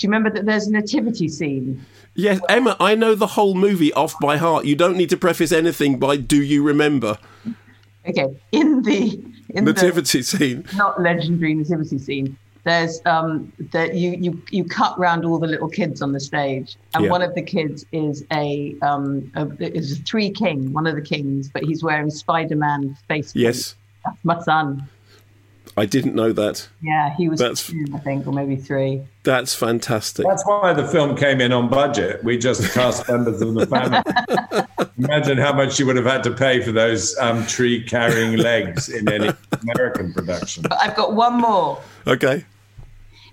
you 0.00 0.08
remember 0.08 0.30
that 0.30 0.44
there's 0.44 0.66
a 0.66 0.72
nativity 0.72 1.28
scene? 1.28 1.84
Yes, 2.14 2.40
Emma. 2.48 2.76
I 2.80 2.94
know 2.94 3.14
the 3.14 3.26
whole 3.26 3.54
movie 3.54 3.92
off 3.92 4.18
by 4.20 4.36
heart. 4.38 4.64
You 4.64 4.76
don't 4.76 4.96
need 4.96 5.10
to 5.10 5.16
preface 5.16 5.52
anything 5.52 5.98
by 5.98 6.16
"Do 6.16 6.42
you 6.42 6.62
remember?" 6.62 7.18
Okay, 8.08 8.28
in 8.52 8.82
the 8.82 9.20
in 9.50 9.64
Nativity 9.64 10.22
scene. 10.22 10.64
not 10.76 11.00
legendary 11.00 11.54
nativity 11.54 11.98
scene, 11.98 12.36
there's 12.64 13.00
um 13.06 13.52
that 13.72 13.94
you 13.94 14.10
you 14.12 14.42
you 14.50 14.64
cut 14.64 14.98
round 14.98 15.24
all 15.24 15.38
the 15.38 15.46
little 15.46 15.68
kids 15.68 16.02
on 16.02 16.12
the 16.12 16.20
stage, 16.20 16.76
and 16.94 17.04
Yeah. 17.04 17.10
one 17.10 17.22
of 17.22 17.34
the 17.34 17.42
kids 17.42 17.84
is 17.92 18.24
a 18.32 18.76
um 18.82 19.30
a, 19.34 19.46
is 19.60 19.98
a 19.98 20.02
three 20.02 20.30
king, 20.30 20.72
one 20.72 20.86
of 20.86 20.94
the 20.94 21.02
kings, 21.02 21.48
but 21.48 21.62
he's 21.64 21.82
wearing 21.82 22.10
Spider-Man 22.10 22.96
face. 23.08 23.32
paint. 23.32 23.42
Yes, 23.42 23.74
That's 24.04 24.24
my 24.24 24.40
son. 24.42 24.88
I 25.78 25.84
didn't 25.84 26.14
know 26.14 26.32
that. 26.32 26.66
Yeah, 26.80 27.14
he 27.18 27.28
was 27.28 27.38
That's- 27.38 27.66
two, 27.66 27.84
I 27.94 27.98
think, 27.98 28.26
or 28.26 28.32
maybe 28.32 28.56
three. 28.56 29.02
That's 29.24 29.54
fantastic. 29.54 30.24
That's 30.26 30.46
why 30.46 30.72
the 30.72 30.86
film 30.88 31.16
came 31.16 31.40
in 31.40 31.52
on 31.52 31.68
budget. 31.68 32.24
We 32.24 32.38
just 32.38 32.72
cast 32.72 33.06
members 33.08 33.42
of 33.42 33.52
the 33.54 33.66
family. 33.66 34.62
Imagine 34.98 35.36
how 35.36 35.52
much 35.52 35.78
you 35.78 35.84
would 35.86 35.96
have 35.96 36.06
had 36.06 36.22
to 36.24 36.30
pay 36.30 36.62
for 36.62 36.72
those 36.72 37.16
um, 37.18 37.46
tree 37.46 37.82
carrying 37.82 38.36
legs 38.50 38.88
in 38.88 39.06
any 39.12 39.30
American 39.62 40.12
production. 40.14 40.62
But 40.62 40.78
I've 40.80 40.96
got 40.96 41.12
one 41.14 41.34
more. 41.40 41.80
Okay. 42.06 42.44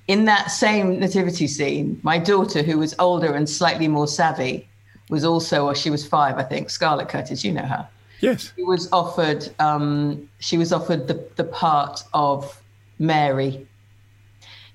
in 0.07 0.25
that 0.25 0.51
same 0.51 0.99
nativity 0.99 1.47
scene, 1.47 1.99
my 2.03 2.17
daughter, 2.17 2.61
who 2.63 2.77
was 2.77 2.93
older 2.99 3.33
and 3.33 3.49
slightly 3.49 3.87
more 3.87 4.07
savvy, 4.07 4.67
was 5.09 5.23
also, 5.23 5.65
or 5.67 5.73
she 5.75 5.89
was 5.89 6.05
five, 6.05 6.37
I 6.37 6.43
think, 6.43 6.69
Scarlett 6.69 7.07
Curtis. 7.07 7.43
You 7.45 7.53
know 7.53 7.61
her. 7.65 7.87
Yes. 8.19 8.51
She 8.55 8.63
was 8.63 8.91
offered. 8.91 9.47
Um, 9.59 10.29
she 10.39 10.57
was 10.57 10.73
offered 10.73 11.07
the 11.07 11.25
the 11.35 11.43
part 11.45 12.03
of 12.13 12.61
Mary. 12.99 13.65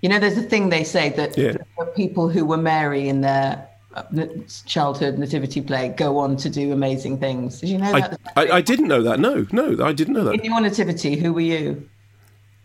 You 0.01 0.09
know, 0.09 0.18
there's 0.18 0.38
a 0.38 0.42
thing 0.42 0.68
they 0.70 0.85
say 0.85 1.11
that 1.11 1.37
Yeah. 1.37 1.53
the 1.79 1.87
people 1.87 2.29
who 2.29 2.44
were 2.46 2.57
Mary 2.59 3.09
in 3.09 3.20
their 3.22 3.51
n- 3.53 3.67
childhood 4.66 5.18
nativity 5.18 5.60
play 5.60 5.88
go 5.90 6.18
on 6.18 6.37
to 6.38 6.50
do 6.50 6.73
amazing 6.73 7.18
things. 7.18 7.60
Did 7.60 7.70
you 7.70 7.79
know 7.79 7.92
I, 7.92 8.00
that? 8.00 8.20
I, 8.37 8.50
I 8.50 8.60
didn't 8.60 8.88
know 8.88 9.02
that. 9.02 9.20
No, 9.20 9.46
no, 9.52 9.85
I 9.85 9.92
didn't 9.92 10.14
know 10.14 10.25
that. 10.25 10.35
in 10.35 10.44
your 10.44 10.60
nativity, 10.60 11.16
who 11.16 11.33
were 11.33 11.40
you? 11.40 11.88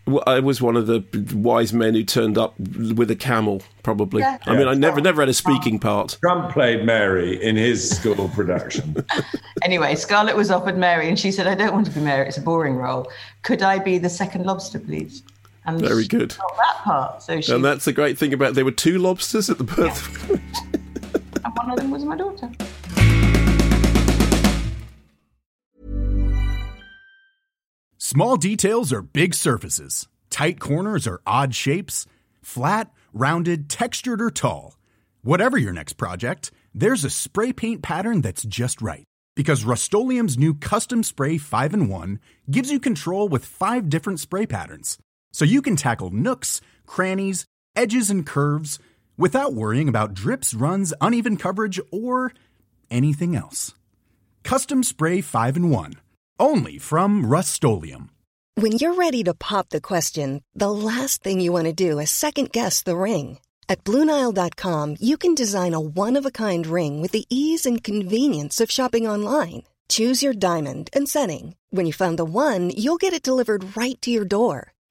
Well, 0.05 0.23
I 0.27 0.41
was 0.41 0.61
one 0.61 0.75
of 0.75 0.87
the 0.87 1.01
wise 1.33 1.71
men 1.71 1.93
who 1.93 2.03
turned 2.03 2.37
up 2.37 2.59
with 2.59 3.09
a 3.09 3.15
camel, 3.15 3.61
probably. 3.83 4.19
Yeah. 4.19 4.37
I 4.45 4.57
mean, 4.57 4.67
I 4.67 4.73
never, 4.73 4.99
never 4.99 5.21
had 5.21 5.29
a 5.29 5.33
speaking 5.33 5.79
part. 5.79 6.17
Trump 6.19 6.51
played 6.51 6.85
Mary 6.85 7.41
in 7.41 7.55
his 7.55 7.89
school 7.89 8.29
production. 8.29 9.05
Anyway, 9.61 9.95
Scarlett 9.95 10.35
was 10.35 10.51
offered 10.51 10.77
Mary, 10.77 11.07
and 11.07 11.17
she 11.17 11.31
said, 11.31 11.47
"I 11.47 11.55
don't 11.55 11.71
want 11.71 11.85
to 11.85 11.91
be 11.93 12.01
Mary. 12.01 12.27
It's 12.27 12.37
a 12.37 12.41
boring 12.41 12.75
role. 12.75 13.09
Could 13.43 13.61
I 13.61 13.79
be 13.79 13.97
the 13.97 14.09
second 14.09 14.45
lobster, 14.45 14.77
please?" 14.77 15.23
And 15.65 15.79
Very 15.79 16.03
she 16.03 16.09
good. 16.09 16.35
got 16.37 16.57
that 16.57 16.83
part. 16.83 17.23
So 17.23 17.39
she 17.39 17.53
And 17.53 17.63
that's 17.63 17.85
the 17.85 17.93
great 17.93 18.17
thing 18.17 18.33
about 18.33 18.55
there 18.55 18.65
were 18.65 18.71
two 18.71 18.97
lobsters 18.97 19.49
at 19.49 19.57
the 19.57 19.63
birth. 19.63 20.41
and 21.43 21.55
one 21.55 21.71
of 21.71 21.77
them 21.77 21.91
was 21.91 22.05
my 22.05 22.15
daughter. 22.15 22.49
Small 27.97 28.37
details 28.37 28.93
are 28.93 29.01
big 29.01 29.33
surfaces. 29.33 30.07
Tight 30.29 30.59
corners 30.59 31.07
are 31.07 31.21
odd 31.25 31.55
shapes. 31.55 32.05
Flat, 32.41 32.91
rounded, 33.13 33.69
textured, 33.69 34.21
or 34.21 34.29
tall. 34.29 34.77
Whatever 35.23 35.57
your 35.57 35.73
next 35.73 35.93
project, 35.93 36.51
there's 36.75 37.03
a 37.03 37.09
spray 37.09 37.53
paint 37.53 37.81
pattern 37.81 38.21
that's 38.21 38.43
just 38.43 38.81
right. 38.81 39.05
Because 39.35 39.63
Rust 39.63 39.91
new 39.93 40.53
Custom 40.53 41.01
Spray 41.01 41.37
5 41.39 41.73
in 41.73 41.87
1 41.87 42.19
gives 42.51 42.71
you 42.71 42.79
control 42.79 43.29
with 43.29 43.45
five 43.45 43.89
different 43.89 44.19
spray 44.19 44.45
patterns. 44.45 44.99
So 45.31 45.43
you 45.43 45.61
can 45.63 45.75
tackle 45.75 46.11
nooks, 46.11 46.61
crannies, 46.85 47.45
edges, 47.75 48.11
and 48.11 48.25
curves 48.25 48.77
without 49.17 49.53
worrying 49.53 49.89
about 49.89 50.13
drips, 50.13 50.53
runs, 50.53 50.93
uneven 51.01 51.37
coverage, 51.37 51.79
or 51.91 52.33
anything 52.89 53.35
else. 53.35 53.73
Custom 54.43 54.83
Spray 54.83 55.21
5 55.21 55.57
in 55.57 55.69
1. 55.69 55.93
Only 56.39 56.77
from 56.77 57.25
Rust 57.25 57.63
When 58.55 58.73
you're 58.73 58.93
ready 58.95 59.23
to 59.23 59.33
pop 59.33 59.69
the 59.69 59.81
question, 59.81 60.43
the 60.53 60.71
last 60.71 61.23
thing 61.23 61.39
you 61.39 61.51
want 61.51 61.65
to 61.65 61.73
do 61.73 61.99
is 61.99 62.11
second 62.11 62.51
guess 62.51 62.83
the 62.83 62.95
ring. 62.97 63.39
At 63.69 63.83
Bluenile.com, 63.83 64.97
you 64.99 65.17
can 65.17 65.33
design 65.33 65.73
a 65.73 65.79
one 65.79 66.17
of 66.17 66.25
a 66.25 66.31
kind 66.31 66.67
ring 66.67 67.01
with 67.01 67.11
the 67.11 67.25
ease 67.29 67.65
and 67.65 67.83
convenience 67.83 68.61
of 68.61 68.69
shopping 68.69 69.07
online. 69.07 69.63
Choose 69.89 70.21
your 70.21 70.33
diamond 70.33 70.89
and 70.93 71.09
setting. 71.09 71.55
When 71.71 71.85
you 71.85 71.93
find 71.93 72.17
the 72.19 72.25
one, 72.25 72.69
you'll 72.69 72.97
get 72.97 73.13
it 73.13 73.23
delivered 73.23 73.75
right 73.75 73.99
to 74.01 74.11
your 74.11 74.25
door. 74.25 74.72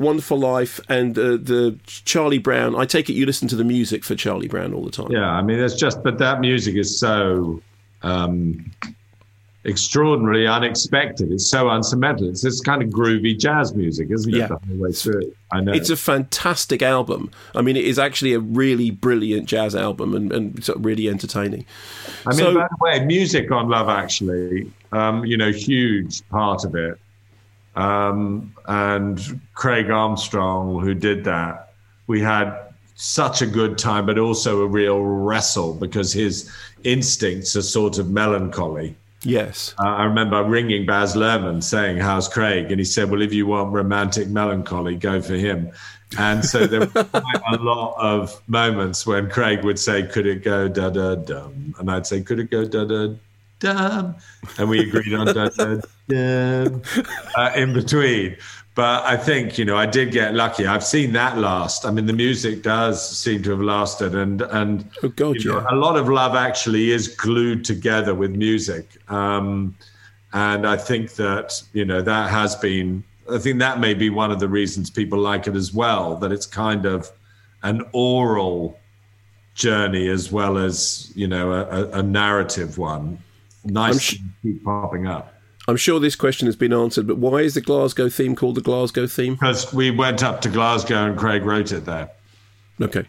Wonderful 0.00 0.38
Life, 0.38 0.80
and 0.88 1.16
uh, 1.18 1.36
the 1.36 1.78
Charlie 1.86 2.38
Brown. 2.38 2.74
I 2.74 2.86
take 2.86 3.08
it 3.08 3.12
you 3.12 3.26
listen 3.26 3.46
to 3.48 3.56
the 3.56 3.64
music 3.64 4.02
for 4.04 4.14
Charlie 4.16 4.48
Brown 4.48 4.72
all 4.74 4.82
the 4.84 4.90
time. 4.90 5.12
Yeah, 5.12 5.28
I 5.30 5.42
mean, 5.42 5.60
it's 5.60 5.74
just, 5.76 6.02
but 6.02 6.18
that 6.18 6.40
music 6.40 6.74
is 6.76 6.98
so 6.98 7.62
um, 8.02 8.70
extraordinarily 9.66 10.46
unexpected. 10.46 11.30
It's 11.30 11.46
so 11.46 11.68
unsentimental. 11.68 12.28
It's 12.30 12.42
this 12.42 12.60
kind 12.62 12.82
of 12.82 12.88
groovy 12.88 13.38
jazz 13.38 13.74
music, 13.74 14.08
isn't 14.10 14.34
it? 14.34 14.38
Yeah. 14.38 14.46
The 14.46 14.56
whole 14.56 14.76
way 14.78 14.92
through. 14.92 15.20
it? 15.20 15.36
I 15.52 15.60
know. 15.60 15.72
It's 15.72 15.90
a 15.90 15.96
fantastic 15.96 16.80
album. 16.82 17.30
I 17.54 17.60
mean, 17.60 17.76
it 17.76 17.84
is 17.84 17.98
actually 17.98 18.32
a 18.32 18.40
really 18.40 18.90
brilliant 18.90 19.46
jazz 19.46 19.74
album 19.76 20.14
and, 20.14 20.32
and 20.32 20.68
really 20.76 21.08
entertaining. 21.08 21.66
I 22.26 22.30
mean, 22.30 22.38
So- 22.38 22.54
by 22.54 22.68
the 22.70 22.76
way, 22.80 23.04
music 23.04 23.50
on 23.50 23.68
Love 23.68 23.88
Actually, 23.90 24.70
um, 24.92 25.24
you 25.26 25.36
know, 25.36 25.52
huge 25.52 26.26
part 26.30 26.64
of 26.64 26.74
it. 26.74 26.98
Um, 27.76 28.54
and 28.66 29.40
Craig 29.54 29.90
Armstrong, 29.90 30.80
who 30.80 30.94
did 30.94 31.24
that, 31.24 31.74
we 32.06 32.20
had 32.20 32.56
such 32.96 33.40
a 33.40 33.46
good 33.46 33.78
time, 33.78 34.04
but 34.06 34.18
also 34.18 34.62
a 34.62 34.66
real 34.66 35.00
wrestle 35.00 35.74
because 35.74 36.12
his 36.12 36.50
instincts 36.84 37.56
are 37.56 37.62
sort 37.62 37.98
of 37.98 38.10
melancholy. 38.10 38.94
Yes. 39.22 39.74
Uh, 39.78 39.86
I 39.86 40.04
remember 40.04 40.42
ringing 40.44 40.86
Baz 40.86 41.14
Luhrmann 41.14 41.62
saying, 41.62 41.98
How's 41.98 42.28
Craig? 42.28 42.70
And 42.70 42.78
he 42.80 42.84
said, 42.84 43.10
Well, 43.10 43.22
if 43.22 43.32
you 43.32 43.46
want 43.46 43.72
romantic 43.72 44.28
melancholy, 44.28 44.96
go 44.96 45.20
for 45.20 45.34
him. 45.34 45.72
And 46.18 46.44
so 46.44 46.66
there 46.66 46.80
were 46.80 46.86
quite 47.04 47.42
a 47.52 47.62
lot 47.62 47.94
of 47.98 48.42
moments 48.48 49.06
when 49.06 49.30
Craig 49.30 49.62
would 49.64 49.78
say, 49.78 50.02
Could 50.02 50.26
it 50.26 50.42
go 50.42 50.68
da 50.68 50.90
da 50.90 51.14
dum? 51.16 51.74
And 51.78 51.90
I'd 51.90 52.06
say, 52.06 52.22
Could 52.22 52.40
it 52.40 52.50
go 52.50 52.64
da 52.64 52.84
da 52.84 53.14
And 54.58 54.68
we 54.68 54.80
agreed 54.80 55.12
on 55.14 55.26
da 55.26 55.48
dum 55.48 56.82
uh, 57.36 57.52
in 57.54 57.72
between. 57.72 58.36
But 58.74 59.04
I 59.04 59.16
think, 59.16 59.58
you 59.58 59.64
know, 59.64 59.76
I 59.76 59.84
did 59.84 60.12
get 60.12 60.34
lucky. 60.34 60.66
I've 60.66 60.84
seen 60.84 61.12
that 61.12 61.36
last. 61.38 61.84
I 61.84 61.90
mean, 61.90 62.06
the 62.06 62.12
music 62.12 62.62
does 62.62 63.18
seem 63.18 63.42
to 63.42 63.50
have 63.50 63.60
lasted. 63.60 64.14
And, 64.14 64.42
and 64.42 64.88
oh, 65.02 65.08
God, 65.08 65.36
you 65.36 65.52
know, 65.52 65.66
a 65.68 65.74
lot 65.74 65.96
of 65.96 66.08
love 66.08 66.34
actually 66.36 66.90
is 66.90 67.08
glued 67.08 67.64
together 67.64 68.14
with 68.14 68.30
music. 68.30 68.96
Um, 69.10 69.76
and 70.32 70.66
I 70.66 70.76
think 70.76 71.14
that, 71.14 71.60
you 71.72 71.84
know, 71.84 72.00
that 72.00 72.30
has 72.30 72.54
been, 72.56 73.02
I 73.30 73.38
think 73.38 73.58
that 73.58 73.80
may 73.80 73.92
be 73.92 74.08
one 74.08 74.30
of 74.30 74.38
the 74.38 74.48
reasons 74.48 74.88
people 74.88 75.18
like 75.18 75.46
it 75.48 75.56
as 75.56 75.74
well, 75.74 76.16
that 76.16 76.30
it's 76.32 76.46
kind 76.46 76.86
of 76.86 77.10
an 77.64 77.82
oral 77.92 78.78
journey 79.54 80.08
as 80.08 80.30
well 80.30 80.56
as, 80.56 81.12
you 81.16 81.26
know, 81.26 81.52
a- 81.52 81.88
a 81.98 82.02
narrative 82.02 82.78
one. 82.78 83.18
Nice 83.64 84.00
sh- 84.00 84.16
keep 84.42 84.64
popping 84.64 85.06
up. 85.06 85.34
I'm 85.68 85.76
sure 85.76 86.00
this 86.00 86.16
question 86.16 86.46
has 86.46 86.56
been 86.56 86.72
answered, 86.72 87.06
but 87.06 87.18
why 87.18 87.38
is 87.42 87.54
the 87.54 87.60
Glasgow 87.60 88.08
theme 88.08 88.34
called 88.34 88.54
the 88.56 88.60
Glasgow 88.62 89.06
theme? 89.06 89.34
Because 89.34 89.72
we 89.72 89.90
went 89.90 90.22
up 90.22 90.40
to 90.42 90.48
Glasgow 90.48 91.06
and 91.06 91.18
Craig 91.18 91.44
wrote 91.44 91.70
it 91.70 91.84
there. 91.84 92.10
Okay. 92.80 93.04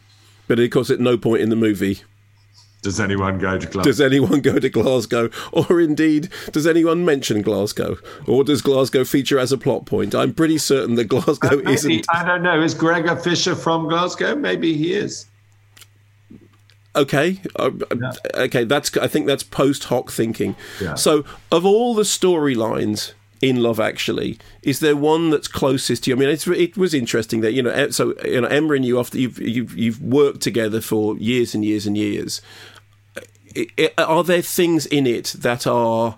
But 0.48 0.60
of 0.60 0.70
course, 0.70 0.90
at 0.90 1.00
no 1.00 1.18
point 1.18 1.42
in 1.42 1.50
the 1.50 1.56
movie 1.56 2.02
Does 2.82 3.00
anyone 3.00 3.40
go 3.40 3.58
to 3.58 3.66
Glasgow? 3.66 3.90
does 3.90 4.02
anyone 4.02 4.42
go 4.42 4.60
to 4.60 4.70
Glasgow, 4.70 5.30
or 5.54 5.80
indeed 5.80 6.30
does 6.52 6.68
anyone 6.68 7.06
mention 7.06 7.42
Glasgow, 7.42 7.98
or 8.28 8.44
does 8.44 8.62
Glasgow 8.62 9.06
feature 9.06 9.40
as 9.40 9.52
a 9.54 9.58
plot 9.58 9.86
point? 9.86 10.14
I'm 10.14 10.34
pretty 10.34 10.58
certain 10.58 10.96
that 10.96 11.06
Glasgow 11.06 11.56
Maybe, 11.58 11.72
isn't. 11.74 12.06
I 12.14 12.26
don't 12.26 12.44
know. 12.44 12.62
Is 12.62 12.74
Gregor 12.74 13.16
Fisher 13.16 13.56
from 13.56 13.88
Glasgow? 13.88 14.36
Maybe 14.36 14.76
he 14.76 14.94
is. 14.94 15.26
Okay, 16.96 17.40
uh, 17.56 17.72
okay, 18.36 18.66
that's 18.66 18.96
I 18.98 19.08
think 19.08 19.26
that's 19.26 19.44
post 19.44 19.86
hoc 19.86 20.12
thinking. 20.12 20.56
Yeah. 20.82 20.96
So, 20.96 21.24
of 21.52 21.66
all 21.66 21.96
the 21.96 22.04
storylines 22.04 23.14
in 23.42 23.64
Love 23.64 23.80
Actually, 23.80 24.38
is 24.62 24.82
there 24.82 24.96
one 24.98 25.30
that's 25.30 25.48
closest 25.48 26.04
to 26.04 26.10
you? 26.12 26.18
I 26.18 26.20
mean, 26.20 26.30
it's, 26.30 26.46
it 26.48 26.76
was 26.76 26.94
interesting 26.94 27.40
that 27.42 27.54
you 27.54 27.64
know, 27.64 27.90
so 27.92 28.14
you 28.26 28.42
know, 28.42 28.48
Emma 28.48 28.74
and 28.74 28.84
you 28.86 29.00
after 29.00 29.18
you've 29.18 29.40
you've 29.40 29.78
you've 29.78 30.02
worked 30.02 30.42
together 30.42 30.82
for 30.82 31.18
years 31.18 31.56
and 31.56 31.64
years 31.64 31.88
and 31.88 31.98
years. 31.98 32.42
I- 33.56 33.92
I- 33.98 34.04
Are 34.04 34.24
there 34.24 34.42
things 34.42 34.86
in 34.86 35.08
it 35.08 35.34
that 35.40 35.66
are 35.66 36.18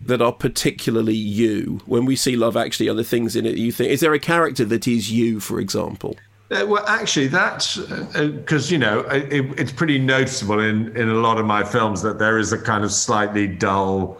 that 0.00 0.22
are 0.22 0.32
particularly 0.32 1.14
you? 1.14 1.80
When 1.86 2.06
we 2.06 2.16
see 2.16 2.34
Love 2.34 2.56
Actually, 2.56 2.88
are 2.88 2.94
there 2.94 3.04
things 3.04 3.36
in 3.36 3.44
it 3.46 3.56
you 3.58 3.72
think? 3.72 3.90
Is 3.90 4.00
there 4.00 4.14
a 4.14 4.18
character 4.18 4.64
that 4.64 4.88
is 4.88 5.12
you, 5.12 5.38
for 5.40 5.60
example? 5.60 6.16
Uh, 6.54 6.64
well, 6.66 6.86
actually, 6.86 7.26
that's 7.26 7.78
because 7.78 8.70
you 8.70 8.78
know 8.78 9.00
it, 9.10 9.58
it's 9.58 9.72
pretty 9.72 9.98
noticeable 9.98 10.60
in 10.60 10.96
in 10.96 11.08
a 11.08 11.14
lot 11.14 11.38
of 11.38 11.46
my 11.46 11.64
films 11.64 12.00
that 12.02 12.18
there 12.18 12.38
is 12.38 12.52
a 12.52 12.58
kind 12.58 12.84
of 12.84 12.92
slightly 12.92 13.48
dull, 13.48 14.18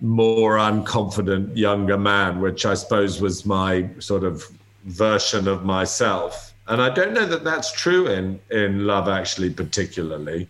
more 0.00 0.56
unconfident 0.56 1.54
younger 1.54 1.98
man, 1.98 2.40
which 2.40 2.64
I 2.64 2.72
suppose 2.72 3.20
was 3.20 3.44
my 3.44 3.88
sort 3.98 4.24
of 4.24 4.48
version 4.84 5.46
of 5.46 5.64
myself. 5.64 6.54
And 6.66 6.80
I 6.80 6.88
don't 6.88 7.12
know 7.12 7.26
that 7.26 7.44
that's 7.44 7.70
true 7.72 8.06
in 8.06 8.40
in 8.50 8.86
Love 8.86 9.08
Actually, 9.08 9.50
particularly. 9.50 10.48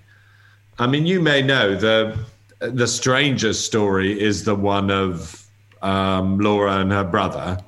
I 0.79 0.87
mean, 0.87 1.07
you 1.07 1.21
may 1.21 1.43
know 1.43 1.75
the 1.75 2.17
the 2.61 2.87
strangest 2.87 3.67
story 3.67 4.21
is 4.21 4.45
the 4.45 4.55
one 4.55 4.93
of 4.93 5.45
um, 5.83 6.39
Laura 6.39 6.79
and 6.79 6.93
her 6.93 7.05
brother, 7.05 7.59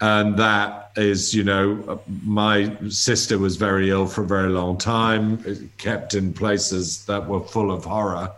and 0.00 0.36
that 0.36 0.85
is, 0.96 1.34
you 1.34 1.44
know, 1.44 2.00
my 2.24 2.74
sister 2.88 3.38
was 3.38 3.56
very 3.56 3.90
ill 3.90 4.06
for 4.06 4.22
a 4.22 4.26
very 4.26 4.48
long 4.48 4.78
time, 4.78 5.42
kept 5.78 6.14
in 6.14 6.32
places 6.32 7.04
that 7.06 7.28
were 7.28 7.40
full 7.40 7.70
of 7.70 7.84
horror, 7.84 8.30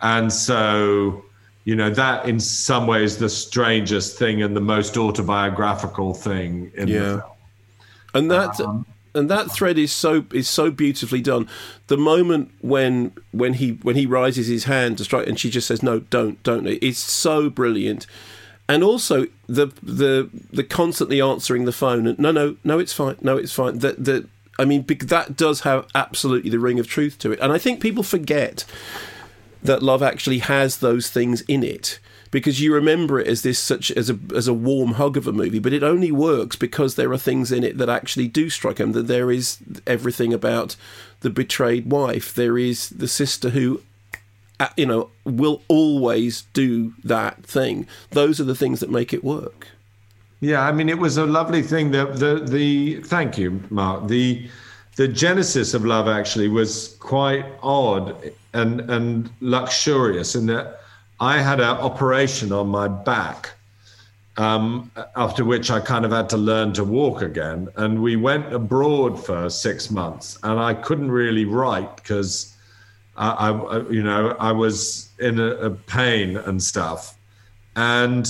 and 0.00 0.32
so. 0.32 1.22
You 1.64 1.74
know 1.74 1.90
that 1.90 2.28
in 2.28 2.38
some 2.38 2.86
ways 2.86 3.16
the 3.16 3.28
strangest 3.28 4.16
thing 4.16 4.40
and 4.40 4.54
the 4.54 4.60
most 4.60 4.96
autobiographical 4.96 6.14
thing 6.14 6.70
in 6.76 6.88
the 6.88 6.94
film. 6.94 7.22
and 8.14 8.30
that 8.30 8.60
um, 8.60 8.86
and 9.16 9.30
that 9.30 9.50
thread 9.50 9.78
is 9.78 9.92
so 9.92 10.26
is 10.32 10.48
so 10.48 10.70
beautifully 10.70 11.20
done. 11.22 11.48
The 11.86 11.96
moment 11.96 12.52
when 12.60 13.12
when 13.32 13.54
he 13.54 13.72
when 13.82 13.96
he 13.96 14.06
rises 14.06 14.46
his 14.46 14.64
hand 14.64 14.98
to 14.98 15.04
strike, 15.04 15.26
and 15.26 15.40
she 15.40 15.50
just 15.50 15.66
says, 15.66 15.82
"No, 15.82 16.00
don't, 16.00 16.40
don't." 16.42 16.66
It's 16.66 16.98
so 16.98 17.48
brilliant, 17.48 18.06
and 18.68 18.82
also 18.82 19.26
the 19.46 19.68
the 19.82 20.28
the 20.52 20.64
constantly 20.64 21.20
answering 21.20 21.64
the 21.64 21.72
phone 21.72 22.06
and 22.06 22.18
no, 22.18 22.32
no, 22.32 22.56
no, 22.64 22.78
it's 22.78 22.92
fine, 22.92 23.16
no, 23.20 23.36
it's 23.36 23.52
fine. 23.52 23.78
That 23.78 24.04
that 24.04 24.28
I 24.58 24.64
mean, 24.64 24.84
that 24.86 25.36
does 25.36 25.60
have 25.60 25.86
absolutely 25.94 26.50
the 26.50 26.58
ring 26.58 26.78
of 26.78 26.88
truth 26.88 27.18
to 27.20 27.32
it, 27.32 27.40
and 27.40 27.52
I 27.52 27.58
think 27.58 27.80
people 27.80 28.02
forget 28.02 28.64
that 29.62 29.82
love 29.82 30.02
actually 30.02 30.38
has 30.38 30.78
those 30.78 31.10
things 31.10 31.42
in 31.42 31.62
it 31.62 31.98
because 32.30 32.60
you 32.60 32.74
remember 32.74 33.20
it 33.20 33.26
as 33.26 33.42
this 33.42 33.58
such 33.58 33.90
as 33.92 34.10
a 34.10 34.18
as 34.34 34.48
a 34.48 34.54
warm 34.54 34.92
hug 34.92 35.16
of 35.16 35.26
a 35.26 35.32
movie, 35.32 35.58
but 35.58 35.72
it 35.72 35.82
only 35.82 36.10
works 36.10 36.56
because 36.56 36.94
there 36.94 37.12
are 37.12 37.18
things 37.18 37.52
in 37.52 37.64
it 37.64 37.78
that 37.78 37.88
actually 37.88 38.28
do 38.28 38.50
strike 38.50 38.78
him. 38.78 38.92
That 38.92 39.06
there 39.06 39.30
is 39.30 39.58
everything 39.86 40.32
about 40.32 40.76
the 41.20 41.30
betrayed 41.30 41.90
wife. 41.90 42.34
There 42.34 42.58
is 42.58 42.90
the 42.90 43.08
sister 43.08 43.50
who 43.50 43.82
you 44.76 44.86
know, 44.86 45.10
will 45.24 45.62
always 45.68 46.42
do 46.52 46.94
that 47.04 47.44
thing. 47.44 47.86
Those 48.10 48.40
are 48.40 48.44
the 48.44 48.54
things 48.54 48.80
that 48.80 48.90
make 48.90 49.12
it 49.12 49.22
work. 49.22 49.68
Yeah, 50.40 50.62
I 50.62 50.72
mean, 50.72 50.88
it 50.88 50.98
was 50.98 51.16
a 51.16 51.26
lovely 51.26 51.62
thing. 51.62 51.90
The 51.90 52.06
the 52.06 52.44
the 52.44 53.02
thank 53.02 53.38
you, 53.38 53.62
Mark. 53.70 54.08
The 54.08 54.48
the 54.96 55.08
genesis 55.08 55.74
of 55.74 55.84
love 55.84 56.08
actually 56.08 56.48
was 56.48 56.96
quite 57.00 57.44
odd 57.62 58.32
and 58.52 58.80
and 58.90 59.30
luxurious 59.40 60.34
in 60.34 60.46
that 60.46 60.80
I 61.20 61.38
had 61.38 61.60
an 61.60 61.76
operation 61.78 62.52
on 62.52 62.68
my 62.68 62.88
back. 62.88 63.52
Um, 64.38 64.90
after 65.16 65.46
which 65.46 65.70
I 65.70 65.80
kind 65.80 66.04
of 66.04 66.12
had 66.12 66.28
to 66.28 66.36
learn 66.36 66.74
to 66.74 66.84
walk 66.84 67.22
again, 67.22 67.68
and 67.76 68.02
we 68.02 68.16
went 68.16 68.52
abroad 68.52 69.24
for 69.24 69.48
six 69.48 69.90
months, 69.90 70.38
and 70.42 70.60
I 70.60 70.74
couldn't 70.74 71.10
really 71.10 71.46
write 71.46 71.96
because 71.96 72.54
I, 73.16 73.50
I, 73.50 73.88
you 73.88 74.02
know, 74.02 74.36
I 74.38 74.52
was 74.52 75.10
in 75.18 75.38
a, 75.40 75.46
a 75.56 75.70
pain 75.70 76.36
and 76.36 76.62
stuff, 76.62 77.16
and 77.74 78.28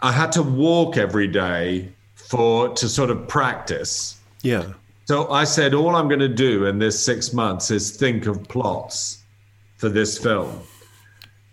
I 0.00 0.12
had 0.12 0.32
to 0.32 0.42
walk 0.42 0.96
every 0.96 1.26
day 1.26 1.92
for 2.14 2.68
to 2.68 2.88
sort 2.88 3.10
of 3.10 3.26
practice. 3.26 4.20
Yeah. 4.42 4.72
So 5.06 5.30
I 5.30 5.44
said, 5.44 5.74
all 5.74 5.96
I'm 5.96 6.06
going 6.08 6.20
to 6.20 6.28
do 6.28 6.66
in 6.66 6.78
this 6.78 7.02
six 7.02 7.32
months 7.32 7.70
is 7.70 7.96
think 7.96 8.26
of 8.26 8.46
plots 8.48 9.24
for 9.78 9.88
this 9.88 10.18
film. 10.18 10.60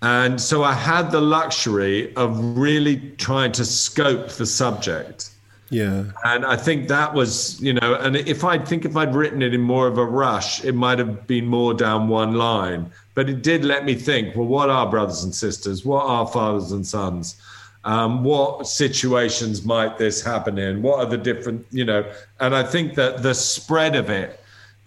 And 0.01 0.39
so 0.39 0.63
I 0.63 0.73
had 0.73 1.09
the 1.09 1.21
luxury 1.21 2.13
of 2.15 2.57
really 2.57 2.97
trying 3.17 3.53
to 3.53 3.65
scope 3.65 4.29
the 4.29 4.45
subject 4.45 5.31
yeah. 5.69 6.05
And 6.23 6.45
I 6.45 6.55
think 6.55 6.87
that 6.89 7.13
was, 7.13 7.59
you 7.61 7.73
know, 7.73 7.95
and 7.95 8.15
if 8.15 8.43
I 8.43 8.57
think 8.57 8.85
if 8.85 8.95
I'd 8.95 9.15
written 9.15 9.41
it 9.41 9.53
in 9.53 9.61
more 9.61 9.87
of 9.87 9.97
a 9.97 10.05
rush, 10.05 10.63
it 10.63 10.75
might 10.75 10.99
have 10.99 11.25
been 11.27 11.47
more 11.47 11.73
down 11.73 12.07
one 12.07 12.35
line. 12.35 12.91
But 13.15 13.29
it 13.29 13.41
did 13.41 13.65
let 13.65 13.85
me 13.85 13.95
think, 13.95 14.35
well, 14.35 14.47
what 14.47 14.69
are 14.69 14.89
brothers 14.89 15.23
and 15.23 15.33
sisters? 15.33 15.85
What 15.85 16.05
are 16.05 16.27
fathers 16.27 16.71
and 16.71 16.85
sons? 16.85 17.41
Um, 17.83 18.23
what 18.23 18.67
situations 18.67 19.63
might 19.63 19.97
this 19.97 20.21
happen 20.23 20.57
in? 20.57 20.81
What 20.81 20.99
are 20.99 21.05
the 21.05 21.17
different, 21.17 21.65
you 21.71 21.85
know? 21.85 22.05
And 22.39 22.55
I 22.55 22.63
think 22.63 22.95
that 22.95 23.23
the 23.23 23.33
spread 23.33 23.95
of 23.95 24.09
it 24.09 24.39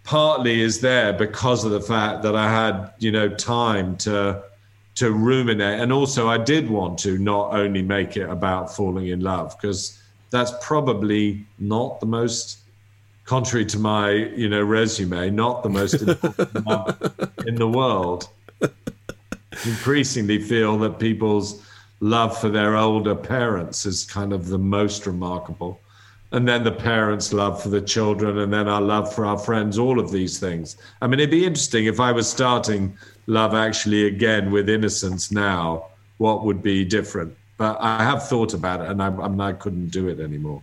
partly 0.04 0.60
is 0.60 0.80
there 0.80 1.12
because 1.12 1.64
of 1.64 1.70
the 1.70 1.80
fact 1.80 2.22
that 2.22 2.34
I 2.34 2.50
had, 2.50 2.92
you 2.98 3.12
know, 3.12 3.28
time 3.28 3.96
to 3.98 4.42
to 4.96 5.12
ruminate, 5.12 5.78
and 5.78 5.92
also 5.92 6.28
I 6.28 6.38
did 6.38 6.68
want 6.68 6.98
to 7.00 7.18
not 7.18 7.54
only 7.54 7.82
make 7.82 8.16
it 8.16 8.28
about 8.28 8.74
falling 8.74 9.06
in 9.06 9.20
love 9.20 9.54
because 9.60 9.97
that's 10.30 10.52
probably 10.60 11.44
not 11.58 12.00
the 12.00 12.06
most 12.06 12.58
contrary 13.24 13.66
to 13.66 13.78
my 13.78 14.10
you 14.10 14.48
know 14.48 14.62
resume 14.62 15.30
not 15.30 15.62
the 15.62 15.68
most 15.68 15.94
important 16.02 17.12
in 17.46 17.54
the 17.54 17.68
world. 17.68 18.28
Increasingly 19.66 20.38
feel 20.40 20.78
that 20.78 20.98
people's 20.98 21.62
love 22.00 22.38
for 22.38 22.48
their 22.48 22.76
older 22.76 23.14
parents 23.14 23.84
is 23.86 24.04
kind 24.04 24.32
of 24.32 24.46
the 24.48 24.58
most 24.58 25.06
remarkable. 25.06 25.80
And 26.30 26.46
then 26.46 26.62
the 26.62 26.72
parents 26.72 27.32
love 27.32 27.62
for 27.62 27.70
the 27.70 27.80
children 27.80 28.38
and 28.38 28.52
then 28.52 28.68
our 28.68 28.82
love 28.82 29.12
for 29.12 29.24
our 29.24 29.38
friends 29.38 29.78
all 29.78 29.98
of 29.98 30.12
these 30.12 30.38
things. 30.38 30.76
I 31.02 31.06
mean 31.06 31.20
it'd 31.20 31.30
be 31.30 31.44
interesting 31.44 31.86
if 31.86 32.00
i 32.00 32.12
was 32.12 32.28
starting 32.28 32.96
love 33.26 33.54
actually 33.54 34.06
again 34.06 34.50
with 34.50 34.68
innocence 34.68 35.30
now 35.30 35.86
what 36.16 36.44
would 36.44 36.62
be 36.62 36.84
different 36.84 37.36
but 37.59 37.76
I 37.80 38.04
have 38.04 38.26
thought 38.26 38.54
about 38.54 38.80
it, 38.80 38.88
and 38.88 39.02
I, 39.02 39.09
I, 39.09 39.28
mean, 39.28 39.40
I 39.40 39.52
couldn't 39.52 39.88
do 39.88 40.09
it 40.09 40.20
anymore. 40.20 40.62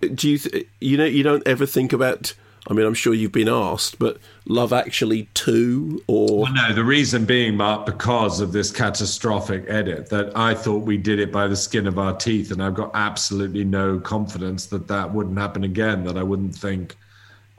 Do 0.00 0.28
you, 0.28 0.38
th- 0.38 0.66
you 0.80 0.98
know, 0.98 1.06
you 1.06 1.22
don't 1.22 1.46
ever 1.46 1.64
think 1.64 1.92
about? 1.94 2.34
I 2.66 2.72
mean, 2.72 2.84
I'm 2.84 2.94
sure 2.94 3.14
you've 3.14 3.32
been 3.32 3.48
asked, 3.48 3.98
but 3.98 4.18
Love 4.46 4.72
Actually 4.72 5.28
two, 5.34 6.02
or 6.06 6.42
well, 6.42 6.52
no, 6.52 6.74
the 6.74 6.84
reason 6.84 7.24
being, 7.24 7.56
Mark, 7.56 7.86
because 7.86 8.40
of 8.40 8.52
this 8.52 8.70
catastrophic 8.70 9.64
edit 9.68 10.08
that 10.08 10.36
I 10.36 10.54
thought 10.54 10.82
we 10.82 10.96
did 10.96 11.20
it 11.20 11.30
by 11.30 11.46
the 11.46 11.56
skin 11.56 11.86
of 11.86 11.98
our 11.98 12.16
teeth, 12.16 12.50
and 12.50 12.62
I've 12.62 12.74
got 12.74 12.90
absolutely 12.94 13.64
no 13.64 14.00
confidence 14.00 14.66
that 14.66 14.88
that 14.88 15.12
wouldn't 15.12 15.38
happen 15.38 15.64
again. 15.64 16.04
That 16.04 16.18
I 16.18 16.22
wouldn't 16.22 16.56
think 16.56 16.96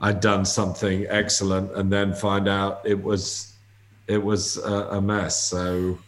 I'd 0.00 0.20
done 0.20 0.44
something 0.44 1.06
excellent, 1.08 1.72
and 1.72 1.90
then 1.90 2.12
find 2.12 2.48
out 2.48 2.82
it 2.84 3.02
was 3.02 3.54
it 4.08 4.22
was 4.22 4.58
a, 4.58 4.88
a 4.90 5.00
mess. 5.00 5.42
So 5.42 5.98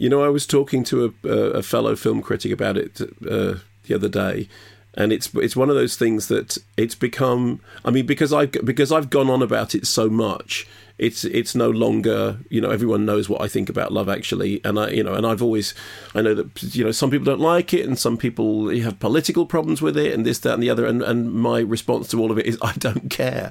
you 0.00 0.08
know, 0.08 0.24
I 0.24 0.30
was 0.30 0.46
talking 0.46 0.82
to 0.84 1.14
a, 1.24 1.28
a 1.28 1.62
fellow 1.62 1.94
film 1.94 2.22
critic 2.22 2.50
about 2.52 2.78
it 2.78 3.02
uh, 3.02 3.56
the 3.84 3.94
other 3.94 4.08
day, 4.08 4.48
and 4.94 5.12
it's 5.12 5.32
it's 5.34 5.54
one 5.54 5.68
of 5.68 5.76
those 5.76 5.94
things 5.94 6.28
that 6.28 6.56
it's 6.78 6.94
become. 6.94 7.60
I 7.84 7.90
mean, 7.90 8.06
because 8.06 8.32
I've 8.32 8.50
because 8.50 8.90
I've 8.92 9.10
gone 9.10 9.28
on 9.28 9.42
about 9.42 9.74
it 9.74 9.86
so 9.86 10.08
much, 10.08 10.66
it's 10.96 11.24
it's 11.26 11.54
no 11.54 11.68
longer 11.68 12.38
you 12.48 12.62
know 12.62 12.70
everyone 12.70 13.04
knows 13.04 13.28
what 13.28 13.42
I 13.42 13.48
think 13.48 13.68
about 13.68 13.92
Love 13.92 14.08
Actually, 14.08 14.62
and 14.64 14.78
I 14.78 14.88
you 14.88 15.04
know 15.04 15.12
and 15.12 15.26
I've 15.26 15.42
always 15.42 15.74
I 16.14 16.22
know 16.22 16.32
that 16.32 16.62
you 16.74 16.82
know 16.82 16.92
some 16.92 17.10
people 17.10 17.26
don't 17.26 17.38
like 17.38 17.74
it, 17.74 17.84
and 17.86 17.98
some 17.98 18.16
people 18.16 18.70
have 18.70 18.98
political 19.00 19.44
problems 19.44 19.82
with 19.82 19.98
it, 19.98 20.14
and 20.14 20.24
this 20.24 20.38
that 20.38 20.54
and 20.54 20.62
the 20.62 20.70
other, 20.70 20.86
and 20.86 21.02
and 21.02 21.30
my 21.30 21.60
response 21.60 22.08
to 22.08 22.20
all 22.22 22.30
of 22.30 22.38
it 22.38 22.46
is 22.46 22.56
I 22.62 22.72
don't 22.72 23.10
care. 23.10 23.50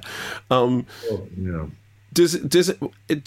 Um, 0.50 0.84
yeah 1.36 1.66
does 2.12 2.34
does 2.40 2.74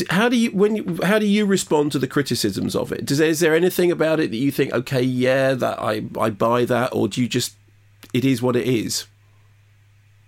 how 0.10 0.28
do 0.28 0.36
you 0.36 0.52
when 0.52 0.76
you, 0.76 1.00
how 1.04 1.20
do 1.20 1.26
you 1.26 1.46
respond 1.46 1.92
to 1.94 2.00
the 2.00 2.08
criticisms 2.08 2.76
of 2.76 2.92
it? 2.92 3.06
Does 3.06 3.20
is 3.20 3.40
there 3.40 3.56
anything 3.56 3.92
about 3.92 4.20
it 4.20 4.32
that 4.32 4.38
you 4.38 4.52
think 4.52 4.74
okay 4.74 5.02
yeah 5.02 5.54
that 5.54 5.80
I 5.80 6.04
I 6.20 6.30
buy 6.30 6.66
that 6.66 6.94
or 6.94 7.08
do 7.08 7.22
you 7.22 7.28
just 7.28 7.56
it 8.14 8.26
is 8.26 8.42
what 8.42 8.56
it 8.56 8.68
is? 8.68 9.08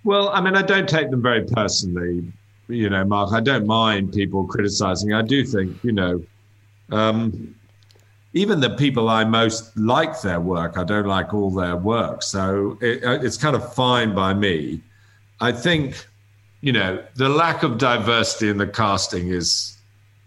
Well, 0.06 0.30
I 0.30 0.40
mean, 0.40 0.56
I 0.56 0.62
don't 0.62 0.88
take 0.88 1.10
them 1.10 1.22
very 1.22 1.44
personally, 1.46 2.32
you 2.68 2.90
know, 2.90 3.04
Mark. 3.04 3.34
I 3.34 3.42
don't 3.42 3.66
mind 3.66 4.14
people 4.14 4.46
criticizing. 4.46 5.14
I 5.14 5.24
do 5.24 5.44
think, 5.44 5.84
you 5.84 5.92
know, 5.92 6.24
um, 6.92 7.56
even 8.34 8.60
the 8.60 8.70
people 8.70 9.10
I 9.10 9.24
most 9.24 9.76
like 9.76 10.22
their 10.22 10.40
work, 10.40 10.78
I 10.78 10.84
don't 10.84 11.08
like 11.08 11.34
all 11.34 11.50
their 11.50 11.76
work. 11.76 12.22
So 12.22 12.78
it, 12.82 13.00
it's 13.04 13.36
kind 13.36 13.56
of 13.56 13.74
fine 13.74 14.14
by 14.14 14.36
me. 14.36 14.80
I 15.42 15.52
think 15.52 16.06
you 16.66 16.72
know, 16.72 17.00
the 17.14 17.30
lack 17.30 17.62
of 17.62 17.78
diversity 17.78 18.50
in 18.50 18.58
the 18.58 18.66
casting 18.66 19.28
is 19.28 19.78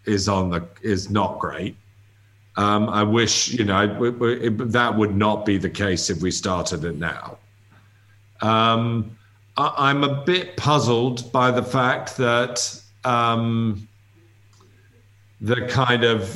is 0.07 0.29
on 0.29 0.51
the 0.51 0.65
is 0.83 1.11
not 1.11 1.41
great. 1.41 1.77
Um, 2.57 2.89
I 2.89 3.03
wish 3.03 3.49
you 3.49 3.65
know 3.65 4.05
it, 4.05 4.73
that 4.73 4.97
would 4.97 5.17
not 5.17 5.45
be 5.45 5.59
the 5.59 5.69
case 5.69 6.11
if 6.11 6.23
we 6.23 6.31
started 6.31 6.85
it 6.85 6.97
now. 6.97 7.39
Um, 8.41 9.19
I, 9.57 9.91
am 9.91 10.05
a 10.05 10.23
bit 10.25 10.57
puzzled 10.57 11.33
by 11.33 11.51
the 11.51 11.63
fact 11.65 12.17
that 12.19 12.83
um, 13.05 13.89
the 15.41 15.67
kind 15.67 16.05
of 16.05 16.29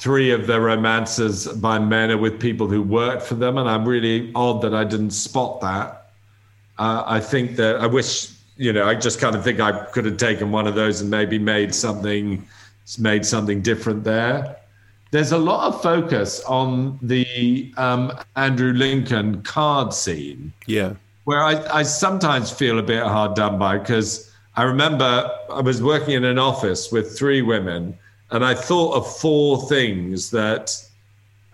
three 0.00 0.30
of 0.30 0.46
the 0.46 0.60
romances 0.60 1.48
by 1.48 1.80
men 1.80 2.12
are 2.12 2.16
with 2.16 2.38
people 2.38 2.68
who 2.68 2.80
worked 2.80 3.24
for 3.24 3.34
them, 3.34 3.58
and 3.58 3.68
I'm 3.68 3.88
really 3.88 4.30
odd 4.36 4.62
that 4.62 4.72
I 4.72 4.84
didn't 4.84 5.10
spot 5.10 5.60
that. 5.62 6.12
Uh, 6.78 7.02
I 7.04 7.18
think 7.18 7.56
that 7.56 7.78
I 7.78 7.86
wish 7.86 8.28
you 8.62 8.72
know, 8.72 8.86
I 8.86 8.94
just 8.94 9.20
kind 9.20 9.34
of 9.34 9.42
think 9.42 9.58
I 9.58 9.72
could 9.86 10.04
have 10.04 10.18
taken 10.18 10.52
one 10.52 10.68
of 10.68 10.76
those 10.76 11.00
and 11.00 11.10
maybe 11.10 11.36
made 11.36 11.74
something 11.74 12.46
made 12.98 13.26
something 13.26 13.60
different 13.60 14.04
there. 14.04 14.56
There's 15.10 15.32
a 15.32 15.38
lot 15.38 15.66
of 15.66 15.82
focus 15.82 16.42
on 16.44 16.98
the 17.02 17.74
um, 17.76 18.12
Andrew 18.36 18.72
Lincoln 18.72 19.42
card 19.42 19.92
scene. 19.92 20.52
Yeah. 20.66 20.94
Where 21.24 21.42
I, 21.42 21.80
I 21.80 21.82
sometimes 21.82 22.52
feel 22.52 22.78
a 22.78 22.82
bit 22.82 23.02
hard 23.02 23.34
done 23.34 23.58
by 23.58 23.78
because 23.78 24.32
I 24.54 24.62
remember 24.62 25.30
I 25.50 25.60
was 25.60 25.82
working 25.82 26.14
in 26.14 26.24
an 26.24 26.38
office 26.38 26.92
with 26.92 27.18
three 27.18 27.42
women 27.42 27.98
and 28.30 28.44
I 28.44 28.54
thought 28.54 28.94
of 28.94 29.16
four 29.16 29.68
things 29.68 30.30
that 30.30 30.70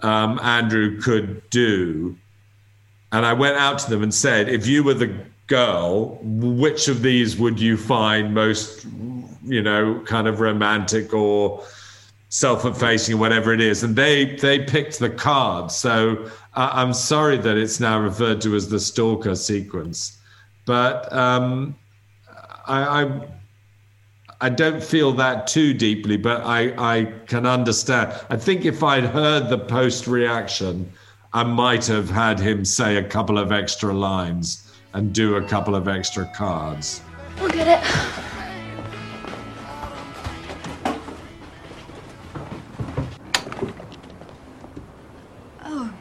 um, 0.01 0.39
Andrew 0.41 1.01
could 1.01 1.49
do. 1.49 2.17
And 3.13 3.25
I 3.25 3.33
went 3.33 3.57
out 3.57 3.79
to 3.81 3.91
them 3.91 4.03
and 4.03 4.15
said, 4.15 4.49
if 4.49 4.67
you 4.67 4.85
were 4.85 4.95
the 4.95 5.15
girl, 5.49 6.19
which 6.23 6.89
of 6.89 7.03
these 7.03 7.37
would 7.37 7.59
you 7.59 7.77
find 7.77 8.33
most, 8.33 8.87
you 9.45 9.63
know, 9.63 10.01
kind 10.07 10.29
of 10.29 10.41
romantic 10.41 11.13
or 11.13 11.65
self-effacing, 12.29 13.19
whatever 13.19 13.53
it 13.53 13.61
is? 13.61 13.83
And 13.83 13.97
they 13.97 14.37
they 14.37 14.61
picked 14.61 15.01
the 15.01 15.11
card. 15.11 15.73
So 15.73 16.31
I, 16.55 16.83
am 16.83 16.93
sorry 16.93 17.39
that 17.39 17.57
it's 17.57 17.81
now 17.81 17.99
referred 17.99 18.41
to 18.43 18.55
as 18.55 18.69
the 18.69 18.79
stalker 18.79 19.35
sequence, 19.35 20.19
but 20.67 21.13
um, 21.13 21.75
I, 22.67 23.03
I 23.03 23.29
I 24.41 24.51
don't 24.51 24.85
feel 24.85 25.13
that 25.15 25.49
too 25.49 25.75
deeply, 25.75 26.17
but 26.17 26.43
I, 26.45 26.73
I 26.79 27.05
can 27.27 27.45
understand. 27.45 28.13
I 28.31 28.37
think 28.37 28.65
if 28.65 28.85
I'd 28.85 29.07
heard 29.07 29.49
the 29.49 29.59
post 29.59 30.07
reaction, 30.07 30.93
I 31.33 31.43
might 31.43 31.87
have 31.87 32.09
had 32.09 32.39
him 32.39 32.65
say 32.65 32.97
a 32.97 33.03
couple 33.03 33.37
of 33.37 33.51
extra 33.51 33.93
lines 33.93 34.68
and 34.95 35.12
do 35.12 35.36
a 35.36 35.43
couple 35.43 35.74
of 35.74 35.89
extra 35.89 36.26
cards. 36.34 37.03
We'll 37.41 37.51
get 37.51 37.68
it. 37.68 37.80
Oh, 45.64 45.93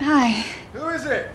hi. 0.00 0.44
Who 0.72 0.88
is 0.88 1.04
it? 1.04 1.30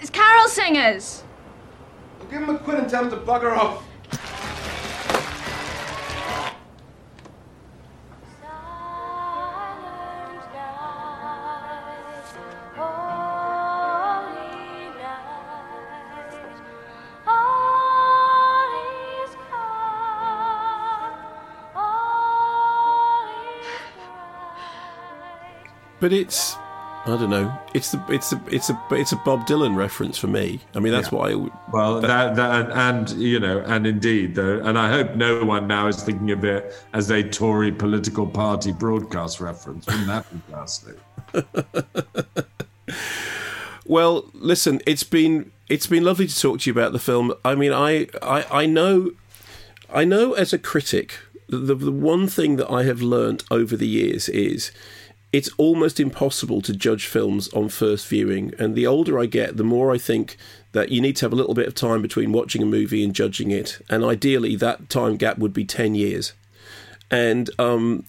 It's 0.00 0.10
carol 0.10 0.48
singers. 0.48 1.22
Well, 2.18 2.28
give 2.28 2.42
him 2.42 2.50
a 2.50 2.58
quid 2.58 2.78
and 2.78 2.88
tell 2.88 3.04
him 3.04 3.10
to 3.10 3.16
bugger 3.16 3.56
off. 3.56 3.85
But 26.00 26.12
it's 26.12 26.56
I 27.06 27.10
don't 27.10 27.30
know. 27.30 27.56
It's 27.72 27.92
the 27.92 28.04
it's 28.08 28.32
a 28.32 28.42
it's 28.50 28.68
a 28.68 28.80
it's 28.90 29.12
a 29.12 29.16
Bob 29.24 29.46
Dylan 29.46 29.76
reference 29.76 30.18
for 30.18 30.26
me. 30.26 30.60
I 30.74 30.80
mean, 30.80 30.92
that's 30.92 31.12
Yeah. 31.12 31.18
why. 31.18 31.30
I, 31.32 31.50
Well, 31.72 32.00
that, 32.00 32.34
that 32.34 32.70
and 32.72 33.10
you 33.12 33.38
know, 33.38 33.60
and 33.66 33.86
indeed, 33.86 34.34
though, 34.34 34.58
and 34.64 34.76
I 34.78 34.90
hope 34.90 35.14
no 35.14 35.44
one 35.44 35.66
now 35.68 35.86
is 35.86 36.02
thinking 36.02 36.32
of 36.32 36.44
it 36.44 36.74
as 36.92 37.10
a 37.10 37.22
Tory 37.22 37.70
political 37.70 38.26
party 38.26 38.72
broadcast 38.72 39.40
reference. 39.40 39.86
Wouldn't 39.86 40.06
that 40.08 40.26
be 40.32 40.40
ghastly? 40.52 40.94
Well, 43.88 44.30
listen, 44.34 44.80
it's 44.84 45.04
been 45.04 45.52
it's 45.68 45.86
been 45.86 46.02
lovely 46.02 46.26
to 46.26 46.40
talk 46.40 46.60
to 46.60 46.68
you 46.70 46.72
about 46.72 46.92
the 46.92 46.98
film. 46.98 47.32
I 47.44 47.54
mean, 47.54 47.72
I 47.72 48.08
I, 48.20 48.44
I 48.62 48.66
know 48.66 49.12
I 49.88 50.04
know 50.04 50.32
as 50.32 50.52
a 50.52 50.58
critic, 50.58 51.18
the 51.48 51.72
the 51.74 51.92
one 51.92 52.26
thing 52.26 52.56
that 52.56 52.68
I 52.68 52.82
have 52.82 53.00
learnt 53.00 53.44
over 53.48 53.76
the 53.76 53.86
years 53.86 54.28
is 54.28 54.72
it's 55.32 55.50
almost 55.58 56.00
impossible 56.00 56.62
to 56.62 56.72
judge 56.72 57.06
films 57.06 57.48
on 57.52 57.68
first 57.68 58.06
viewing. 58.06 58.52
And 58.58 58.74
the 58.74 58.86
older 58.86 59.18
I 59.18 59.26
get, 59.26 59.56
the 59.56 59.64
more 59.64 59.92
I 59.92 59.98
think 59.98 60.36
that 60.72 60.90
you 60.90 61.00
need 61.00 61.16
to 61.16 61.24
have 61.24 61.32
a 61.32 61.36
little 61.36 61.54
bit 61.54 61.66
of 61.66 61.74
time 61.74 62.02
between 62.02 62.32
watching 62.32 62.62
a 62.62 62.66
movie 62.66 63.04
and 63.04 63.14
judging 63.14 63.50
it. 63.50 63.84
And 63.90 64.04
ideally, 64.04 64.56
that 64.56 64.88
time 64.88 65.16
gap 65.16 65.38
would 65.38 65.52
be 65.52 65.64
ten 65.64 65.94
years. 65.94 66.32
And 67.10 67.50
um, 67.58 68.04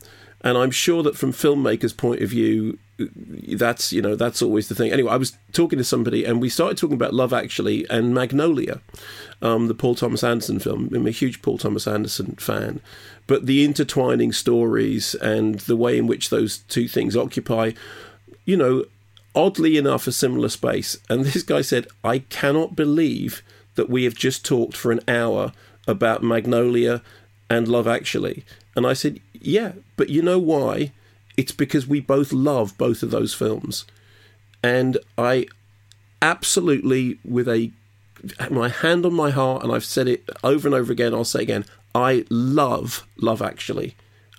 and 0.48 0.58
I'm 0.58 0.72
sure 0.72 1.04
that 1.04 1.18
from 1.18 1.34
filmmakers' 1.34 1.96
point 1.96 2.22
of 2.22 2.30
view, 2.30 2.80
that's 2.98 3.92
you 3.92 4.02
know 4.02 4.16
that's 4.16 4.42
always 4.42 4.70
the 4.70 4.76
thing. 4.76 4.94
Anyway, 4.94 5.12
I 5.12 5.18
was 5.18 5.38
talking 5.52 5.78
to 5.78 5.84
somebody, 5.84 6.24
and 6.24 6.40
we 6.40 6.48
started 6.48 6.78
talking 6.78 6.96
about 6.96 7.14
Love 7.14 7.34
Actually 7.34 7.86
and 7.90 8.14
Magnolia, 8.14 8.80
um, 9.42 9.68
the 9.68 9.74
Paul 9.74 9.94
Thomas 9.94 10.24
Anderson 10.24 10.60
film. 10.60 10.90
I'm 10.96 11.06
a 11.06 11.12
huge 11.12 11.42
Paul 11.42 11.58
Thomas 11.58 11.86
Anderson 11.86 12.38
fan, 12.38 12.80
but 13.28 13.46
the 13.46 13.66
intertwining 13.66 14.32
stories 14.32 15.16
and 15.16 15.60
the 15.60 15.76
way 15.76 15.98
in 15.98 16.08
which 16.08 16.30
those 16.30 16.60
two 16.60 16.88
things 16.88 17.18
occupy, 17.18 17.74
you 18.46 18.56
know, 18.56 18.86
oddly 19.36 19.76
enough, 19.76 20.08
a 20.08 20.14
similar 20.14 20.48
space. 20.48 20.96
And 21.10 21.26
this 21.26 21.44
guy 21.44 21.60
said, 21.60 21.88
"I 22.06 22.20
cannot 22.20 22.74
believe 22.74 23.44
that 23.76 23.90
we 23.90 24.06
have 24.06 24.16
just 24.16 24.46
talked 24.46 24.78
for 24.78 24.94
an 24.94 25.02
hour 25.10 25.52
about 25.90 26.24
Magnolia 26.24 27.02
and 27.50 27.68
Love 27.68 27.86
Actually." 27.86 28.46
And 28.78 28.86
I 28.86 28.94
said, 28.94 29.20
"Yeah, 29.48 29.74
but 29.96 30.10
you 30.10 30.22
know 30.22 30.40
why?" 30.40 30.92
It's 31.38 31.52
because 31.52 31.86
we 31.88 32.00
both 32.00 32.34
love 32.34 32.78
both 32.78 33.04
of 33.04 33.12
those 33.12 33.34
films. 33.34 33.86
And 34.64 34.98
I 35.18 35.46
absolutely, 36.22 37.20
with 37.24 37.48
a 37.48 37.72
my 38.50 38.70
hand 38.70 39.06
on 39.06 39.14
my 39.14 39.30
heart, 39.30 39.64
and 39.64 39.72
I've 39.72 39.86
said 39.86 40.08
it 40.08 40.28
over 40.44 40.68
and 40.68 40.76
over 40.76 40.92
again, 40.92 41.14
I'll 41.14 41.24
say 41.24 41.42
again, 41.42 41.66
I 41.94 42.26
love 42.30 43.08
Love 43.18 43.42
Actually. 43.42 43.96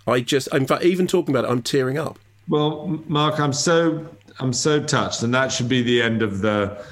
I 0.07 0.21
just, 0.21 0.49
in 0.55 0.67
fact, 0.67 0.85
even 0.85 1.07
talking 1.07 1.35
about 1.35 1.45
it, 1.49 1.53
I'm 1.53 1.63
tearing 1.63 1.99
up. 1.99 2.19
Well, 2.49 3.03
Mark, 3.07 3.39
I'm 3.39 3.53
so 3.53 4.09
I'm 4.41 4.53
so 4.53 4.83
touched, 4.83 5.23
and 5.23 5.35
that 5.35 5.53
should 5.53 5.69
be 5.69 5.83
the 5.83 6.01
end 6.01 6.23
of 6.23 6.41
the 6.41 6.85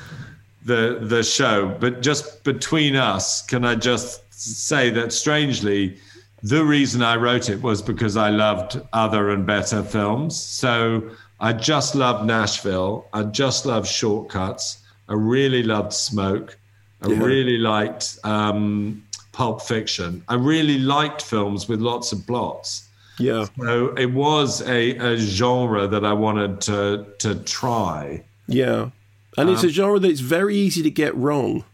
the 0.65 0.99
the 1.01 1.23
show. 1.23 1.75
But 1.81 2.03
just 2.03 2.45
between 2.45 2.95
us, 2.95 3.43
can 3.43 3.65
I 3.65 3.75
just 3.75 4.23
say 4.33 4.91
that 4.91 5.13
strangely, 5.13 5.99
the 6.43 6.65
reason 6.65 7.03
I 7.03 7.17
wrote 7.17 7.49
it 7.51 7.63
was 7.63 7.83
because 7.83 8.17
I 8.17 8.31
loved 8.31 8.81
other 8.93 9.31
and 9.31 9.47
better 9.47 9.83
films. 9.83 10.37
So 10.39 11.03
I 11.41 11.53
just 11.53 11.95
loved 11.95 12.27
Nashville. 12.27 13.07
I 13.13 13.23
just 13.25 13.67
loved 13.67 13.89
Shortcuts. 13.89 14.79
I 15.09 15.15
really 15.15 15.63
loved 15.63 15.93
Smoke. 15.93 16.57
I 17.03 17.09
Yeah. 17.09 17.19
really 17.23 17.59
liked 17.59 18.19
um, 18.25 19.03
Pulp 19.33 19.63
Fiction. 19.63 20.23
I 20.29 20.35
really 20.35 20.79
liked 20.79 21.23
films 21.23 21.69
with 21.69 21.81
lots 21.81 22.13
of 22.13 22.27
plots. 22.27 22.89
Yeah. 23.19 23.47
So 23.59 23.95
it 23.97 24.13
was 24.13 24.61
a, 24.63 24.97
a 24.99 25.17
genre 25.17 25.87
that 25.89 26.05
I 26.05 26.13
wanted 26.13 26.61
to 26.63 27.07
to 27.19 27.35
try. 27.37 28.23
Yeah. 28.47 28.91
And 29.39 29.51
it's 29.51 29.63
Um, 29.63 29.69
a 29.69 29.73
genre 29.73 29.99
that 29.99 30.11
it's 30.11 30.21
very 30.21 30.57
easy 30.57 30.83
to 30.83 30.91
get 30.91 31.15
wrong. 31.17 31.65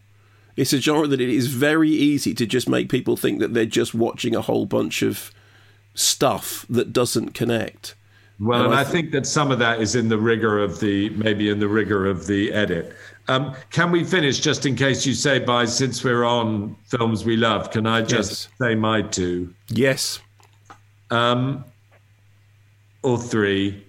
It's 0.55 0.73
a 0.73 0.79
genre 0.79 1.07
that 1.07 1.19
it 1.21 1.29
is 1.29 1.47
very 1.47 1.89
easy 1.89 2.33
to 2.35 2.45
just 2.45 2.69
make 2.69 2.89
people 2.89 3.17
think 3.17 3.39
that 3.39 3.53
they're 3.53 3.65
just 3.65 3.93
watching 3.93 4.35
a 4.35 4.41
whole 4.41 4.65
bunch 4.65 5.01
of 5.01 5.31
stuff 5.95 6.65
that 6.69 6.93
doesn't 6.93 7.33
connect. 7.33 7.95
Well, 8.39 8.65
And 8.65 8.73
I 8.73 8.81
I 8.81 8.83
think 8.83 9.11
that 9.11 9.25
some 9.27 9.51
of 9.51 9.59
that 9.59 9.79
is 9.81 9.95
in 9.95 10.09
the 10.09 10.17
rigor 10.17 10.59
of 10.59 10.79
the 10.79 11.09
maybe 11.11 11.49
in 11.49 11.59
the 11.59 11.67
rigor 11.67 12.05
of 12.07 12.27
the 12.27 12.51
edit. 12.51 12.93
Um, 13.29 13.55
can 13.71 13.89
we 13.91 14.03
finish 14.03 14.39
just 14.39 14.65
in 14.65 14.75
case 14.75 15.05
you 15.05 15.13
say 15.13 15.39
bye? 15.39 15.65
Since 15.65 16.03
we're 16.03 16.23
on 16.25 16.75
films 16.87 17.23
we 17.23 17.37
love, 17.37 17.71
can 17.71 17.85
I 17.87 18.01
just 18.01 18.31
Yes. 18.31 18.47
say 18.59 18.75
my 18.75 19.01
two? 19.03 19.53
Yes. 19.69 20.19
Um, 21.09 21.63
or 23.01 23.17
three. 23.17 23.85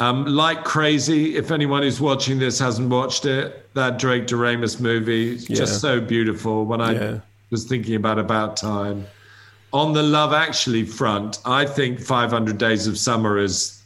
Um, 0.00 0.24
like 0.26 0.64
crazy. 0.64 1.36
If 1.36 1.50
anyone 1.50 1.82
who's 1.82 2.00
watching 2.00 2.38
this 2.38 2.58
hasn't 2.58 2.88
watched 2.88 3.24
it, 3.26 3.68
that 3.74 3.98
Drake 3.98 4.26
Doremus 4.26 4.80
movie, 4.80 5.38
Yeah. 5.48 5.56
just 5.56 5.80
so 5.80 6.00
beautiful. 6.00 6.64
When 6.64 6.80
I 6.80 6.92
Yeah. 6.92 7.18
was 7.50 7.64
thinking 7.64 7.94
about 7.96 8.18
About 8.18 8.56
Time. 8.56 9.06
On 9.72 9.92
the 9.92 10.02
Love 10.02 10.32
Actually 10.32 10.84
front, 10.84 11.38
I 11.44 11.64
think 11.64 12.00
500 12.00 12.58
Days 12.58 12.86
of 12.86 12.96
Summer 12.96 13.38
is 13.38 13.80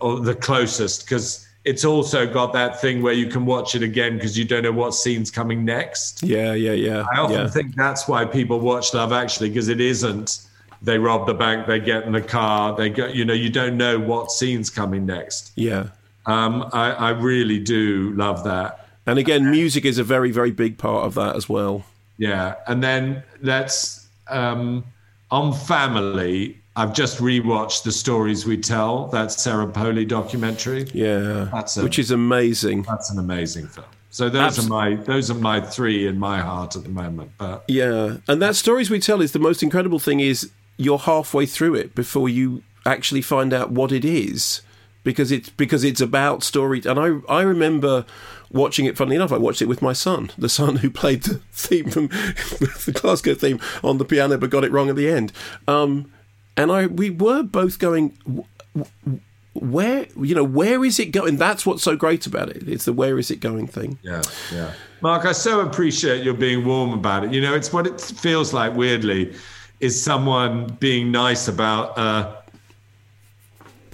the 0.00 0.36
closest 0.40 1.04
because 1.04 1.46
it's 1.64 1.84
also 1.84 2.26
got 2.26 2.52
that 2.52 2.80
thing 2.80 3.02
where 3.02 3.12
you 3.14 3.26
can 3.26 3.44
watch 3.44 3.74
it 3.74 3.82
again 3.82 4.14
because 4.14 4.38
you 4.38 4.44
don't 4.44 4.62
know 4.62 4.72
what 4.72 4.94
scene's 4.94 5.30
coming 5.30 5.64
next. 5.64 6.22
Yeah, 6.22 6.52
yeah, 6.54 6.72
yeah. 6.72 7.04
I 7.12 7.18
often 7.20 7.36
yeah. 7.40 7.48
think 7.48 7.74
that's 7.74 8.06
why 8.06 8.24
people 8.24 8.60
watch 8.60 8.94
Love 8.94 9.12
Actually 9.12 9.48
because 9.48 9.68
it 9.68 9.80
isn't. 9.80 10.38
They 10.84 10.98
rob 10.98 11.26
the 11.26 11.34
bank, 11.34 11.66
they 11.66 11.80
get 11.80 12.04
in 12.04 12.12
the 12.12 12.20
car, 12.20 12.76
they 12.76 12.90
go. 12.90 13.06
You 13.06 13.24
know, 13.24 13.32
you 13.32 13.48
don't 13.50 13.76
know 13.76 13.98
what 13.98 14.30
scene's 14.30 14.68
coming 14.70 15.06
next. 15.06 15.52
Yeah. 15.56 15.88
Um, 16.26 16.68
I, 16.72 16.90
I 16.92 17.10
really 17.10 17.58
do 17.58 18.12
love 18.16 18.44
that. 18.44 18.88
And 19.06 19.18
again, 19.18 19.50
music 19.50 19.84
is 19.84 19.98
a 19.98 20.04
very, 20.04 20.30
very 20.30 20.50
big 20.50 20.78
part 20.78 21.04
of 21.04 21.14
that 21.14 21.36
as 21.36 21.48
well. 21.48 21.84
Yeah, 22.18 22.54
and 22.66 22.82
then 22.82 23.22
let's 23.42 24.06
um, 24.28 24.84
on 25.30 25.52
family. 25.52 26.58
I've 26.76 26.92
just 26.92 27.18
rewatched 27.18 27.84
the 27.84 27.92
stories 27.92 28.46
we 28.46 28.56
tell. 28.56 29.06
That 29.08 29.30
Sarah 29.30 29.66
Polley 29.68 30.04
documentary. 30.04 30.86
Yeah. 30.92 31.48
That's 31.52 31.76
a- 31.76 31.82
which 31.84 31.98
is 31.98 32.10
amazing. 32.10 32.82
That's 32.82 33.10
an 33.10 33.18
amazing 33.18 33.68
film. 33.68 33.86
So 34.10 34.28
those 34.28 34.58
Abs- 34.58 34.66
are 34.66 34.68
my 34.68 34.94
those 34.96 35.30
are 35.30 35.34
my 35.34 35.60
three 35.60 36.06
in 36.06 36.18
my 36.18 36.40
heart 36.40 36.76
at 36.76 36.82
the 36.84 36.88
moment. 36.88 37.30
But 37.38 37.64
Yeah, 37.68 38.18
and 38.28 38.40
that 38.42 38.54
stories 38.56 38.90
we 38.90 38.98
tell 39.00 39.20
is 39.20 39.32
the 39.32 39.38
most 39.38 39.62
incredible 39.62 39.98
thing. 39.98 40.20
Is 40.20 40.50
you're 40.76 40.98
halfway 40.98 41.46
through 41.46 41.74
it 41.76 41.94
before 41.94 42.28
you 42.28 42.62
actually 42.86 43.22
find 43.22 43.52
out 43.52 43.70
what 43.70 43.92
it 43.92 44.04
is, 44.04 44.62
because 45.04 45.30
it's 45.32 45.48
because 45.50 45.84
it's 45.84 46.00
about 46.00 46.42
story. 46.42 46.82
And 46.84 46.98
I 46.98 47.20
I 47.32 47.42
remember 47.42 48.04
watching 48.50 48.86
it. 48.86 48.96
Funnily 48.96 49.16
enough, 49.16 49.32
I 49.32 49.38
watched 49.38 49.62
it 49.62 49.66
with 49.68 49.82
my 49.82 49.92
son, 49.92 50.30
the 50.38 50.48
son 50.48 50.76
who 50.76 50.90
played 50.90 51.22
the 51.24 51.34
theme 51.52 51.90
from 51.90 52.08
the 52.08 52.92
Glasgow 53.00 53.34
theme 53.34 53.60
on 53.82 53.98
the 53.98 54.04
piano, 54.04 54.36
but 54.38 54.50
got 54.50 54.64
it 54.64 54.72
wrong 54.72 54.88
at 54.90 54.96
the 54.96 55.08
end. 55.08 55.32
Um, 55.68 56.10
and 56.56 56.70
I 56.70 56.86
we 56.86 57.10
were 57.10 57.42
both 57.42 57.78
going. 57.78 58.16
"W- 58.26 58.44
w- 58.74 59.20
Where 59.54 60.06
you 60.20 60.34
know 60.34 60.42
where 60.44 60.84
is 60.84 60.98
it 60.98 61.12
going? 61.12 61.36
That's 61.36 61.64
what's 61.64 61.82
so 61.84 61.94
great 61.96 62.26
about 62.26 62.48
it. 62.50 62.68
It's 62.68 62.84
the 62.86 62.92
where 62.92 63.18
is 63.20 63.30
it 63.30 63.38
going 63.38 63.68
thing. 63.68 63.98
Yeah, 64.02 64.22
yeah. 64.52 64.72
Mark, 65.00 65.26
I 65.26 65.32
so 65.32 65.60
appreciate 65.60 66.24
your 66.24 66.34
being 66.34 66.64
warm 66.64 66.92
about 66.92 67.24
it. 67.24 67.32
You 67.32 67.40
know, 67.40 67.54
it's 67.54 67.72
what 67.72 67.86
it 67.86 68.00
feels 68.00 68.52
like, 68.52 68.74
weirdly, 68.74 69.32
is 69.80 70.02
someone 70.02 70.66
being 70.80 71.10
nice 71.10 71.48
about 71.48 71.98
a 71.98 72.44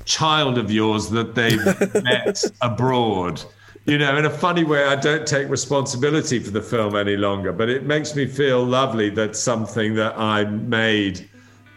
child 0.05 0.59
of 0.59 0.71
yours 0.71 1.09
that 1.11 1.35
they've 1.35 1.65
met 2.03 2.43
abroad. 2.61 3.43
You 3.87 3.99
know, 3.99 4.17
in 4.17 4.25
a 4.25 4.31
funny 4.31 4.65
way, 4.65 4.85
I 4.85 4.97
don't 4.97 5.27
take 5.27 5.49
responsibility 5.49 6.39
for 6.39 6.51
the 6.51 6.63
film 6.63 6.97
any 6.97 7.17
longer, 7.17 7.53
but 7.53 7.69
it 7.69 7.85
makes 7.85 8.15
me 8.15 8.27
feel 8.27 8.63
lovely 8.65 9.11
that 9.11 9.37
something 9.37 9.95
that 9.95 10.19
I 10.19 10.45
made 10.45 11.29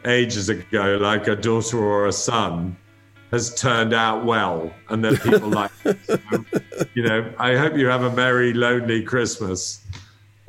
ages 0.06 0.49
ago, 0.49 0.97
like 0.99 1.28
a 1.28 1.36
daughter 1.36 1.78
or 1.78 2.08
a 2.08 2.12
son, 2.12 2.76
has 3.32 3.56
turned 3.56 3.93
out 3.93 4.26
well 4.26 4.72
and 4.89 5.04
that 5.04 5.22
people 5.24 5.49
like. 5.62 5.72
So, 6.04 6.20
you 6.93 7.04
know, 7.04 7.34
I 7.39 7.56
hope 7.56 7.76
you 7.76 7.88
have 7.88 8.04
a 8.04 8.12
merry, 8.12 8.54
lonely 8.54 9.01
Christmas. 9.01 9.84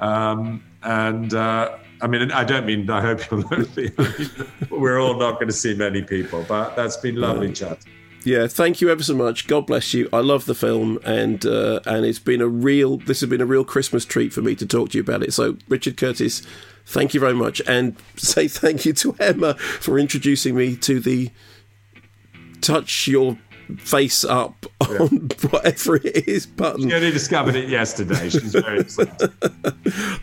Um, 0.01 0.63
and 0.83 1.33
uh, 1.33 1.79
I 2.05 2.07
mean, 2.07 2.31
I 2.33 2.45
don't 2.45 2.67
mean 2.67 2.91
I 2.91 3.01
hope 3.01 3.31
you're 3.31 3.41
lonely. 3.41 3.91
I 3.97 4.15
mean, 4.19 4.31
we're 4.69 5.01
all 5.01 5.19
not 5.19 5.37
going 5.37 5.47
to 5.47 5.55
see 5.55 5.75
many 5.75 6.03
people, 6.03 6.45
but 6.47 6.77
that's 6.77 6.99
been 6.99 7.17
lovely 7.17 7.51
chat. 7.51 7.79
Yeah, 8.25 8.47
thank 8.47 8.83
you 8.83 8.91
ever 8.91 9.03
so 9.03 9.15
much. 9.15 9.47
God 9.47 9.67
bless 9.67 9.95
you. 9.95 10.11
I 10.13 10.19
love 10.19 10.45
the 10.45 10.55
film, 10.55 10.99
and 11.03 11.47
uh, 11.47 11.81
and 11.87 12.05
it's 12.05 12.19
been 12.19 12.43
a 12.43 12.47
real. 12.47 12.99
This 12.99 13.21
has 13.21 13.31
been 13.31 13.41
a 13.41 13.47
real 13.47 13.65
Christmas 13.65 14.05
treat 14.05 14.35
for 14.35 14.43
me 14.43 14.55
to 14.55 14.67
talk 14.67 14.91
to 14.91 14.99
you 14.99 15.03
about 15.03 15.23
it. 15.23 15.33
So, 15.33 15.57
Richard 15.67 15.97
Curtis, 15.97 16.43
thank 16.85 17.15
you 17.15 17.21
very 17.21 17.33
much, 17.33 17.63
and 17.67 17.97
say 18.17 18.49
thank 18.49 18.85
you 18.85 18.93
to 18.93 19.17
Emma 19.19 19.55
for 19.55 19.99
introducing 19.99 20.55
me 20.57 20.77
to 20.77 21.01
the 21.01 21.31
touch 22.61 23.09
your 23.09 23.39
face 23.79 24.25
up 24.25 24.67
on 24.81 25.09
whatever 25.51 25.97
it 25.97 26.29
is 26.29 26.47
button. 26.47 26.89
She 26.89 26.95
only 26.95 27.11
discovered 27.11 27.55
it 27.57 27.69
yesterday. 27.69 28.29
She's 28.29 28.53
very 28.53 28.81
excited. 28.81 29.33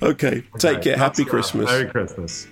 okay, 0.01 0.43
take 0.57 0.77
Okay, 0.77 0.83
care. 0.83 0.97
Happy 0.97 1.23
that's 1.23 1.29
Christmas. 1.29 1.65
Merry 1.67 1.89
Christmas. 1.89 2.47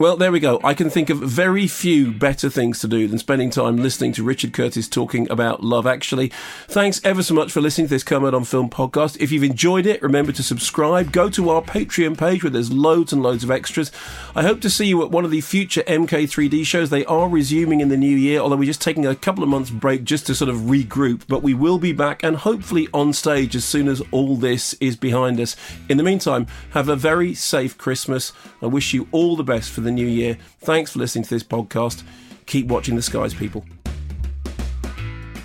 Well, 0.00 0.16
there 0.16 0.32
we 0.32 0.40
go. 0.40 0.58
I 0.64 0.72
can 0.72 0.88
think 0.88 1.10
of 1.10 1.18
very 1.18 1.66
few 1.66 2.10
better 2.10 2.48
things 2.48 2.80
to 2.80 2.88
do 2.88 3.06
than 3.06 3.18
spending 3.18 3.50
time 3.50 3.76
listening 3.76 4.14
to 4.14 4.24
Richard 4.24 4.54
Curtis 4.54 4.88
talking 4.88 5.30
about 5.30 5.62
Love 5.62 5.86
Actually. 5.86 6.32
Thanks 6.68 7.02
ever 7.04 7.22
so 7.22 7.34
much 7.34 7.52
for 7.52 7.60
listening 7.60 7.88
to 7.88 7.90
this 7.90 8.02
Kermode 8.02 8.32
on 8.32 8.44
Film 8.44 8.70
podcast. 8.70 9.20
If 9.20 9.30
you've 9.30 9.42
enjoyed 9.42 9.84
it, 9.84 10.00
remember 10.00 10.32
to 10.32 10.42
subscribe. 10.42 11.12
Go 11.12 11.28
to 11.28 11.50
our 11.50 11.60
Patreon 11.60 12.16
page 12.16 12.42
where 12.42 12.50
there's 12.50 12.72
loads 12.72 13.12
and 13.12 13.22
loads 13.22 13.44
of 13.44 13.50
extras. 13.50 13.92
I 14.34 14.42
hope 14.42 14.62
to 14.62 14.70
see 14.70 14.86
you 14.86 15.02
at 15.02 15.10
one 15.10 15.26
of 15.26 15.30
the 15.30 15.42
future 15.42 15.82
MK3D 15.82 16.64
shows. 16.64 16.88
They 16.88 17.04
are 17.04 17.28
resuming 17.28 17.82
in 17.82 17.90
the 17.90 17.98
new 17.98 18.16
year, 18.16 18.40
although 18.40 18.56
we're 18.56 18.64
just 18.64 18.80
taking 18.80 19.04
a 19.04 19.14
couple 19.14 19.42
of 19.42 19.50
months 19.50 19.68
break 19.68 20.04
just 20.04 20.26
to 20.28 20.34
sort 20.34 20.48
of 20.48 20.60
regroup. 20.60 21.24
But 21.28 21.42
we 21.42 21.52
will 21.52 21.78
be 21.78 21.92
back 21.92 22.22
and 22.22 22.36
hopefully 22.36 22.88
on 22.94 23.12
stage 23.12 23.54
as 23.54 23.66
soon 23.66 23.86
as 23.86 24.00
all 24.12 24.36
this 24.36 24.72
is 24.80 24.96
behind 24.96 25.38
us. 25.40 25.56
In 25.90 25.98
the 25.98 26.02
meantime, 26.02 26.46
have 26.70 26.88
a 26.88 26.96
very 26.96 27.34
safe 27.34 27.76
Christmas. 27.76 28.32
I 28.62 28.66
wish 28.66 28.94
you 28.94 29.06
all 29.12 29.36
the 29.36 29.44
best 29.44 29.70
for 29.70 29.82
the 29.94 30.02
new 30.02 30.08
year. 30.08 30.38
Thanks 30.60 30.92
for 30.92 30.98
listening 30.98 31.24
to 31.24 31.30
this 31.30 31.42
podcast. 31.42 32.02
Keep 32.46 32.66
watching 32.66 32.96
the 32.96 33.02
skies, 33.02 33.34
people. 33.34 33.64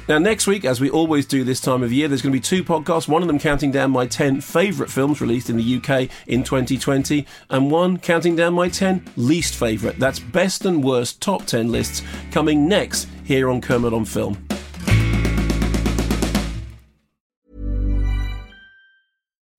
Now, 0.07 0.19
next 0.19 0.45
week, 0.45 0.65
as 0.65 0.79
we 0.79 0.91
always 0.91 1.25
do 1.25 1.43
this 1.43 1.59
time 1.59 1.81
of 1.81 1.91
year, 1.91 2.07
there's 2.07 2.21
going 2.21 2.31
to 2.31 2.37
be 2.37 2.41
two 2.41 2.63
podcasts. 2.63 3.07
One 3.07 3.23
of 3.23 3.27
them 3.27 3.39
counting 3.39 3.71
down 3.71 3.89
my 3.89 4.05
10 4.05 4.39
favourite 4.41 4.91
films 4.91 5.19
released 5.19 5.49
in 5.49 5.57
the 5.57 5.77
UK 5.77 6.09
in 6.27 6.43
2020, 6.43 7.25
and 7.49 7.71
one 7.71 7.97
counting 7.97 8.35
down 8.35 8.53
my 8.53 8.69
10 8.69 9.03
least 9.17 9.55
favourite. 9.55 9.97
That's 9.97 10.19
best 10.19 10.63
and 10.65 10.83
worst 10.83 11.21
top 11.21 11.45
10 11.45 11.71
lists 11.71 12.03
coming 12.31 12.67
next 12.67 13.07
here 13.23 13.49
on 13.49 13.61
Kermode 13.61 13.93
on 13.93 14.05
Film. 14.05 14.44